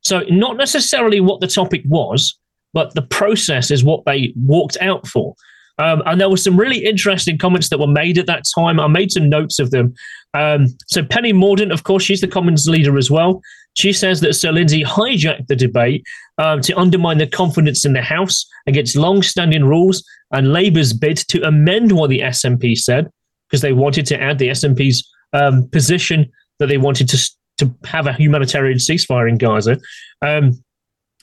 So, 0.00 0.20
not 0.30 0.56
necessarily 0.56 1.20
what 1.20 1.40
the 1.40 1.46
topic 1.46 1.82
was, 1.84 2.38
but 2.72 2.94
the 2.94 3.02
process 3.02 3.70
is 3.70 3.84
what 3.84 4.04
they 4.06 4.32
walked 4.36 4.76
out 4.80 5.06
for. 5.06 5.34
Um, 5.78 6.02
and 6.06 6.20
there 6.20 6.30
were 6.30 6.36
some 6.36 6.58
really 6.58 6.84
interesting 6.84 7.38
comments 7.38 7.68
that 7.68 7.78
were 7.78 7.86
made 7.86 8.18
at 8.18 8.26
that 8.26 8.44
time. 8.54 8.80
I 8.80 8.86
made 8.86 9.12
some 9.12 9.28
notes 9.28 9.58
of 9.58 9.70
them. 9.70 9.94
Um, 10.32 10.68
so 10.86 11.02
Penny 11.04 11.32
Mordaunt, 11.32 11.72
of 11.72 11.84
course, 11.84 12.02
she's 12.02 12.20
the 12.20 12.28
Commons 12.28 12.66
leader 12.66 12.96
as 12.96 13.10
well. 13.10 13.42
She 13.76 13.92
says 13.92 14.20
that 14.20 14.34
Sir 14.34 14.52
Lindsay 14.52 14.82
hijacked 14.82 15.48
the 15.48 15.56
debate 15.56 16.04
um, 16.38 16.60
to 16.62 16.76
undermine 16.78 17.18
the 17.18 17.26
confidence 17.26 17.84
in 17.84 17.92
the 17.92 18.02
House 18.02 18.46
against 18.66 18.96
long-standing 18.96 19.64
rules 19.64 20.02
and 20.32 20.52
Labour's 20.52 20.92
bid 20.92 21.18
to 21.28 21.46
amend 21.46 21.92
what 21.92 22.10
the 22.10 22.20
SNP 22.20 22.78
said 22.78 23.08
because 23.48 23.60
they 23.60 23.72
wanted 23.72 24.06
to 24.06 24.20
add 24.20 24.38
the 24.38 24.48
SNP's 24.48 25.08
um, 25.32 25.68
position 25.68 26.30
that 26.58 26.66
they 26.66 26.78
wanted 26.78 27.08
to 27.08 27.30
to 27.58 27.74
have 27.84 28.06
a 28.06 28.12
humanitarian 28.12 28.78
ceasefire 28.78 29.28
in 29.28 29.38
Gaza. 29.38 29.78
Um, 30.20 30.62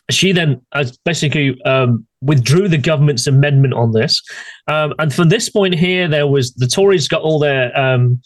she 0.09 0.31
then 0.31 0.61
uh, 0.71 0.85
basically 1.05 1.61
um, 1.63 2.07
withdrew 2.21 2.67
the 2.67 2.77
government's 2.77 3.27
amendment 3.27 3.73
on 3.73 3.91
this. 3.91 4.21
Um, 4.67 4.93
and 4.99 5.13
from 5.13 5.29
this 5.29 5.49
point 5.49 5.75
here, 5.75 6.07
there 6.07 6.27
was 6.27 6.53
the 6.55 6.67
Tories 6.67 7.07
got 7.07 7.21
all 7.21 7.39
their 7.39 7.77
um, 7.77 8.21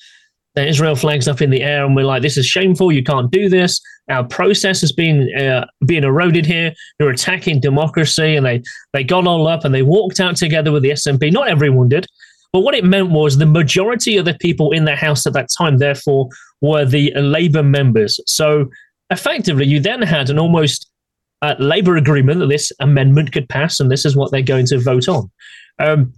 Israel 0.66 0.96
flags 0.96 1.28
up 1.28 1.42
in 1.42 1.50
the 1.50 1.62
air, 1.62 1.86
and 1.86 1.96
we're 1.96 2.06
like, 2.06 2.22
"This 2.22 2.38
is 2.38 2.46
shameful. 2.46 2.92
You 2.92 3.04
can't 3.04 3.30
do 3.32 3.50
this. 3.50 3.82
Our 4.10 4.24
process 4.24 4.82
has 4.82 4.92
been 4.92 5.34
uh, 5.36 5.66
being 5.86 6.04
eroded 6.04 6.46
here. 6.46 6.74
You're 7.00 7.12
attacking 7.12 7.60
democracy." 7.60 8.36
And 8.36 8.46
they 8.46 8.62
they 8.94 9.04
got 9.04 9.28
all 9.28 9.48
up 9.48 9.66
and 9.66 9.74
they 9.76 9.84
walked 9.84 10.20
out 10.20 10.38
together 10.38 10.72
with 10.72 10.84
the 10.84 10.92
SNP. 10.92 11.32
Not 11.32 11.50
everyone 11.50 11.90
did, 11.90 12.08
but 12.54 12.62
what 12.62 12.76
it 12.76 12.84
meant 12.84 13.12
was 13.12 13.38
the 13.38 13.46
majority 13.46 14.18
of 14.18 14.26
the 14.26 14.34
people 14.36 14.72
in 14.72 14.86
the 14.86 14.96
House 14.96 15.26
at 15.28 15.34
that 15.34 15.50
time, 15.58 15.78
therefore, 15.78 16.30
were 16.62 16.86
the 16.86 17.14
Labour 17.16 17.64
members. 17.64 18.20
So 18.26 18.70
effectively, 19.10 19.66
you 19.66 19.80
then 19.80 20.02
had 20.02 20.30
an 20.30 20.40
almost 20.40 20.90
uh, 21.42 21.56
Labour 21.60 21.98
agreement 21.98 22.40
that 22.40 22.48
this 22.48 22.72
amendment 22.80 23.32
could 23.32 23.48
pass, 23.50 23.80
and 23.80 23.92
this 23.92 24.06
is 24.06 24.16
what 24.16 24.32
they're 24.32 24.42
going 24.42 24.66
to 24.68 24.80
vote 24.80 25.08
on. 25.08 25.30
Um, 25.80 26.14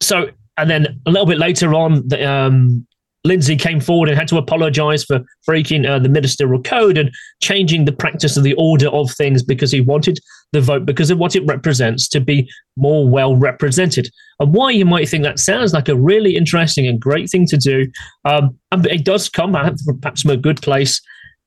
so, 0.00 0.30
and 0.56 0.70
then 0.70 1.00
a 1.06 1.10
little 1.10 1.26
bit 1.26 1.38
later 1.38 1.74
on, 1.74 2.06
the, 2.08 2.28
um, 2.28 2.86
Lindsay 3.24 3.56
came 3.56 3.80
forward 3.80 4.08
and 4.08 4.16
had 4.16 4.28
to 4.28 4.38
apologise 4.38 5.04
for 5.04 5.20
breaking 5.46 5.84
uh, 5.84 5.98
the 5.98 6.08
ministerial 6.08 6.62
code 6.62 6.96
and 6.96 7.10
changing 7.42 7.84
the 7.84 7.92
practice 7.92 8.36
of 8.36 8.44
the 8.44 8.54
order 8.54 8.88
of 8.88 9.10
things 9.10 9.42
because 9.42 9.72
he 9.72 9.80
wanted 9.80 10.18
the 10.52 10.60
vote 10.60 10.86
because 10.86 11.10
of 11.10 11.18
what 11.18 11.36
it 11.36 11.44
represents 11.46 12.08
to 12.08 12.20
be 12.20 12.48
more 12.76 13.08
well 13.08 13.36
represented. 13.36 14.08
And 14.40 14.54
why 14.54 14.70
you 14.70 14.84
might 14.84 15.08
think 15.08 15.24
that 15.24 15.40
sounds 15.40 15.72
like 15.72 15.88
a 15.88 15.96
really 15.96 16.36
interesting 16.36 16.86
and 16.86 17.00
great 17.00 17.28
thing 17.28 17.46
to 17.46 17.56
do, 17.56 17.90
um, 18.24 18.56
it 18.72 19.04
does 19.04 19.28
come 19.28 19.52
perhaps 19.52 20.22
from 20.22 20.30
a 20.30 20.36
good 20.36 20.62
place 20.62 21.00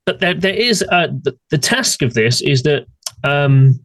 but 0.06 0.20
there, 0.20 0.34
there 0.34 0.54
is 0.54 0.84
uh, 0.92 1.08
the, 1.08 1.38
the, 1.52 1.58
task 1.58 2.02
of 2.02 2.14
this 2.14 2.42
is 2.42 2.64
that 2.64 2.86
um, 3.24 3.80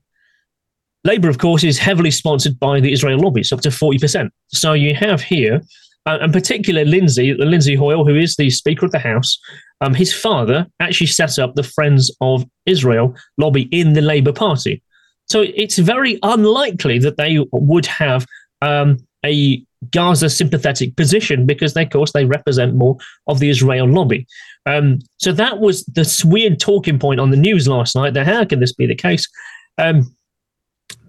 Labour, 1.05 1.29
of 1.29 1.39
course, 1.39 1.63
is 1.63 1.79
heavily 1.79 2.11
sponsored 2.11 2.59
by 2.59 2.81
the 2.81 2.93
Israel 2.93 3.21
lobby, 3.21 3.43
so 3.43 3.57
up 3.57 3.63
to 3.63 3.69
40%. 3.69 4.31
So 4.49 4.73
you 4.73 4.95
have 4.95 5.21
here, 5.21 5.61
uh, 6.07 6.19
and 6.21 6.33
particularly 6.33 6.89
Lindsay, 6.89 7.35
Lindsay 7.35 7.75
Hoyle, 7.75 8.05
who 8.05 8.17
is 8.17 8.37
the 8.37 8.51
Speaker 8.51 8.87
of 8.87 8.93
the 8.93 8.99
House, 8.99 9.39
um, 9.81 9.95
his 9.95 10.13
father 10.13 10.67
actually 10.81 11.09
set 11.09 11.39
up 11.39 11.55
the 11.55 11.63
Friends 11.63 12.15
of 12.21 12.47
Israel 12.65 13.15
lobby 13.37 13.69
in 13.71 13.93
the 13.93 14.01
Labour 14.01 14.33
Party. 14.33 14.83
So 15.27 15.43
it's 15.43 15.79
very 15.79 16.19
unlikely 16.23 16.99
that 17.01 17.17
they 17.17 17.45
would 17.53 17.87
have 17.87 18.25
um, 18.63 18.99
a 19.25 19.63
Gaza 19.91 20.31
sympathetic 20.31 20.97
position 20.97 21.47
because, 21.47 21.75
they, 21.75 21.83
of 21.83 21.91
course, 21.91 22.13
they 22.13 22.25
represent 22.25 22.75
more 22.75 22.97
of 23.27 23.41
the 23.41 23.51
Israel 23.51 23.89
lobby. 23.89 24.27
Um, 24.65 25.01
so 25.19 25.33
that 25.33 25.59
was 25.59 25.85
the 25.85 26.25
weird 26.25 26.59
talking 26.59 26.99
point 26.99 27.21
on 27.21 27.31
the 27.31 27.37
news 27.37 27.69
last 27.69 27.95
night. 27.95 28.15
That 28.15 28.27
how 28.27 28.45
can 28.45 28.61
this 28.61 28.73
be 28.73 28.87
the 28.87 28.95
case? 28.95 29.29
Um, 29.79 30.15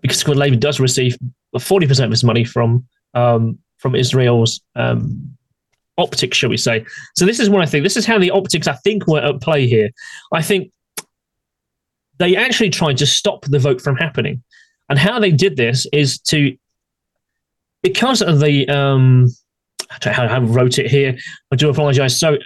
because 0.02 0.28
Labour 0.28 0.58
does 0.58 0.80
receive 0.80 1.18
forty 1.60 1.88
percent 1.88 2.08
of 2.08 2.12
its 2.12 2.24
money 2.24 2.44
from 2.44 2.86
um, 3.14 3.58
from 3.78 3.96
Israel's 3.96 4.62
um, 4.76 5.38
optics, 5.98 6.38
shall 6.38 6.50
we 6.50 6.58
say? 6.58 6.86
So 7.16 7.26
this 7.26 7.40
is 7.40 7.50
what 7.50 7.62
I 7.62 7.66
think. 7.66 7.84
This 7.84 7.98
is 7.98 8.06
how 8.06 8.20
the 8.20 8.32
optics 8.32 8.68
I 8.68 8.74
think 8.74 9.08
were 9.08 9.20
at 9.20 9.42
play 9.42 9.68
here. 9.68 9.90
I 10.34 10.42
think 10.42 10.72
they 12.18 12.36
actually 12.36 12.70
tried 12.70 12.98
to 12.98 13.06
stop 13.06 13.46
the 13.46 13.60
vote 13.60 13.82
from 13.82 13.96
happening, 13.96 14.44
and 14.90 14.98
how 14.98 15.20
they 15.20 15.32
did 15.32 15.56
this 15.56 15.86
is 15.94 16.20
to 16.22 16.58
because 17.84 18.22
of 18.22 18.40
the 18.40 18.68
um, 18.70 19.28
I 19.90 19.98
don't 20.00 20.14
know 20.14 20.28
how 20.28 20.36
I 20.36 20.40
wrote 20.40 20.80
it 20.80 20.90
here. 20.90 21.18
I 21.52 21.56
do 21.56 21.70
apologise. 21.70 22.20
So 22.20 22.38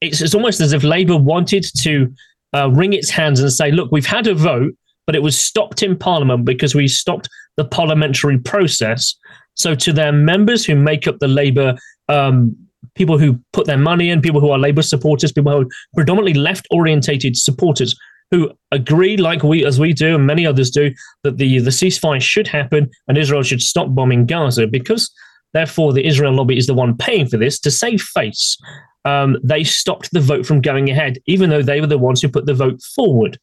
it's, 0.00 0.20
it's 0.20 0.34
almost 0.34 0.60
as 0.60 0.72
if 0.72 0.82
Labour 0.82 1.16
wanted 1.16 1.64
to 1.78 2.12
uh, 2.54 2.70
wring 2.70 2.92
its 2.92 3.10
hands 3.10 3.40
and 3.40 3.52
say, 3.52 3.70
look, 3.70 3.90
we've 3.92 4.06
had 4.06 4.26
a 4.26 4.34
vote, 4.34 4.74
but 5.06 5.14
it 5.14 5.22
was 5.22 5.38
stopped 5.38 5.82
in 5.82 5.96
Parliament 5.96 6.44
because 6.44 6.74
we 6.74 6.88
stopped 6.88 7.28
the 7.56 7.64
parliamentary 7.64 8.38
process. 8.38 9.14
So 9.54 9.74
to 9.74 9.92
their 9.92 10.12
members 10.12 10.64
who 10.64 10.74
make 10.74 11.06
up 11.06 11.18
the 11.18 11.28
Labour, 11.28 11.76
um, 12.08 12.56
people 12.94 13.18
who 13.18 13.40
put 13.52 13.66
their 13.66 13.78
money 13.78 14.10
in, 14.10 14.20
people 14.20 14.40
who 14.40 14.50
are 14.50 14.58
Labour 14.58 14.82
supporters, 14.82 15.32
people 15.32 15.52
who 15.52 15.62
are 15.62 15.70
predominantly 15.94 16.34
left 16.34 16.66
orientated 16.70 17.36
supporters 17.36 17.94
who 18.30 18.50
agree, 18.70 19.16
like 19.16 19.42
we 19.42 19.64
as 19.64 19.78
we 19.78 19.92
do 19.92 20.14
and 20.14 20.26
many 20.26 20.46
others 20.46 20.70
do, 20.70 20.90
that 21.22 21.36
the, 21.36 21.58
the 21.58 21.70
ceasefire 21.70 22.20
should 22.20 22.48
happen 22.48 22.90
and 23.08 23.18
Israel 23.18 23.42
should 23.42 23.60
stop 23.60 23.94
bombing 23.94 24.24
Gaza 24.24 24.66
because 24.66 25.12
therefore 25.52 25.92
the 25.92 26.06
Israel 26.06 26.34
lobby 26.34 26.56
is 26.56 26.66
the 26.66 26.74
one 26.74 26.96
paying 26.96 27.26
for 27.26 27.36
this 27.36 27.60
to 27.60 27.70
save 27.70 28.00
face 28.00 28.56
um, 29.04 29.36
they 29.42 29.64
stopped 29.64 30.12
the 30.12 30.20
vote 30.20 30.46
from 30.46 30.60
going 30.60 30.90
ahead, 30.90 31.18
even 31.26 31.50
though 31.50 31.62
they 31.62 31.80
were 31.80 31.86
the 31.86 31.98
ones 31.98 32.22
who 32.22 32.28
put 32.28 32.46
the 32.46 32.54
vote 32.54 32.80
forward. 32.94 33.38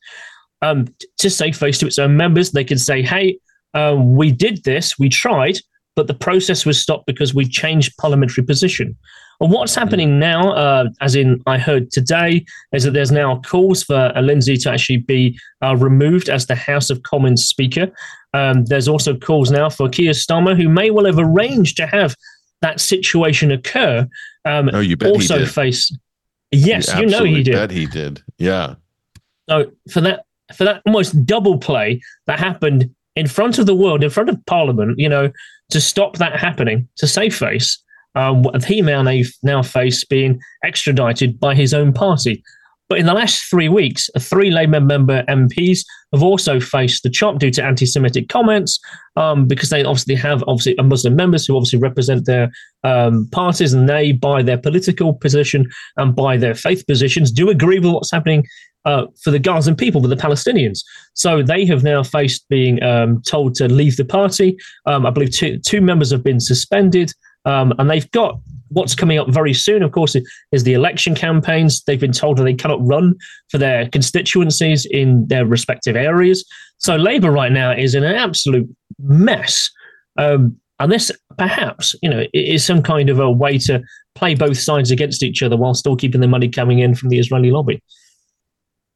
Um, 0.62 0.88
to 1.20 1.30
save 1.30 1.58
face 1.58 1.80
to 1.80 1.88
its 1.88 2.00
own 2.00 2.18
members, 2.18 2.52
they 2.52 2.66
could 2.66 2.80
say, 2.80 3.02
hey, 3.02 3.40
uh, 3.74 3.96
we 3.98 4.32
did 4.32 4.64
this, 4.64 4.98
we 4.98 5.10
tried, 5.10 5.60
but 6.00 6.08
the 6.08 6.14
process 6.14 6.66
was 6.66 6.82
stopped 6.82 7.06
because 7.06 7.36
we 7.36 7.44
changed 7.46 7.98
parliamentary 7.98 8.42
position. 8.42 8.96
And 9.42 9.52
what's 9.52 9.76
happening 9.76 10.18
now, 10.18 10.54
uh, 10.54 10.86
as 11.02 11.14
in 11.14 11.44
I 11.46 11.58
heard 11.58 11.92
today, 11.92 12.46
is 12.72 12.86
that 12.86 12.92
there's 12.92 13.12
now 13.12 13.42
calls 13.42 13.84
for 13.84 14.14
Lindsay 14.16 14.56
to 14.56 14.72
actually 14.72 15.00
be 15.00 15.38
uh, 15.62 15.76
removed 15.76 16.30
as 16.30 16.46
the 16.46 16.56
House 16.56 16.90
of 16.90 17.04
Commons 17.04 17.46
Speaker. 17.46 17.92
Um, 18.34 18.64
there's 18.64 18.88
also 18.88 19.18
calls 19.18 19.52
now 19.52 19.70
for 19.70 19.90
Keir 19.90 20.14
Starmer, 20.14 20.56
who 20.56 20.70
may 20.70 20.90
well 20.90 21.04
have 21.04 21.20
arranged 21.20 21.76
to 21.76 21.86
have 21.86 22.16
that 22.62 22.80
situation 22.80 23.52
occur, 23.52 24.08
um, 24.46 24.70
oh, 24.72 24.80
you 24.80 24.96
bet 24.96 25.10
also 25.10 25.46
face. 25.46 25.94
Yes, 26.54 26.94
you, 26.94 27.02
you 27.02 27.08
know 27.08 27.26
he 27.26 27.44
did. 27.44 27.56
Bet 27.56 27.72
he 27.72 27.88
did. 27.88 28.24
Yeah. 28.38 28.76
So 29.50 29.70
for 29.92 30.00
that 30.00 30.24
for 30.56 30.64
that 30.64 30.82
almost 30.86 31.26
double 31.26 31.58
play 31.58 32.00
that 32.26 32.40
happened 32.40 32.90
in 33.20 33.28
front 33.28 33.60
of 33.60 33.66
the 33.66 33.76
world, 33.76 34.02
in 34.02 34.10
front 34.10 34.30
of 34.30 34.46
Parliament, 34.46 34.98
you 34.98 35.10
know, 35.10 35.30
to 35.70 35.82
stop 35.82 36.18
that 36.18 36.40
happening, 36.40 36.88
to 36.98 37.08
save 37.08 37.36
face, 37.36 37.82
um, 38.16 38.44
he 38.66 38.82
now 38.82 39.04
now 39.44 39.62
face 39.62 40.04
being 40.04 40.40
extradited 40.64 41.40
by 41.40 41.56
his 41.56 41.74
own 41.74 41.94
party. 41.94 42.44
But 42.90 42.98
in 42.98 43.06
the 43.06 43.14
last 43.14 43.48
three 43.48 43.70
weeks, 43.70 44.10
three 44.18 44.50
Labour 44.50 44.82
member 44.82 45.24
MPs 45.30 45.82
have 46.12 46.24
also 46.24 46.60
faced 46.60 47.04
the 47.04 47.10
chop 47.12 47.38
due 47.38 47.52
to 47.52 47.64
anti-Semitic 47.64 48.30
comments, 48.30 48.80
um, 49.16 49.48
because 49.48 49.70
they 49.70 49.84
obviously 49.84 50.16
have 50.16 50.44
obviously 50.48 50.76
Muslim 50.82 51.16
members 51.16 51.46
who 51.46 51.56
obviously 51.56 51.78
represent 51.78 52.26
their 52.26 52.50
um, 52.84 53.30
parties, 53.32 53.74
and 53.74 53.88
they, 53.88 54.12
by 54.12 54.42
their 54.42 54.58
political 54.58 55.14
position 55.14 55.70
and 55.98 56.16
by 56.16 56.36
their 56.36 56.56
faith 56.56 56.86
positions, 56.88 57.32
do 57.32 57.52
agree 57.52 57.78
with 57.78 57.94
what's 57.94 58.12
happening 58.12 58.44
uh, 58.90 59.06
for 59.24 59.32
the 59.32 59.40
Gazan 59.40 59.76
people, 59.76 60.02
for 60.02 60.08
the 60.08 60.16
Palestinians. 60.16 60.80
So 61.14 61.44
they 61.44 61.66
have 61.66 61.84
now 61.84 62.02
faced 62.04 62.48
being 62.50 62.82
um, 62.84 63.22
told 63.22 63.56
to 63.56 63.68
leave 63.68 63.96
the 63.98 64.06
party. 64.06 64.58
Um, 64.86 65.06
I 65.06 65.12
believe 65.12 65.32
two 65.32 65.60
two 65.60 65.82
members 65.82 66.12
have 66.12 66.24
been 66.24 66.40
suspended. 66.40 67.14
Um, 67.46 67.74
and 67.78 67.90
they've 67.90 68.12
got 68.12 68.40
what's 68.70 68.96
coming 68.96 69.18
up 69.18 69.30
very 69.30 69.54
soon, 69.54 69.82
of 69.84 69.92
course, 69.92 70.16
is 70.52 70.64
the 70.64 70.74
election 70.74 71.16
campaigns. 71.16 71.84
They've 71.84 72.00
been 72.00 72.12
told 72.12 72.38
that 72.38 72.44
they 72.44 72.54
cannot 72.54 72.86
run 72.86 73.16
for 73.50 73.58
their 73.58 73.90
constituencies 73.90 74.86
in 74.86 75.28
their 75.28 75.46
respective 75.46 75.96
areas. 75.96 76.46
So 76.78 76.96
Labour 76.96 77.32
right 77.32 77.52
now 77.52 77.72
is 77.72 77.96
in 77.96 78.04
an 78.04 78.16
absolute 78.16 78.70
mess. 79.00 79.70
Um, 80.18 80.58
and 80.80 80.92
this 80.92 81.12
perhaps, 81.38 81.96
you 82.02 82.10
know, 82.10 82.24
is 82.34 82.66
some 82.66 82.82
kind 82.82 83.10
of 83.10 83.20
a 83.20 83.32
way 83.32 83.58
to 83.60 83.82
play 84.16 84.36
both 84.36 84.58
sides 84.58 84.92
against 84.92 85.24
each 85.24 85.42
other 85.42 85.58
while 85.58 85.74
still 85.74 85.96
keeping 85.96 86.22
the 86.22 86.28
money 86.28 86.50
coming 86.50 86.80
in 86.80 86.96
from 86.96 87.10
the 87.10 87.20
Israeli 87.20 87.52
lobby. 87.52 87.82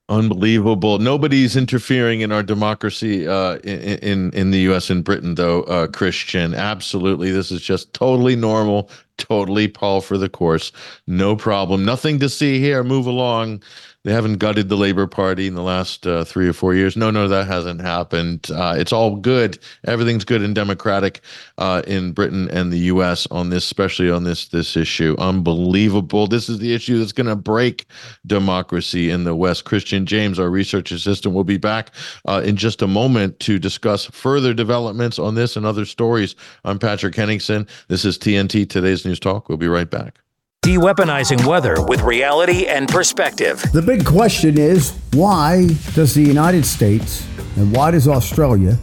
Unbelievable. 0.10 1.00
Nobody's 1.00 1.56
interfering 1.56 2.22
in 2.22 2.32
our 2.34 2.44
democracy 2.44 3.26
uh, 3.26 3.56
in, 3.60 3.80
in 4.00 4.32
in 4.34 4.52
the 4.52 4.60
U.S. 4.60 4.90
and 4.90 5.02
Britain, 5.02 5.36
though. 5.36 5.64
Uh, 5.64 5.88
Kristian, 5.88 6.56
absolutely. 6.56 7.32
This 7.32 7.52
is 7.52 7.62
just 7.62 7.94
totally 7.94 8.36
normal, 8.36 8.90
totally 9.18 9.70
Paul 9.70 10.02
for 10.02 10.18
the 10.18 10.28
course. 10.28 10.74
No 11.08 11.38
problem. 11.38 11.86
Nothing 11.86 12.20
to 12.20 12.28
see 12.28 12.60
here. 12.60 12.84
Move 12.84 13.08
along. 13.08 13.64
They 14.04 14.12
haven't 14.12 14.40
gutted 14.40 14.68
the 14.68 14.76
Labour 14.76 15.08
Party 15.08 15.48
in 15.48 15.56
the 15.56 15.62
last 15.62 16.06
uh, 16.06 16.26
three 16.26 16.50
or 16.50 16.52
four 16.52 16.76
years. 16.76 16.98
No, 16.98 17.10
no, 17.10 17.30
that 17.30 17.48
hasn't 17.48 17.80
happened. 17.80 18.52
Uh, 18.52 18.76
it's 18.78 18.92
all 18.92 19.16
good. 19.16 19.60
Everything's 19.86 20.26
good 20.26 20.42
and 20.42 20.54
democratic 20.54 21.22
uh, 21.58 21.84
in 21.88 22.12
Britain 22.12 22.50
and 22.50 22.74
the 22.74 22.80
U.S. 22.80 23.28
on 23.32 23.50
this, 23.50 23.64
especially 23.64 24.12
on 24.12 24.26
this 24.26 24.50
this 24.50 24.76
issue. 24.76 25.16
Unbelievable. 25.20 26.28
This 26.28 26.50
is 26.50 26.60
the 26.60 26.74
issue 26.74 27.00
that's 27.00 27.14
going 27.14 27.28
to 27.28 27.36
break 27.38 27.86
democracy 28.26 29.10
in 29.10 29.24
the 29.24 29.36
West. 29.36 29.64
Kristian 29.64 30.04
James, 30.04 30.38
our 30.38 30.50
research 30.50 30.92
assistant, 30.92 31.34
will 31.34 31.46
be 31.46 31.58
back 31.58 31.92
uh, 32.26 32.42
in 32.44 32.58
just 32.58 32.82
a 32.82 32.88
moment 32.88 33.40
to 33.40 33.58
discuss 33.58 34.06
further 34.08 34.54
developments 34.54 35.18
on 35.18 35.36
this 35.36 35.56
and 35.56 35.66
other 35.66 35.86
stories. 35.86 36.36
I'm 36.66 36.78
Patrick 36.78 37.16
Henningsen. 37.16 37.68
This 37.88 38.04
is 38.04 38.18
TNT 38.18 38.70
Today's 38.70 39.06
News 39.06 39.22
Talk. 39.22 39.48
We'll 39.48 39.58
be 39.58 39.70
right 39.70 39.90
back. 39.90 40.23
De-weaponizing 40.64 41.46
weather 41.46 41.76
with 41.90 42.00
reality 42.04 42.68
and 42.68 42.88
perspective. 42.88 43.62
The 43.74 43.82
big 43.82 44.06
question 44.06 44.58
is 44.58 44.98
why 45.12 45.68
does 45.94 46.14
the 46.14 46.22
United 46.22 46.66
States 46.66 47.28
and 47.58 47.76
why 47.76 47.92
does 47.92 48.08
Australia 48.08 48.78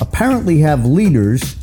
apparently 0.00 0.58
have 0.58 0.84
leaders 0.84 1.54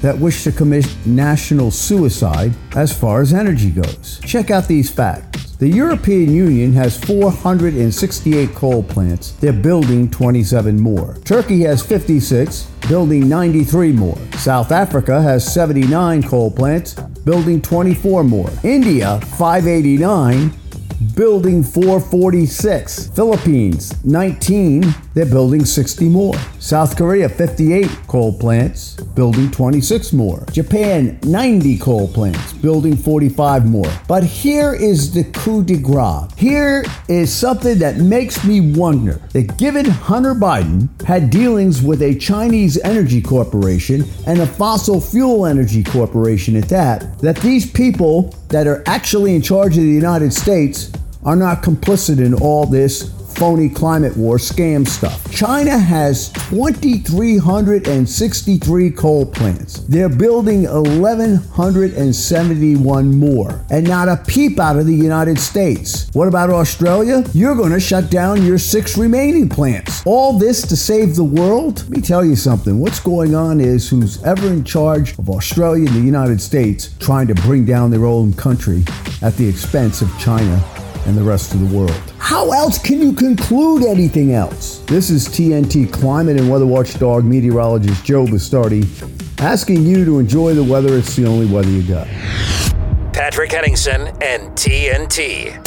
that 0.00 0.18
wish 0.18 0.42
to 0.42 0.50
commit 0.50 0.88
national 1.06 1.70
suicide 1.70 2.52
as 2.74 2.92
far 2.92 3.20
as 3.20 3.32
energy 3.32 3.70
goes? 3.70 4.20
Check 4.24 4.50
out 4.50 4.66
these 4.66 4.90
facts. 4.90 5.51
The 5.62 5.68
European 5.68 6.34
Union 6.34 6.72
has 6.72 6.98
468 6.98 8.52
coal 8.52 8.82
plants. 8.82 9.30
They're 9.34 9.52
building 9.52 10.10
27 10.10 10.80
more. 10.80 11.18
Turkey 11.24 11.60
has 11.60 11.80
56, 11.86 12.64
building 12.88 13.28
93 13.28 13.92
more. 13.92 14.18
South 14.38 14.72
Africa 14.72 15.22
has 15.22 15.46
79 15.54 16.24
coal 16.24 16.50
plants, 16.50 16.94
building 16.94 17.62
24 17.62 18.24
more. 18.24 18.50
India, 18.64 19.20
589, 19.38 20.52
building 21.02 21.62
446. 21.62 23.08
Philippines, 23.08 24.04
19, 24.04 24.84
they're 25.14 25.26
building 25.26 25.64
60 25.64 26.08
more. 26.08 26.34
South 26.58 26.96
Korea, 26.96 27.28
58 27.28 27.88
coal 28.06 28.32
plants, 28.32 28.94
building 28.94 29.50
26 29.50 30.12
more. 30.12 30.44
Japan, 30.52 31.18
90 31.24 31.78
coal 31.78 32.08
plants, 32.08 32.52
building 32.54 32.96
45 32.96 33.68
more. 33.68 33.90
But 34.08 34.24
here 34.24 34.74
is 34.74 35.12
the 35.12 35.24
coup 35.24 35.62
de 35.64 35.76
grace. 35.76 35.92
Here 36.36 36.84
is 37.08 37.32
something 37.32 37.78
that 37.78 37.98
makes 37.98 38.44
me 38.44 38.72
wonder 38.72 39.20
that 39.32 39.58
given 39.58 39.84
Hunter 39.84 40.34
Biden 40.34 40.88
had 41.02 41.30
dealings 41.30 41.82
with 41.82 42.02
a 42.02 42.14
Chinese 42.14 42.78
energy 42.82 43.20
corporation 43.20 44.04
and 44.26 44.40
a 44.40 44.46
fossil 44.46 45.00
fuel 45.00 45.46
energy 45.46 45.84
corporation 45.84 46.56
at 46.56 46.68
that, 46.68 47.18
that 47.18 47.36
these 47.38 47.70
people 47.70 48.34
that 48.48 48.66
are 48.66 48.82
actually 48.86 49.34
in 49.34 49.42
charge 49.42 49.76
of 49.76 49.82
the 49.82 49.90
United 49.90 50.32
States 50.32 50.91
are 51.24 51.36
not 51.36 51.62
complicit 51.62 52.18
in 52.18 52.34
all 52.34 52.66
this 52.66 53.10
phony 53.34 53.68
climate 53.68 54.16
war 54.16 54.36
scam 54.36 54.86
stuff. 54.86 55.28
China 55.32 55.76
has 55.78 56.28
2,363 56.50 58.90
coal 58.90 59.26
plants. 59.26 59.80
They're 59.80 60.08
building 60.08 60.62
1,171 60.64 63.18
more, 63.18 63.64
and 63.70 63.88
not 63.88 64.08
a 64.08 64.16
peep 64.16 64.58
out 64.60 64.76
of 64.76 64.86
the 64.86 64.94
United 64.94 65.38
States. 65.38 66.08
What 66.12 66.28
about 66.28 66.50
Australia? 66.50 67.24
You're 67.32 67.56
going 67.56 67.72
to 67.72 67.80
shut 67.80 68.10
down 68.10 68.44
your 68.44 68.58
six 68.58 68.98
remaining 68.98 69.48
plants. 69.48 70.02
All 70.06 70.38
this 70.38 70.62
to 70.68 70.76
save 70.76 71.16
the 71.16 71.24
world? 71.24 71.80
Let 71.82 71.90
me 71.90 72.00
tell 72.00 72.24
you 72.24 72.36
something. 72.36 72.78
What's 72.78 73.00
going 73.00 73.34
on 73.34 73.60
is 73.60 73.88
who's 73.88 74.22
ever 74.22 74.46
in 74.46 74.62
charge 74.64 75.18
of 75.18 75.28
Australia 75.30 75.86
and 75.86 75.96
the 75.96 76.00
United 76.00 76.40
States 76.40 76.94
trying 77.00 77.26
to 77.28 77.34
bring 77.34 77.64
down 77.64 77.90
their 77.90 78.04
own 78.04 78.34
country 78.34 78.84
at 79.22 79.34
the 79.36 79.48
expense 79.48 80.02
of 80.02 80.10
China 80.18 80.62
and 81.06 81.16
the 81.16 81.22
rest 81.22 81.54
of 81.54 81.60
the 81.60 81.76
world. 81.76 82.12
How 82.18 82.52
else 82.52 82.78
can 82.78 83.00
you 83.00 83.12
conclude 83.12 83.84
anything 83.84 84.32
else? 84.32 84.78
This 84.86 85.10
is 85.10 85.28
TNT 85.28 85.92
climate 85.92 86.38
and 86.38 86.50
weather 86.50 86.66
watchdog 86.66 87.24
meteorologist 87.24 88.04
Joe 88.04 88.24
Bastardi 88.24 88.86
asking 89.40 89.82
you 89.82 90.04
to 90.04 90.18
enjoy 90.18 90.54
the 90.54 90.64
weather. 90.64 90.96
It's 90.96 91.16
the 91.16 91.26
only 91.26 91.46
weather 91.46 91.70
you 91.70 91.82
got. 91.82 92.06
Patrick 93.12 93.52
Henningsen 93.52 94.08
and 94.22 94.52
TNT. 94.52 95.62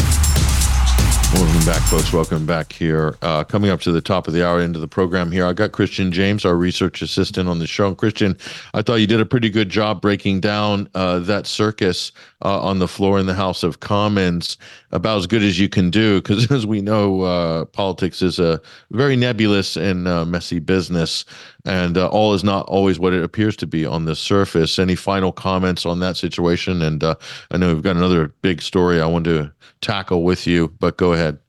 Welcome 1.34 1.66
back, 1.66 1.82
folks. 1.90 2.14
Welcome 2.14 2.46
back 2.46 2.72
here. 2.72 3.18
Uh, 3.22 3.44
coming 3.44 3.70
up 3.70 3.82
to 3.82 3.92
the 3.92 4.00
top 4.00 4.28
of 4.28 4.34
the 4.34 4.48
hour 4.48 4.62
into 4.62 4.80
the 4.80 4.88
program 4.88 5.32
here, 5.32 5.46
I 5.46 5.52
got 5.52 5.72
Kristian 5.72 6.12
James, 6.12 6.46
our 6.46 6.56
research 6.56 7.02
assistant 7.02 7.50
on 7.50 7.60
the 7.60 7.68
show. 7.68 7.88
And 7.88 7.98
Kristian, 7.98 8.40
I 8.74 8.82
thought 8.82 8.96
you 8.96 9.08
did 9.08 9.20
a 9.20 9.26
pretty 9.26 9.50
good 9.50 9.68
job 9.68 10.00
breaking 10.00 10.40
down 10.40 10.88
uh, 10.96 11.20
that 11.20 11.46
circus 11.46 12.14
uh, 12.44 12.60
on 12.62 12.80
the 12.80 12.88
floor 12.88 13.20
in 13.20 13.26
the 13.26 13.34
House 13.34 13.64
of 13.64 13.80
Commons, 13.80 14.58
about 14.92 15.18
as 15.18 15.28
good 15.28 15.44
as 15.44 15.60
you 15.60 15.70
can 15.70 15.90
do. 15.90 16.22
Because 16.22 16.52
as 16.52 16.66
we 16.66 16.82
know, 16.82 17.22
uh, 17.22 17.66
politics 17.66 18.22
is 18.22 18.40
a 18.40 18.62
very 18.92 19.16
nebulous 19.16 19.76
and 19.78 20.08
uh, 20.08 20.26
messy 20.26 20.60
business, 20.60 21.26
and 21.66 21.98
uh, 21.98 22.08
all 22.08 22.34
is 22.34 22.44
not 22.44 22.66
always 22.68 23.00
what 23.00 23.14
it 23.14 23.24
appears 23.24 23.56
to 23.58 23.68
be 23.68 23.86
on 23.86 24.06
the 24.06 24.16
surface. 24.16 24.80
Any 24.80 24.96
final 24.96 25.32
comments 25.32 25.86
on 25.86 26.00
that 26.00 26.18
situation? 26.18 26.82
And 26.82 27.04
I 27.04 27.58
know 27.58 27.74
we've 27.74 27.84
got 27.84 27.96
another 27.96 28.30
big 28.42 28.62
story 28.62 29.02
I 29.02 29.06
want 29.06 29.26
to 29.26 29.52
tackle 29.82 30.24
with 30.24 30.48
you, 30.48 30.70
but 30.80 30.98
go 30.98 31.14
ahead. 31.14 31.40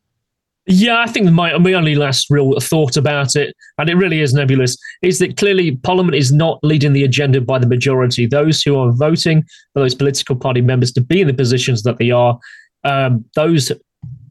Yeah, 0.68 0.98
I 0.98 1.06
think 1.06 1.30
my, 1.30 1.56
my 1.58 1.74
only 1.74 1.94
last 1.94 2.26
real 2.28 2.58
thought 2.58 2.96
about 2.96 3.36
it, 3.36 3.54
and 3.78 3.88
it 3.88 3.94
really 3.94 4.20
is 4.20 4.34
nebulous, 4.34 4.76
is 5.00 5.20
that 5.20 5.36
clearly 5.36 5.76
Parliament 5.76 6.16
is 6.16 6.32
not 6.32 6.58
leading 6.64 6.92
the 6.92 7.04
agenda 7.04 7.40
by 7.40 7.60
the 7.60 7.68
majority. 7.68 8.26
Those 8.26 8.62
who 8.62 8.76
are 8.76 8.90
voting 8.92 9.44
for 9.72 9.80
those 9.80 9.94
political 9.94 10.34
party 10.34 10.60
members 10.60 10.90
to 10.92 11.00
be 11.00 11.20
in 11.20 11.28
the 11.28 11.34
positions 11.34 11.84
that 11.84 11.98
they 11.98 12.10
are, 12.10 12.36
um, 12.82 13.24
those 13.36 13.70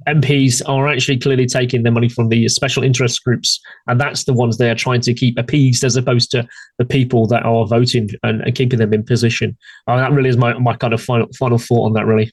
MPs 0.10 0.62
are 0.68 0.88
actually 0.90 1.18
clearly 1.18 1.46
taking 1.46 1.84
their 1.84 1.92
money 1.92 2.10
from 2.10 2.28
the 2.28 2.50
special 2.50 2.84
interest 2.84 3.24
groups, 3.24 3.60
and 3.88 4.00
that's 4.00 4.26
the 4.26 4.34
ones 4.34 4.58
they 4.58 4.70
are 4.70 4.76
trying 4.76 5.02
to 5.02 5.14
keep 5.14 5.38
appeased 5.38 5.86
as 5.86 5.96
opposed 5.96 6.32
to 6.32 6.46
the 6.78 6.86
people 6.86 7.28
that 7.28 7.44
are 7.44 7.66
voting 7.66 8.10
and, 8.24 8.42
and 8.42 8.56
keeping 8.56 8.78
them 8.78 8.94
in 8.94 9.04
position. 9.04 9.58
Uh, 9.88 9.96
that 9.96 10.12
really 10.12 10.30
is 10.30 10.38
my, 10.38 10.54
my 10.60 10.76
kind 10.76 10.94
of 10.94 11.02
final 11.02 11.28
final 11.40 11.58
thought 11.58 11.86
on 11.86 11.94
that, 11.94 12.06
really. 12.06 12.30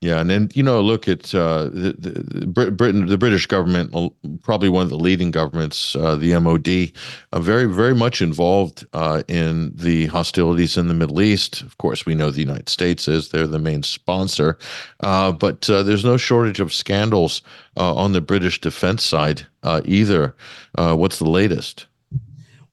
Yeah, 0.00 0.18
and 0.18 0.30
then 0.30 0.50
you 0.54 0.62
know, 0.62 0.80
look 0.80 1.08
at 1.08 1.34
uh, 1.34 1.64
the, 1.64 1.94
the, 1.98 2.70
Britain, 2.70 3.04
the 3.04 3.18
British 3.18 3.44
government, 3.46 3.92
probably 4.40 4.70
one 4.70 4.84
of 4.84 4.88
the 4.88 4.96
leading 4.96 5.30
governments, 5.30 5.94
uh, 5.94 6.16
the 6.16 6.40
MOD, 6.40 6.92
uh, 7.32 7.40
very, 7.40 7.66
very 7.66 7.94
much 7.94 8.22
involved 8.22 8.86
uh, 8.94 9.22
in 9.28 9.72
the 9.74 10.06
hostilities 10.06 10.78
in 10.78 10.88
the 10.88 10.94
Middle 10.94 11.20
East. 11.20 11.60
Of 11.60 11.76
course, 11.76 12.06
we 12.06 12.14
know 12.14 12.30
the 12.30 12.40
United 12.40 12.70
States 12.70 13.08
is; 13.08 13.28
they're 13.28 13.46
the 13.46 13.58
main 13.58 13.82
sponsor, 13.82 14.58
uh, 15.00 15.32
but 15.32 15.68
uh, 15.68 15.82
there's 15.82 16.04
no 16.04 16.16
shortage 16.16 16.60
of 16.60 16.72
scandals 16.72 17.42
on 17.76 18.12
the 18.12 18.22
British 18.22 18.58
defense 18.58 19.04
side 19.04 19.46
either. 19.84 20.34
what's 20.76 21.18
the 21.18 21.28
latest? 21.28 21.86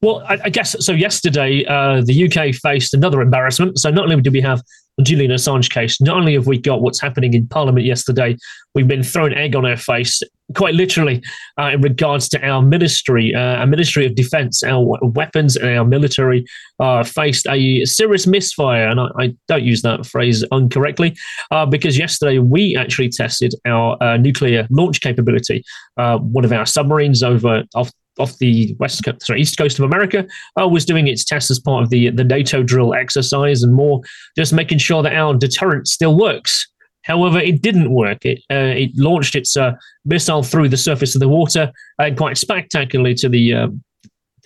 Well, 0.01 0.23
I, 0.29 0.39
I, 0.45 0.49
guess 0.49 0.75
so. 0.85 0.91
Yesterday, 0.91 1.65
uh, 1.65 2.01
the 2.05 2.25
UK 2.25 2.53
faced 2.53 2.93
another 2.93 3.19
embarrassment. 3.19 3.79
So 3.79 3.89
not 3.89 4.03
only 4.03 4.21
did 4.21 4.31
we 4.31 4.41
have 4.41 4.61
Julian 5.03 5.31
Assange 5.31 5.69
case, 5.69 6.01
not 6.01 6.17
only 6.17 6.33
have 6.33 6.47
we 6.47 6.57
got 6.57 6.81
what's 6.81 6.99
happening 6.99 7.33
in 7.33 7.47
Parliament 7.47 7.85
yesterday, 7.85 8.35
we've 8.73 8.87
been 8.87 9.03
thrown 9.03 9.33
egg 9.33 9.55
on 9.55 9.65
our 9.65 9.77
face, 9.77 10.21
quite 10.55 10.73
literally, 10.73 11.21
uh, 11.59 11.71
in 11.73 11.81
regards 11.81 12.27
to 12.29 12.43
our 12.45 12.61
ministry, 12.61 13.33
uh, 13.35 13.57
our 13.57 13.67
Ministry 13.67 14.05
of 14.05 14.15
Defence, 14.15 14.63
our 14.63 14.97
weapons 15.01 15.55
and 15.55 15.77
our 15.77 15.85
military 15.85 16.45
uh, 16.79 17.03
faced 17.03 17.45
a 17.47 17.85
serious 17.85 18.25
misfire. 18.25 18.87
And 18.87 18.99
I, 18.99 19.07
I, 19.19 19.35
don't 19.47 19.63
use 19.63 19.81
that 19.83 20.05
phrase 20.05 20.43
incorrectly, 20.51 21.15
uh, 21.51 21.65
because 21.65 21.97
yesterday 21.97 22.39
we 22.39 22.75
actually 22.75 23.09
tested 23.09 23.53
our 23.65 24.01
uh, 24.01 24.17
nuclear 24.17 24.67
launch 24.71 25.01
capability. 25.01 25.63
Uh, 25.97 26.17
one 26.17 26.45
of 26.45 26.51
our 26.51 26.65
submarines 26.65 27.21
over 27.23 27.63
off 27.75 27.91
off 28.19 28.37
the 28.37 28.75
west 28.79 29.03
coast, 29.03 29.25
sorry, 29.25 29.41
east 29.41 29.57
coast 29.57 29.79
of 29.79 29.85
America, 29.85 30.25
uh, 30.59 30.67
was 30.67 30.85
doing 30.85 31.07
its 31.07 31.23
tests 31.23 31.51
as 31.51 31.59
part 31.59 31.83
of 31.83 31.89
the 31.89 32.09
the 32.09 32.23
NATO 32.23 32.63
drill 32.63 32.93
exercise, 32.93 33.63
and 33.63 33.73
more 33.73 34.01
just 34.37 34.53
making 34.53 34.79
sure 34.79 35.03
that 35.03 35.13
our 35.13 35.33
deterrent 35.33 35.87
still 35.87 36.17
works. 36.17 36.67
However, 37.03 37.39
it 37.39 37.61
didn't 37.61 37.93
work. 37.93 38.25
It 38.25 38.39
uh, 38.51 38.75
it 38.75 38.91
launched 38.95 39.35
its 39.35 39.55
uh, 39.55 39.73
missile 40.05 40.43
through 40.43 40.69
the 40.69 40.77
surface 40.77 41.15
of 41.15 41.21
the 41.21 41.29
water 41.29 41.71
uh, 41.99 42.11
quite 42.15 42.37
spectacularly 42.37 43.15
to 43.15 43.29
the. 43.29 43.53
Uh, 43.53 43.67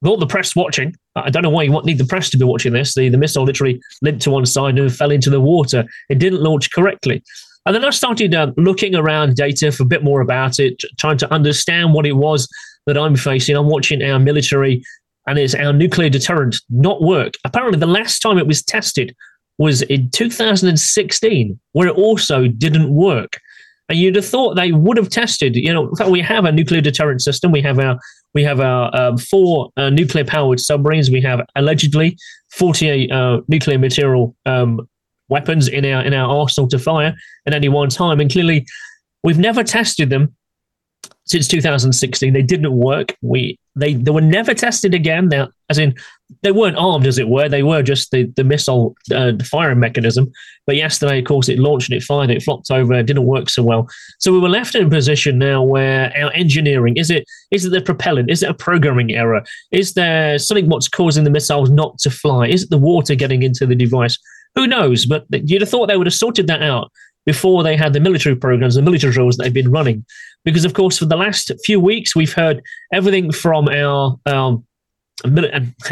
all 0.06 0.16
the 0.16 0.26
press 0.26 0.56
watching. 0.56 0.96
I 1.18 1.30
don't 1.30 1.44
know 1.44 1.50
why 1.50 1.64
you 1.64 1.82
need 1.84 1.98
the 1.98 2.06
press 2.06 2.30
to 2.30 2.38
be 2.38 2.46
watching 2.46 2.72
this. 2.72 2.96
The, 2.96 3.10
the 3.10 3.18
missile 3.18 3.44
literally 3.44 3.82
limped 4.02 4.22
to 4.22 4.32
one 4.32 4.46
side 4.46 4.80
and 4.80 4.96
fell 4.96 5.12
into 5.12 5.30
the 5.30 5.42
water. 5.42 5.84
It 6.08 6.20
didn't 6.20 6.42
launch 6.42 6.72
correctly. 6.72 7.22
And 7.66 7.76
then 7.76 7.86
I 7.86 7.92
started 7.92 8.36
uh, 8.36 8.52
looking 8.58 8.96
around 8.96 9.36
data 9.36 9.72
for 9.72 9.84
a 9.84 9.86
bit 9.86 10.04
more 10.04 10.22
about 10.22 10.60
it, 10.60 10.82
trying 10.98 11.18
to 11.20 11.34
understand 11.34 11.94
what 11.94 12.06
it 12.06 12.14
was 12.14 12.48
that 12.86 12.98
I'm 12.98 13.16
facing. 13.16 13.56
I'm 13.56 13.68
watching 13.68 14.02
our 14.04 14.20
military 14.20 14.84
and 15.28 15.40
it's 15.40 15.56
our 15.56 15.72
nuclear 15.72 16.10
deterrent 16.10 16.58
not 16.70 17.02
work. 17.02 17.34
Apparently, 17.46 17.80
the 17.80 17.86
last 17.86 18.20
time 18.20 18.38
it 18.38 18.48
was 18.48 18.62
tested 18.62 19.16
was 19.58 19.82
in 19.84 20.10
2016, 20.10 21.60
where 21.72 21.88
it 21.88 21.96
also 21.96 22.48
didn't 22.48 22.94
work. 22.94 23.40
And 23.90 23.98
you'd 23.98 24.16
have 24.16 24.26
thought 24.26 24.56
they 24.56 24.72
would 24.72 24.98
have 24.98 25.10
tested. 25.10 25.56
You 25.56 25.74
know, 25.74 25.94
we 26.10 26.22
have 26.22 26.46
a 26.46 26.52
nuclear 26.52 26.82
deterrent 26.82 27.22
system. 27.22 27.52
We 27.52 27.62
have 27.62 27.80
our 27.80 27.98
we 28.34 28.44
have 28.44 28.60
our 28.60 28.94
um, 28.96 29.18
four 29.18 29.70
uh, 29.78 29.90
nuclear 29.90 30.26
powered 30.26 30.60
submarines. 30.60 31.12
We 31.12 31.22
have 31.22 31.42
allegedly 31.56 32.18
48 32.54 33.12
uh, 33.12 33.42
nuclear 33.48 33.78
material 33.78 34.36
um, 34.46 34.88
weapons 35.30 35.68
in 35.68 35.86
our 35.86 36.02
in 36.02 36.14
our 36.14 36.30
arsenal 36.30 36.68
to 36.70 36.80
fire 36.80 37.14
at 37.46 37.54
any 37.54 37.70
one 37.70 37.90
time. 37.90 38.20
And 38.20 38.32
clearly, 38.32 38.66
We've 39.24 39.40
never 39.40 39.64
tested 39.64 40.10
them 40.10 40.36
since 41.26 41.48
2016. 41.48 42.34
They 42.34 42.42
didn't 42.42 42.74
work. 42.74 43.16
We 43.22 43.58
they 43.76 43.94
they 43.94 44.12
were 44.12 44.22
never 44.22 44.54
tested 44.54 44.94
again. 44.94 45.30
Now, 45.30 45.50
as 45.70 45.78
in, 45.78 45.96
they 46.42 46.52
weren't 46.52 46.78
armed, 46.78 47.08
as 47.08 47.18
it 47.18 47.28
were. 47.28 47.50
They 47.50 47.64
were 47.64 47.82
just 47.82 48.12
the 48.12 48.26
the 48.36 48.44
missile 48.44 48.96
uh, 49.14 49.34
firing 49.44 49.80
mechanism. 49.80 50.32
But 50.66 50.76
yesterday, 50.76 51.20
of 51.20 51.26
course, 51.26 51.50
it 51.50 51.60
launched 51.60 51.90
and 51.90 51.98
it 51.98 52.04
fired. 52.04 52.30
It 52.30 52.44
flopped 52.44 52.70
over. 52.72 52.94
It 52.94 53.06
didn't 53.06 53.26
work 53.26 53.50
so 53.50 53.64
well. 53.64 53.88
So 54.20 54.32
we 54.32 54.40
were 54.40 54.50
left 54.50 54.76
in 54.76 54.86
a 54.86 54.90
position 54.90 55.38
now 55.38 55.64
where 55.64 56.14
our 56.16 56.32
engineering 56.34 56.98
is 56.98 57.10
it 57.10 57.26
is 57.52 57.66
it 57.66 57.72
the 57.72 57.82
propellant? 57.82 58.30
Is 58.30 58.44
it 58.44 58.50
a 58.50 58.54
programming 58.54 59.14
error? 59.14 59.44
Is 59.72 59.94
there 59.94 60.38
something 60.38 60.70
what's 60.70 60.90
causing 60.90 61.24
the 61.24 61.32
missiles 61.32 61.70
not 61.70 61.98
to 62.00 62.10
fly? 62.10 62.48
Is 62.48 62.64
it 62.64 62.70
the 62.70 62.78
water 62.78 63.16
getting 63.16 63.44
into 63.44 63.66
the 63.66 63.76
device? 63.76 64.18
Who 64.56 64.68
knows? 64.68 65.08
But 65.08 65.26
you'd 65.32 65.62
have 65.62 65.70
thought 65.70 65.88
they 65.88 65.98
would 65.98 66.06
have 66.08 66.14
sorted 66.14 66.46
that 66.48 66.62
out 66.62 66.92
before 67.26 67.64
they 67.64 67.76
had 67.76 67.94
the 67.94 68.00
military 68.00 68.36
programs, 68.36 68.76
the 68.76 68.82
military 68.82 69.14
drills 69.14 69.38
that 69.38 69.44
they've 69.44 69.54
been 69.54 69.72
running. 69.72 70.06
Because, 70.44 70.66
of 70.66 70.74
course, 70.74 70.98
for 70.98 71.06
the 71.06 71.16
last 71.16 71.52
few 71.64 71.80
weeks, 71.80 72.16
we've 72.16 72.34
heard 72.34 72.62
everything 72.92 73.32
from 73.32 73.70
our, 73.70 74.18
our, 74.26 74.62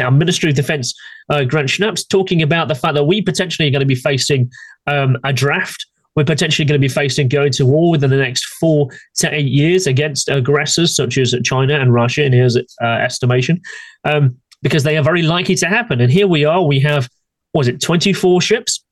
our 0.00 0.10
Ministry 0.10 0.50
of 0.50 0.56
Defense, 0.56 0.94
uh, 1.30 1.44
Grant 1.44 1.68
Shapps, 1.68 2.06
talking 2.06 2.42
about 2.42 2.68
the 2.68 2.74
fact 2.74 2.94
that 2.94 3.04
we 3.04 3.22
potentially 3.22 3.68
are 3.68 3.70
going 3.70 3.80
to 3.80 3.86
be 3.86 3.94
facing 3.94 4.50
um, 4.86 5.16
a 5.24 5.32
draft. 5.32 5.86
We're 6.14 6.24
potentially 6.24 6.66
going 6.66 6.78
to 6.78 6.86
be 6.86 6.92
facing 6.92 7.28
going 7.28 7.52
to 7.52 7.64
war 7.64 7.90
within 7.90 8.10
the 8.10 8.18
next 8.18 8.44
four 8.60 8.88
to 9.16 9.34
eight 9.34 9.46
years 9.46 9.86
against 9.86 10.28
aggressors 10.28 10.94
such 10.94 11.16
as 11.16 11.34
China 11.42 11.80
and 11.80 11.94
Russia, 11.94 12.24
in 12.24 12.34
his 12.34 12.56
uh, 12.56 12.84
estimation, 12.84 13.62
um, 14.04 14.36
because 14.60 14.82
they 14.82 14.98
are 14.98 15.02
very 15.02 15.22
likely 15.22 15.54
to 15.54 15.66
happen. 15.66 16.02
And 16.02 16.12
here 16.12 16.26
we 16.26 16.44
are. 16.44 16.62
We 16.62 16.80
have, 16.80 17.08
was 17.54 17.68
it 17.68 17.80
24 17.80 18.42
ships? 18.42 18.84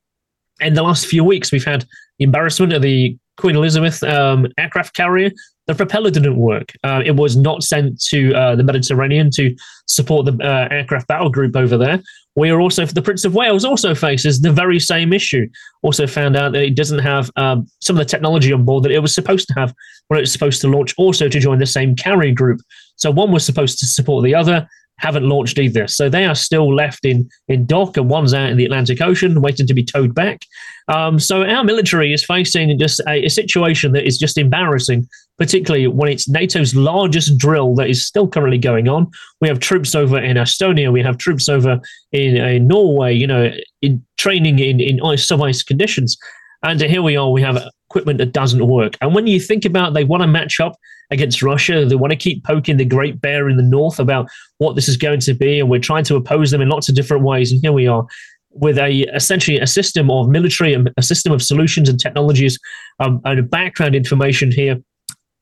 In 0.61 0.73
the 0.73 0.83
last 0.83 1.05
few 1.05 1.23
weeks, 1.23 1.51
we've 1.51 1.65
had 1.65 1.85
embarrassment 2.23 2.73
of 2.73 2.81
the 2.81 3.17
Queen 3.37 3.55
Elizabeth 3.55 4.03
um, 4.03 4.47
aircraft 4.57 4.95
carrier, 4.95 5.31
the 5.67 5.75
propeller 5.75 6.11
didn't 6.11 6.37
work. 6.37 6.73
Uh, 6.83 7.01
it 7.05 7.15
was 7.15 7.35
not 7.37 7.63
sent 7.63 8.01
to 8.01 8.33
uh, 8.33 8.55
the 8.55 8.63
Mediterranean 8.63 9.29
to 9.31 9.55
support 9.87 10.25
the 10.25 10.37
uh, 10.43 10.67
aircraft 10.71 11.07
battle 11.07 11.29
group 11.29 11.55
over 11.55 11.77
there. 11.77 12.01
We 12.35 12.49
are 12.49 12.61
also, 12.61 12.85
the 12.85 13.01
Prince 13.01 13.25
of 13.25 13.35
Wales 13.35 13.65
also 13.65 13.93
faces 13.93 14.39
the 14.39 14.51
very 14.51 14.79
same 14.79 15.11
issue. 15.11 15.47
Also 15.81 16.07
found 16.07 16.37
out 16.37 16.53
that 16.53 16.63
it 16.63 16.75
doesn't 16.75 16.99
have 16.99 17.29
um, 17.35 17.67
some 17.79 17.97
of 17.97 17.99
the 17.99 18.09
technology 18.09 18.53
on 18.53 18.63
board 18.63 18.83
that 18.83 18.91
it 18.91 18.99
was 18.99 19.13
supposed 19.13 19.47
to 19.49 19.53
have 19.55 19.73
when 20.07 20.17
it 20.17 20.21
was 20.21 20.31
supposed 20.31 20.61
to 20.61 20.69
launch 20.69 20.93
also 20.97 21.27
to 21.27 21.39
join 21.39 21.59
the 21.59 21.65
same 21.65 21.95
carrier 21.95 22.33
group. 22.33 22.61
So 22.95 23.11
one 23.11 23.31
was 23.31 23.45
supposed 23.45 23.79
to 23.79 23.85
support 23.85 24.23
the 24.23 24.35
other 24.35 24.67
haven't 25.01 25.27
launched 25.27 25.57
either. 25.57 25.87
So 25.87 26.09
they 26.09 26.25
are 26.25 26.35
still 26.35 26.73
left 26.73 27.05
in 27.05 27.29
in 27.47 27.65
dock, 27.65 27.97
and 27.97 28.09
one's 28.09 28.33
out 28.33 28.49
in 28.49 28.57
the 28.57 28.65
Atlantic 28.65 29.01
Ocean, 29.01 29.41
waiting 29.41 29.67
to 29.67 29.73
be 29.73 29.83
towed 29.83 30.13
back. 30.13 30.41
Um, 30.87 31.19
so 31.19 31.43
our 31.43 31.63
military 31.63 32.13
is 32.13 32.23
facing 32.23 32.77
just 32.79 32.99
a, 33.01 33.25
a, 33.25 33.29
situation 33.29 33.93
that 33.93 34.05
is 34.05 34.17
just 34.17 34.37
embarrassing, 34.37 35.07
particularly 35.37 35.87
when 35.87 36.09
it's 36.09 36.27
NATO's 36.27 36.75
largest 36.75 37.37
drill 37.37 37.75
that 37.75 37.89
is 37.89 38.05
still 38.05 38.27
currently 38.27 38.57
going 38.57 38.89
on. 38.89 39.09
We 39.39 39.47
have 39.47 39.59
troops 39.59 39.95
over 39.95 40.17
in 40.19 40.37
Estonia, 40.37 40.91
we 40.91 41.01
have 41.01 41.17
troops 41.17 41.47
over 41.47 41.79
in, 42.11 42.35
in 42.37 42.67
Norway, 42.67 43.15
you 43.15 43.27
know, 43.27 43.51
in 43.81 44.03
training 44.17 44.59
in 44.59 44.79
in 44.79 45.01
ice, 45.01 45.25
sub 45.27 45.41
ice 45.41 45.63
conditions, 45.63 46.17
and 46.63 46.79
here 46.81 47.01
we 47.01 47.15
are. 47.15 47.31
We 47.31 47.41
have 47.41 47.63
equipment 47.89 48.19
that 48.19 48.33
doesn't 48.33 48.65
work. 48.67 48.97
And 49.01 49.15
when 49.15 49.27
you 49.27 49.39
think 49.39 49.65
about 49.65 49.93
they 49.93 50.03
want 50.03 50.21
to 50.23 50.27
match 50.27 50.59
up 50.59 50.75
against 51.11 51.43
Russia. 51.43 51.85
They 51.85 51.95
want 51.95 52.11
to 52.11 52.17
keep 52.17 52.43
poking 52.43 52.77
the 52.77 52.85
great 52.85 53.21
bear 53.21 53.49
in 53.49 53.57
the 53.57 53.63
north 53.63 53.99
about 53.99 54.27
what 54.57 54.75
this 54.75 54.87
is 54.87 54.97
going 54.97 55.19
to 55.21 55.33
be, 55.33 55.59
and 55.59 55.69
we're 55.69 55.79
trying 55.79 56.05
to 56.05 56.15
oppose 56.15 56.51
them 56.51 56.61
in 56.61 56.69
lots 56.69 56.89
of 56.89 56.95
different 56.95 57.23
ways. 57.23 57.51
And 57.51 57.61
here 57.61 57.73
we 57.73 57.87
are 57.87 58.05
with 58.51 58.77
a 58.77 59.05
essentially 59.15 59.59
a 59.59 59.67
system 59.67 60.09
of 60.11 60.27
military 60.27 60.73
and 60.73 60.89
a 60.97 61.03
system 61.03 61.31
of 61.31 61.41
solutions 61.41 61.87
and 61.87 61.99
technologies 61.99 62.59
um, 62.99 63.21
and 63.23 63.49
background 63.49 63.95
information 63.95 64.51
here 64.51 64.77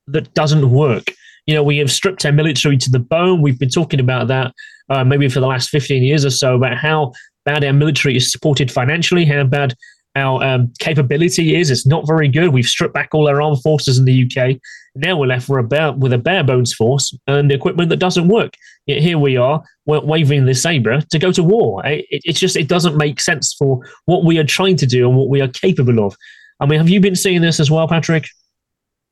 that 0.07 0.33
doesn't 0.33 0.69
work. 0.71 1.11
You 1.45 1.55
know, 1.55 1.63
we 1.63 1.77
have 1.77 1.91
stripped 1.91 2.25
our 2.25 2.31
military 2.31 2.77
to 2.77 2.91
the 2.91 2.99
bone. 2.99 3.41
We've 3.41 3.57
been 3.57 3.69
talking 3.69 3.99
about 3.99 4.27
that 4.27 4.53
uh, 4.89 5.03
maybe 5.03 5.29
for 5.29 5.39
the 5.39 5.47
last 5.47 5.69
15 5.69 6.03
years 6.03 6.25
or 6.25 6.29
so 6.29 6.55
about 6.55 6.77
how 6.77 7.13
bad 7.45 7.63
our 7.63 7.73
military 7.73 8.15
is 8.15 8.31
supported 8.31 8.71
financially, 8.71 9.25
how 9.25 9.43
bad 9.43 9.73
our 10.15 10.43
um, 10.43 10.71
capability 10.79 11.55
is. 11.55 11.71
It's 11.71 11.87
not 11.87 12.07
very 12.07 12.27
good. 12.27 12.49
We've 12.49 12.65
stripped 12.65 12.93
back 12.93 13.09
all 13.13 13.27
our 13.27 13.41
armed 13.41 13.61
forces 13.61 13.97
in 13.97 14.05
the 14.05 14.25
UK. 14.25 14.59
Now 14.95 15.17
we're 15.17 15.27
left 15.27 15.49
with 15.49 15.59
a 15.59 15.67
bare, 15.67 15.91
with 15.93 16.13
a 16.13 16.17
bare 16.17 16.43
bones 16.43 16.73
force 16.73 17.15
and 17.27 17.51
equipment 17.51 17.89
that 17.89 17.97
doesn't 17.97 18.27
work. 18.27 18.53
Yet 18.85 19.01
here 19.01 19.17
we 19.17 19.37
are, 19.37 19.63
waving 19.85 20.45
the 20.45 20.55
saber 20.55 21.01
to 21.01 21.19
go 21.19 21.31
to 21.31 21.43
war. 21.43 21.85
Eh, 21.85 22.01
it, 22.09 22.21
it's 22.25 22.39
just 22.39 22.55
it 22.55 22.67
doesn't 22.67 22.97
make 22.97 23.19
sense 23.19 23.53
for 23.53 23.79
what 24.05 24.25
we 24.25 24.37
are 24.39 24.43
trying 24.43 24.75
to 24.77 24.85
do 24.85 25.07
and 25.07 25.17
what 25.17 25.29
we 25.29 25.41
are 25.41 25.47
capable 25.47 26.05
of. 26.05 26.15
I 26.59 26.65
mean, 26.65 26.79
have 26.79 26.89
you 26.89 26.99
been 26.99 27.15
seeing 27.15 27.41
this 27.41 27.59
as 27.59 27.71
well, 27.71 27.87
Patrick? 27.87 28.25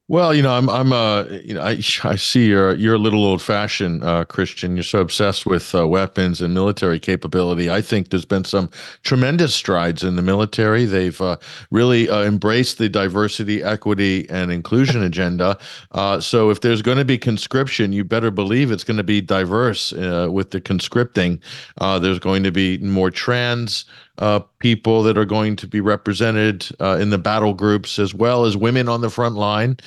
Well, 0.09 0.33
you 0.33 0.41
know, 0.41 0.53
I'm, 0.53 0.69
I'm, 0.69 0.93
uh, 0.93 1.23
you 1.43 1.53
know, 1.53 1.61
I, 1.61 1.81
I 2.05 2.15
see 2.15 2.47
you're, 2.47 2.73
you're 2.75 2.95
a 2.95 2.97
little 2.97 3.25
old 3.25 3.41
fashioned, 3.41 4.05
uh, 4.05 4.23
Kristian. 4.23 4.75
You're 4.75 4.83
so 4.83 5.01
obsessed 5.01 5.45
with 5.45 5.75
uh, 5.75 5.85
weapons 5.85 6.39
and 6.39 6.53
military 6.53 6.97
capability. 6.97 7.69
I 7.69 7.81
think 7.81 8.09
there's 8.09 8.23
been 8.23 8.45
some 8.45 8.69
tremendous 9.03 9.53
strides 9.53 10.05
in 10.05 10.15
the 10.15 10.21
military. 10.21 10.85
They've 10.85 11.19
uh, 11.19 11.35
really 11.71 12.09
uh, 12.09 12.23
embraced 12.23 12.77
the 12.77 12.87
diversity, 12.87 13.61
equity, 13.61 14.29
and 14.29 14.49
inclusion 14.49 15.03
agenda. 15.03 15.57
Uh, 15.91 16.21
so 16.21 16.51
if 16.51 16.61
there's 16.61 16.81
going 16.81 16.99
to 16.99 17.05
be 17.05 17.17
conscription, 17.17 17.91
you 17.91 18.05
better 18.05 18.31
believe 18.31 18.71
it's 18.71 18.85
going 18.85 18.95
to 18.95 19.03
be 19.03 19.19
diverse 19.19 19.91
with 19.91 20.51
the 20.51 20.61
conscripting. 20.61 21.41
there's 21.81 22.19
going 22.19 22.43
to 22.43 22.51
be 22.51 22.77
more 22.77 23.11
trans 23.11 23.83
uh, 24.19 24.39
people 24.59 25.03
that 25.03 25.17
are 25.17 25.25
going 25.25 25.55
to 25.57 25.67
be 25.67 25.81
represented 25.81 26.67
uh, 26.79 26.97
in 26.99 27.09
the 27.09 27.17
battle 27.17 27.53
groups, 27.53 27.99
as 27.99 28.13
well 28.13 28.45
as 28.45 28.57
women 28.57 28.89
on 28.89 29.01
the 29.01 29.09
front 29.09 29.35
line. 29.35 29.77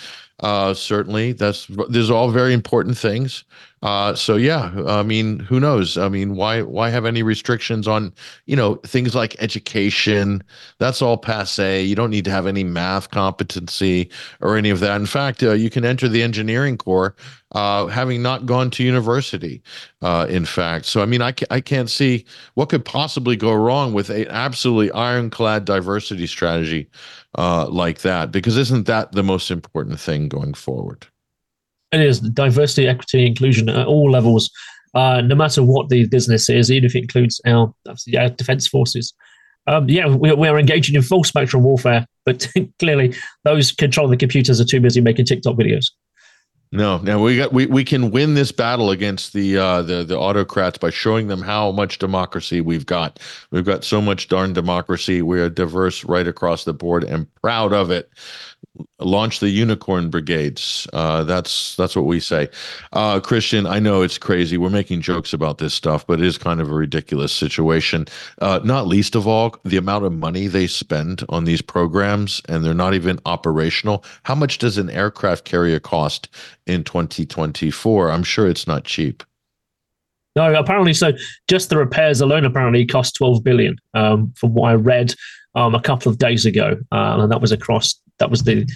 Uh, 0.40 0.72
certainly, 0.72 1.32
that's 1.32 1.66
these 1.90 2.10
are 2.10 2.14
all 2.14 2.30
very 2.30 2.54
important 2.54 2.96
things. 2.96 3.44
Uh, 3.82 4.14
so 4.14 4.36
yeah, 4.36 4.72
I 4.86 5.02
mean, 5.02 5.38
who 5.38 5.58
knows? 5.58 5.96
I 5.96 6.08
mean, 6.08 6.34
why 6.36 6.62
why 6.62 6.90
have 6.90 7.06
any 7.06 7.22
restrictions 7.22 7.86
on 7.88 8.12
you 8.46 8.56
know 8.56 8.76
things 8.76 9.14
like 9.14 9.36
education? 9.42 10.42
That's 10.78 11.02
all 11.02 11.16
passe. 11.18 11.82
You 11.82 11.94
don't 11.94 12.10
need 12.10 12.24
to 12.24 12.30
have 12.30 12.46
any 12.46 12.64
math 12.64 13.10
competency 13.10 14.10
or 14.40 14.56
any 14.56 14.70
of 14.70 14.80
that. 14.80 14.96
In 15.00 15.06
fact, 15.06 15.42
uh, 15.42 15.52
you 15.52 15.70
can 15.70 15.84
enter 15.84 16.08
the 16.08 16.22
engineering 16.22 16.76
corps 16.78 17.14
uh, 17.52 17.86
having 17.86 18.22
not 18.22 18.46
gone 18.46 18.70
to 18.70 18.84
university. 18.84 19.62
Uh, 20.02 20.26
in 20.28 20.44
fact, 20.44 20.86
so 20.86 21.02
I 21.02 21.06
mean, 21.06 21.22
I, 21.22 21.32
ca- 21.32 21.46
I 21.50 21.60
can't 21.60 21.90
see 21.90 22.24
what 22.54 22.68
could 22.68 22.84
possibly 22.84 23.36
go 23.36 23.52
wrong 23.52 23.92
with 23.92 24.10
an 24.10 24.28
absolutely 24.28 24.90
ironclad 24.92 25.64
diversity 25.64 26.26
strategy 26.26 26.88
uh, 27.36 27.68
like 27.68 28.00
that. 28.00 28.32
Because 28.32 28.56
isn't 28.56 28.86
that 28.86 29.12
the 29.12 29.22
most 29.22 29.50
important 29.50 30.00
thing 30.00 30.28
going 30.28 30.54
forward? 30.54 31.06
It 31.92 32.00
is 32.00 32.20
diversity, 32.20 32.86
equity, 32.86 33.26
inclusion 33.26 33.68
at 33.68 33.86
all 33.86 34.10
levels, 34.10 34.50
uh, 34.94 35.20
no 35.20 35.34
matter 35.34 35.62
what 35.62 35.88
the 35.88 36.06
business 36.06 36.48
is, 36.48 36.70
even 36.70 36.84
if 36.84 36.94
it 36.94 37.02
includes 37.02 37.40
our, 37.46 37.74
our 38.16 38.28
defense 38.30 38.68
forces. 38.68 39.12
Um, 39.66 39.88
yeah, 39.88 40.08
we, 40.08 40.32
we're 40.32 40.58
engaging 40.58 40.94
in 40.94 41.02
full 41.02 41.24
spectrum 41.24 41.62
warfare, 41.62 42.06
but 42.24 42.46
clearly 42.78 43.14
those 43.44 43.72
controlling 43.72 44.12
the 44.12 44.16
computers 44.16 44.60
are 44.60 44.64
too 44.64 44.80
busy 44.80 45.00
making 45.00 45.26
TikTok 45.26 45.56
videos. 45.56 45.86
No, 46.72 46.98
no, 46.98 47.20
we 47.20 47.36
got 47.36 47.52
we, 47.52 47.66
we 47.66 47.82
can 47.82 48.12
win 48.12 48.34
this 48.34 48.52
battle 48.52 48.90
against 48.90 49.32
the 49.32 49.58
uh, 49.58 49.82
the 49.82 50.04
the 50.04 50.16
autocrats 50.16 50.78
by 50.78 50.90
showing 50.90 51.26
them 51.26 51.42
how 51.42 51.72
much 51.72 51.98
democracy 51.98 52.60
we've 52.60 52.86
got. 52.86 53.18
We've 53.50 53.64
got 53.64 53.82
so 53.82 54.00
much 54.00 54.28
darn 54.28 54.52
democracy. 54.52 55.20
We 55.20 55.40
are 55.40 55.50
diverse 55.50 56.04
right 56.04 56.28
across 56.28 56.62
the 56.62 56.72
board 56.72 57.02
and 57.02 57.26
proud 57.42 57.72
of 57.72 57.90
it 57.90 58.12
launch 58.98 59.40
the 59.40 59.48
unicorn 59.48 60.10
brigades. 60.10 60.86
Uh, 60.92 61.24
that's 61.24 61.76
that's 61.76 61.96
what 61.96 62.06
we 62.06 62.20
say. 62.20 62.48
Uh, 62.92 63.20
Kristian, 63.20 63.68
I 63.68 63.78
know 63.78 64.02
it's 64.02 64.18
crazy. 64.18 64.56
We're 64.56 64.70
making 64.70 65.00
jokes 65.00 65.32
about 65.32 65.58
this 65.58 65.74
stuff, 65.74 66.06
but 66.06 66.20
it 66.20 66.26
is 66.26 66.38
kind 66.38 66.60
of 66.60 66.70
a 66.70 66.74
ridiculous 66.74 67.32
situation. 67.32 68.06
Uh, 68.40 68.60
not 68.64 68.86
least 68.86 69.14
of 69.14 69.26
all, 69.26 69.56
the 69.64 69.76
amount 69.76 70.04
of 70.04 70.12
money 70.12 70.46
they 70.46 70.66
spend 70.66 71.24
on 71.28 71.44
these 71.44 71.62
programs, 71.62 72.40
and 72.48 72.64
they're 72.64 72.74
not 72.74 72.94
even 72.94 73.18
operational. 73.26 74.04
How 74.24 74.34
much 74.34 74.58
does 74.58 74.78
an 74.78 74.90
aircraft 74.90 75.44
carrier 75.44 75.80
cost 75.80 76.28
in 76.66 76.84
2024? 76.84 78.10
I'm 78.10 78.22
sure 78.22 78.48
it's 78.48 78.66
not 78.66 78.84
cheap. 78.84 79.22
No, 80.36 80.54
apparently 80.54 80.94
so. 80.94 81.12
Just 81.48 81.70
the 81.70 81.76
repairs 81.76 82.20
alone 82.20 82.44
apparently 82.44 82.86
cost 82.86 83.16
12 83.16 83.42
billion, 83.42 83.76
um, 83.94 84.32
from 84.36 84.54
what 84.54 84.70
I 84.70 84.74
read 84.74 85.14
um, 85.56 85.74
a 85.74 85.82
couple 85.82 86.10
of 86.10 86.18
days 86.18 86.46
ago, 86.46 86.76
uh, 86.92 87.18
and 87.18 87.32
that 87.32 87.40
was 87.40 87.50
across 87.50 88.00
that 88.20 88.30
was 88.30 88.44
the 88.44 88.66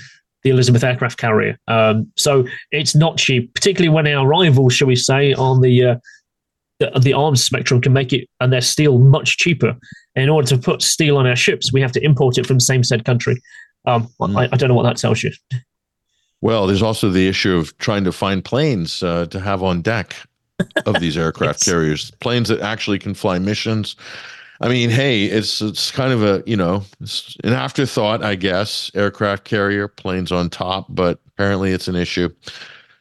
the 0.44 0.50
Elizabeth 0.50 0.84
aircraft 0.84 1.18
carrier. 1.18 1.58
Um, 1.68 2.12
so 2.16 2.46
it's 2.70 2.94
not 2.94 3.16
cheap, 3.16 3.54
particularly 3.54 3.88
when 3.88 4.06
our 4.06 4.26
rivals, 4.26 4.74
shall 4.74 4.88
we 4.88 4.96
say, 4.96 5.32
on 5.32 5.62
the, 5.62 5.84
uh, 5.84 5.96
the 6.80 6.90
the 7.00 7.12
arms 7.14 7.42
spectrum 7.42 7.80
can 7.80 7.92
make 7.92 8.12
it 8.12 8.28
and 8.40 8.52
their 8.52 8.60
steel 8.60 8.98
much 8.98 9.38
cheaper. 9.38 9.74
In 10.16 10.28
order 10.28 10.46
to 10.48 10.58
put 10.58 10.82
steel 10.82 11.16
on 11.16 11.26
our 11.26 11.36
ships, 11.36 11.72
we 11.72 11.80
have 11.80 11.92
to 11.92 12.04
import 12.04 12.38
it 12.38 12.46
from 12.46 12.56
the 12.56 12.64
same 12.64 12.84
said 12.84 13.04
country. 13.04 13.40
Um, 13.86 14.08
mm. 14.20 14.38
I, 14.38 14.44
I, 14.52 14.56
don't 14.56 14.68
know 14.68 14.74
what 14.74 14.84
that 14.84 14.96
tells 14.96 15.22
you. 15.22 15.32
Well, 16.40 16.66
there's 16.66 16.82
also 16.82 17.10
the 17.10 17.26
issue 17.26 17.56
of 17.56 17.76
trying 17.78 18.04
to 18.04 18.12
find 18.12 18.44
planes 18.44 19.02
uh, 19.02 19.26
to 19.26 19.40
have 19.40 19.62
on 19.62 19.82
deck 19.82 20.14
of 20.86 21.00
these 21.00 21.18
aircraft 21.18 21.60
yes. 21.60 21.64
carriers, 21.64 22.10
planes 22.12 22.48
that 22.48 22.60
actually 22.60 22.98
can 22.98 23.14
fly 23.14 23.38
missions 23.38 23.96
I 24.64 24.68
mean, 24.68 24.88
hey, 24.88 25.24
it's 25.26 25.60
it's 25.60 25.90
kind 25.90 26.10
of 26.10 26.22
a 26.22 26.42
you 26.46 26.56
know 26.56 26.84
an 27.44 27.52
afterthought, 27.52 28.24
I 28.24 28.34
guess. 28.34 28.90
Aircraft 28.94 29.44
carrier, 29.44 29.88
planes 29.88 30.32
on 30.32 30.48
top, 30.48 30.86
but 30.88 31.20
apparently 31.28 31.72
it's 31.72 31.86
an 31.86 31.96
issue. 31.96 32.30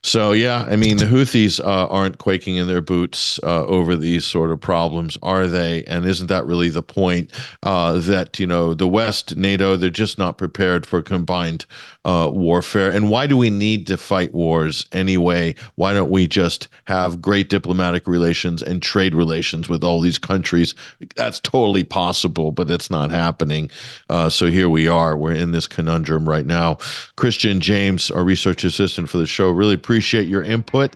So 0.03 0.33
yeah, 0.33 0.67
I 0.69 0.75
mean 0.75 0.97
the 0.97 1.05
Houthis 1.05 1.61
uh, 1.61 1.87
aren't 1.87 2.17
quaking 2.17 2.57
in 2.57 2.67
their 2.67 2.81
boots 2.81 3.39
uh, 3.43 3.65
over 3.65 3.95
these 3.95 4.25
sort 4.25 4.51
of 4.51 4.59
problems, 4.59 5.17
are 5.23 5.47
they? 5.47 5.85
And 5.85 6.05
isn't 6.05 6.27
that 6.27 6.45
really 6.45 6.67
the 6.67 6.83
point 6.83 7.31
uh, 7.63 7.93
that 7.99 8.37
you 8.41 8.45
know 8.45 8.73
the 8.73 8.87
West, 8.89 9.37
NATO, 9.37 9.77
they're 9.77 9.89
just 9.89 10.17
not 10.17 10.37
prepared 10.37 10.85
for 10.85 11.01
combined 11.01 11.65
uh, 12.05 12.29
warfare? 12.31 12.91
And 12.91 13.09
why 13.09 13.27
do 13.27 13.37
we 13.37 13.49
need 13.49 13.87
to 13.87 13.97
fight 13.97 14.33
wars 14.33 14.85
anyway? 14.91 15.55
Why 15.75 15.93
don't 15.93 16.09
we 16.09 16.27
just 16.27 16.67
have 16.85 17.21
great 17.21 17.49
diplomatic 17.49 18.07
relations 18.07 18.61
and 18.61 18.81
trade 18.81 19.15
relations 19.15 19.69
with 19.69 19.83
all 19.83 20.01
these 20.01 20.17
countries? 20.17 20.75
That's 21.15 21.39
totally 21.39 21.83
possible, 21.83 22.51
but 22.51 22.69
it's 22.69 22.89
not 22.89 23.11
happening. 23.11 23.69
Uh, 24.09 24.29
so 24.29 24.47
here 24.47 24.69
we 24.69 24.87
are. 24.87 25.17
We're 25.17 25.33
in 25.33 25.51
this 25.51 25.67
conundrum 25.67 26.27
right 26.27 26.45
now. 26.45 26.75
Kristian 27.17 27.59
James, 27.59 28.11
our 28.11 28.23
research 28.23 28.63
assistant 28.63 29.09
for 29.09 29.17
the 29.17 29.27
show, 29.27 29.49
really 29.49 29.75
appreciate 29.75 30.27
your 30.27 30.43
input 30.43 30.95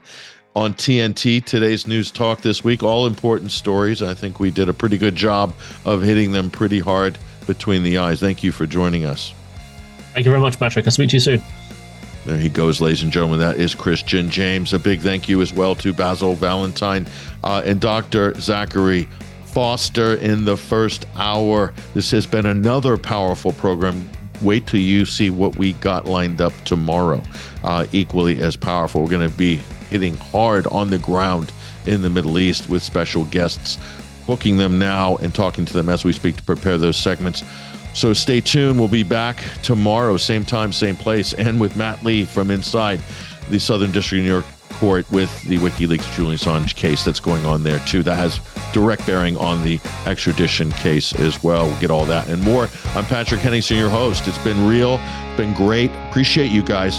on 0.57 0.73
TNT, 0.73 1.45
today's 1.45 1.85
news 1.85 2.09
talk 2.09 2.41
this 2.41 2.63
week. 2.63 2.81
All 2.81 3.05
important 3.05 3.51
stories. 3.51 4.01
I 4.01 4.15
think 4.15 4.39
we 4.39 4.49
did 4.49 4.67
a 4.67 4.73
pretty 4.73 4.97
good 4.97 5.15
job 5.15 5.53
of 5.85 6.01
hitting 6.01 6.31
them 6.31 6.49
pretty 6.49 6.79
hard 6.79 7.19
between 7.45 7.83
the 7.83 7.99
eyes. 7.99 8.19
Thank 8.19 8.43
you 8.43 8.51
for 8.51 8.65
joining 8.65 9.05
us. 9.05 9.35
Thank 10.17 10.25
you 10.25 10.31
very 10.31 10.41
much, 10.41 10.57
Patrick. 10.57 10.87
I'll 10.87 10.91
speak 10.91 11.11
to 11.11 11.17
you 11.17 11.19
soon. 11.19 11.43
There 12.25 12.39
he 12.39 12.49
goes, 12.49 12.81
ladies 12.81 13.03
and 13.03 13.11
gentlemen. 13.11 13.37
That 13.37 13.57
is 13.57 13.75
Kristian 13.75 14.31
James. 14.31 14.73
A 14.73 14.79
big 14.79 14.99
thank 15.01 15.29
you 15.29 15.43
as 15.43 15.53
well 15.53 15.75
to 15.75 15.93
Basil 15.93 16.33
Valentine 16.33 17.05
uh, 17.43 17.61
and 17.63 17.79
Dr. 17.79 18.33
Zachary 18.39 19.07
Foster 19.45 20.15
in 20.15 20.43
the 20.43 20.57
first 20.57 21.05
hour. 21.17 21.71
This 21.93 22.09
has 22.09 22.25
been 22.25 22.47
another 22.47 22.97
powerful 22.97 23.53
program 23.53 24.09
wait 24.41 24.65
till 24.65 24.79
you 24.79 25.05
see 25.05 25.29
what 25.29 25.55
we 25.57 25.73
got 25.73 26.07
lined 26.07 26.41
up 26.41 26.53
tomorrow. 26.65 27.21
Uh, 27.63 27.85
equally 27.91 28.41
as 28.41 28.55
powerful. 28.55 29.03
We're 29.03 29.11
going 29.11 29.29
to 29.29 29.37
be 29.37 29.57
hitting 29.91 30.17
hard 30.17 30.65
on 30.65 30.89
the 30.89 30.97
ground 30.97 31.53
in 31.85 32.01
the 32.01 32.09
Middle 32.09 32.39
East 32.39 32.69
with 32.69 32.81
special 32.81 33.25
guests, 33.25 33.77
booking 34.25 34.57
them 34.57 34.79
now 34.79 35.17
and 35.17 35.35
talking 35.35 35.63
to 35.65 35.73
them 35.73 35.89
as 35.89 36.03
we 36.03 36.11
speak 36.11 36.37
to 36.37 36.43
prepare 36.43 36.79
those 36.79 36.97
segments. 36.97 37.43
So 37.97 38.13
stay 38.13 38.41
tuned. 38.41 38.77
We'll 38.77 38.87
be 38.87 39.01
back 39.01 39.43
tomorrow, 39.63 40.17
same 40.17 40.45
time, 40.45 40.71
same 40.71 40.95
place, 40.95 41.33
and 41.33 41.59
with 41.59 41.75
Matt 41.75 42.05
Lee 42.05 42.25
from 42.25 42.51
inside 42.51 43.01
the 43.49 43.59
Southern 43.59 43.91
District 43.91 44.19
of 44.19 44.25
New 44.25 44.31
York 44.31 44.45
court 44.73 45.09
with 45.11 45.41
the 45.45 45.57
WikiLeaks 45.57 46.13
Julian 46.13 46.37
Assange 46.37 46.75
case 46.75 47.03
that's 47.03 47.19
going 47.19 47.43
on 47.47 47.63
there 47.63 47.79
too. 47.79 48.03
That 48.03 48.17
has 48.17 48.39
direct 48.71 49.07
bearing 49.07 49.35
on 49.37 49.63
the 49.63 49.79
extradition 50.05 50.71
case 50.73 51.11
as 51.15 51.41
well. 51.41 51.65
We'll 51.65 51.79
get 51.79 51.89
all 51.89 52.05
that 52.05 52.27
and 52.27 52.39
more. 52.43 52.69
I'm 52.93 53.05
Patrick 53.05 53.41
Henningsen, 53.41 53.77
your 53.77 53.89
host. 53.89 54.27
It's 54.27 54.37
been 54.37 54.67
real, 54.67 54.99
been 55.35 55.55
great. 55.55 55.89
Appreciate 56.09 56.51
you 56.51 56.61
guys. 56.61 56.95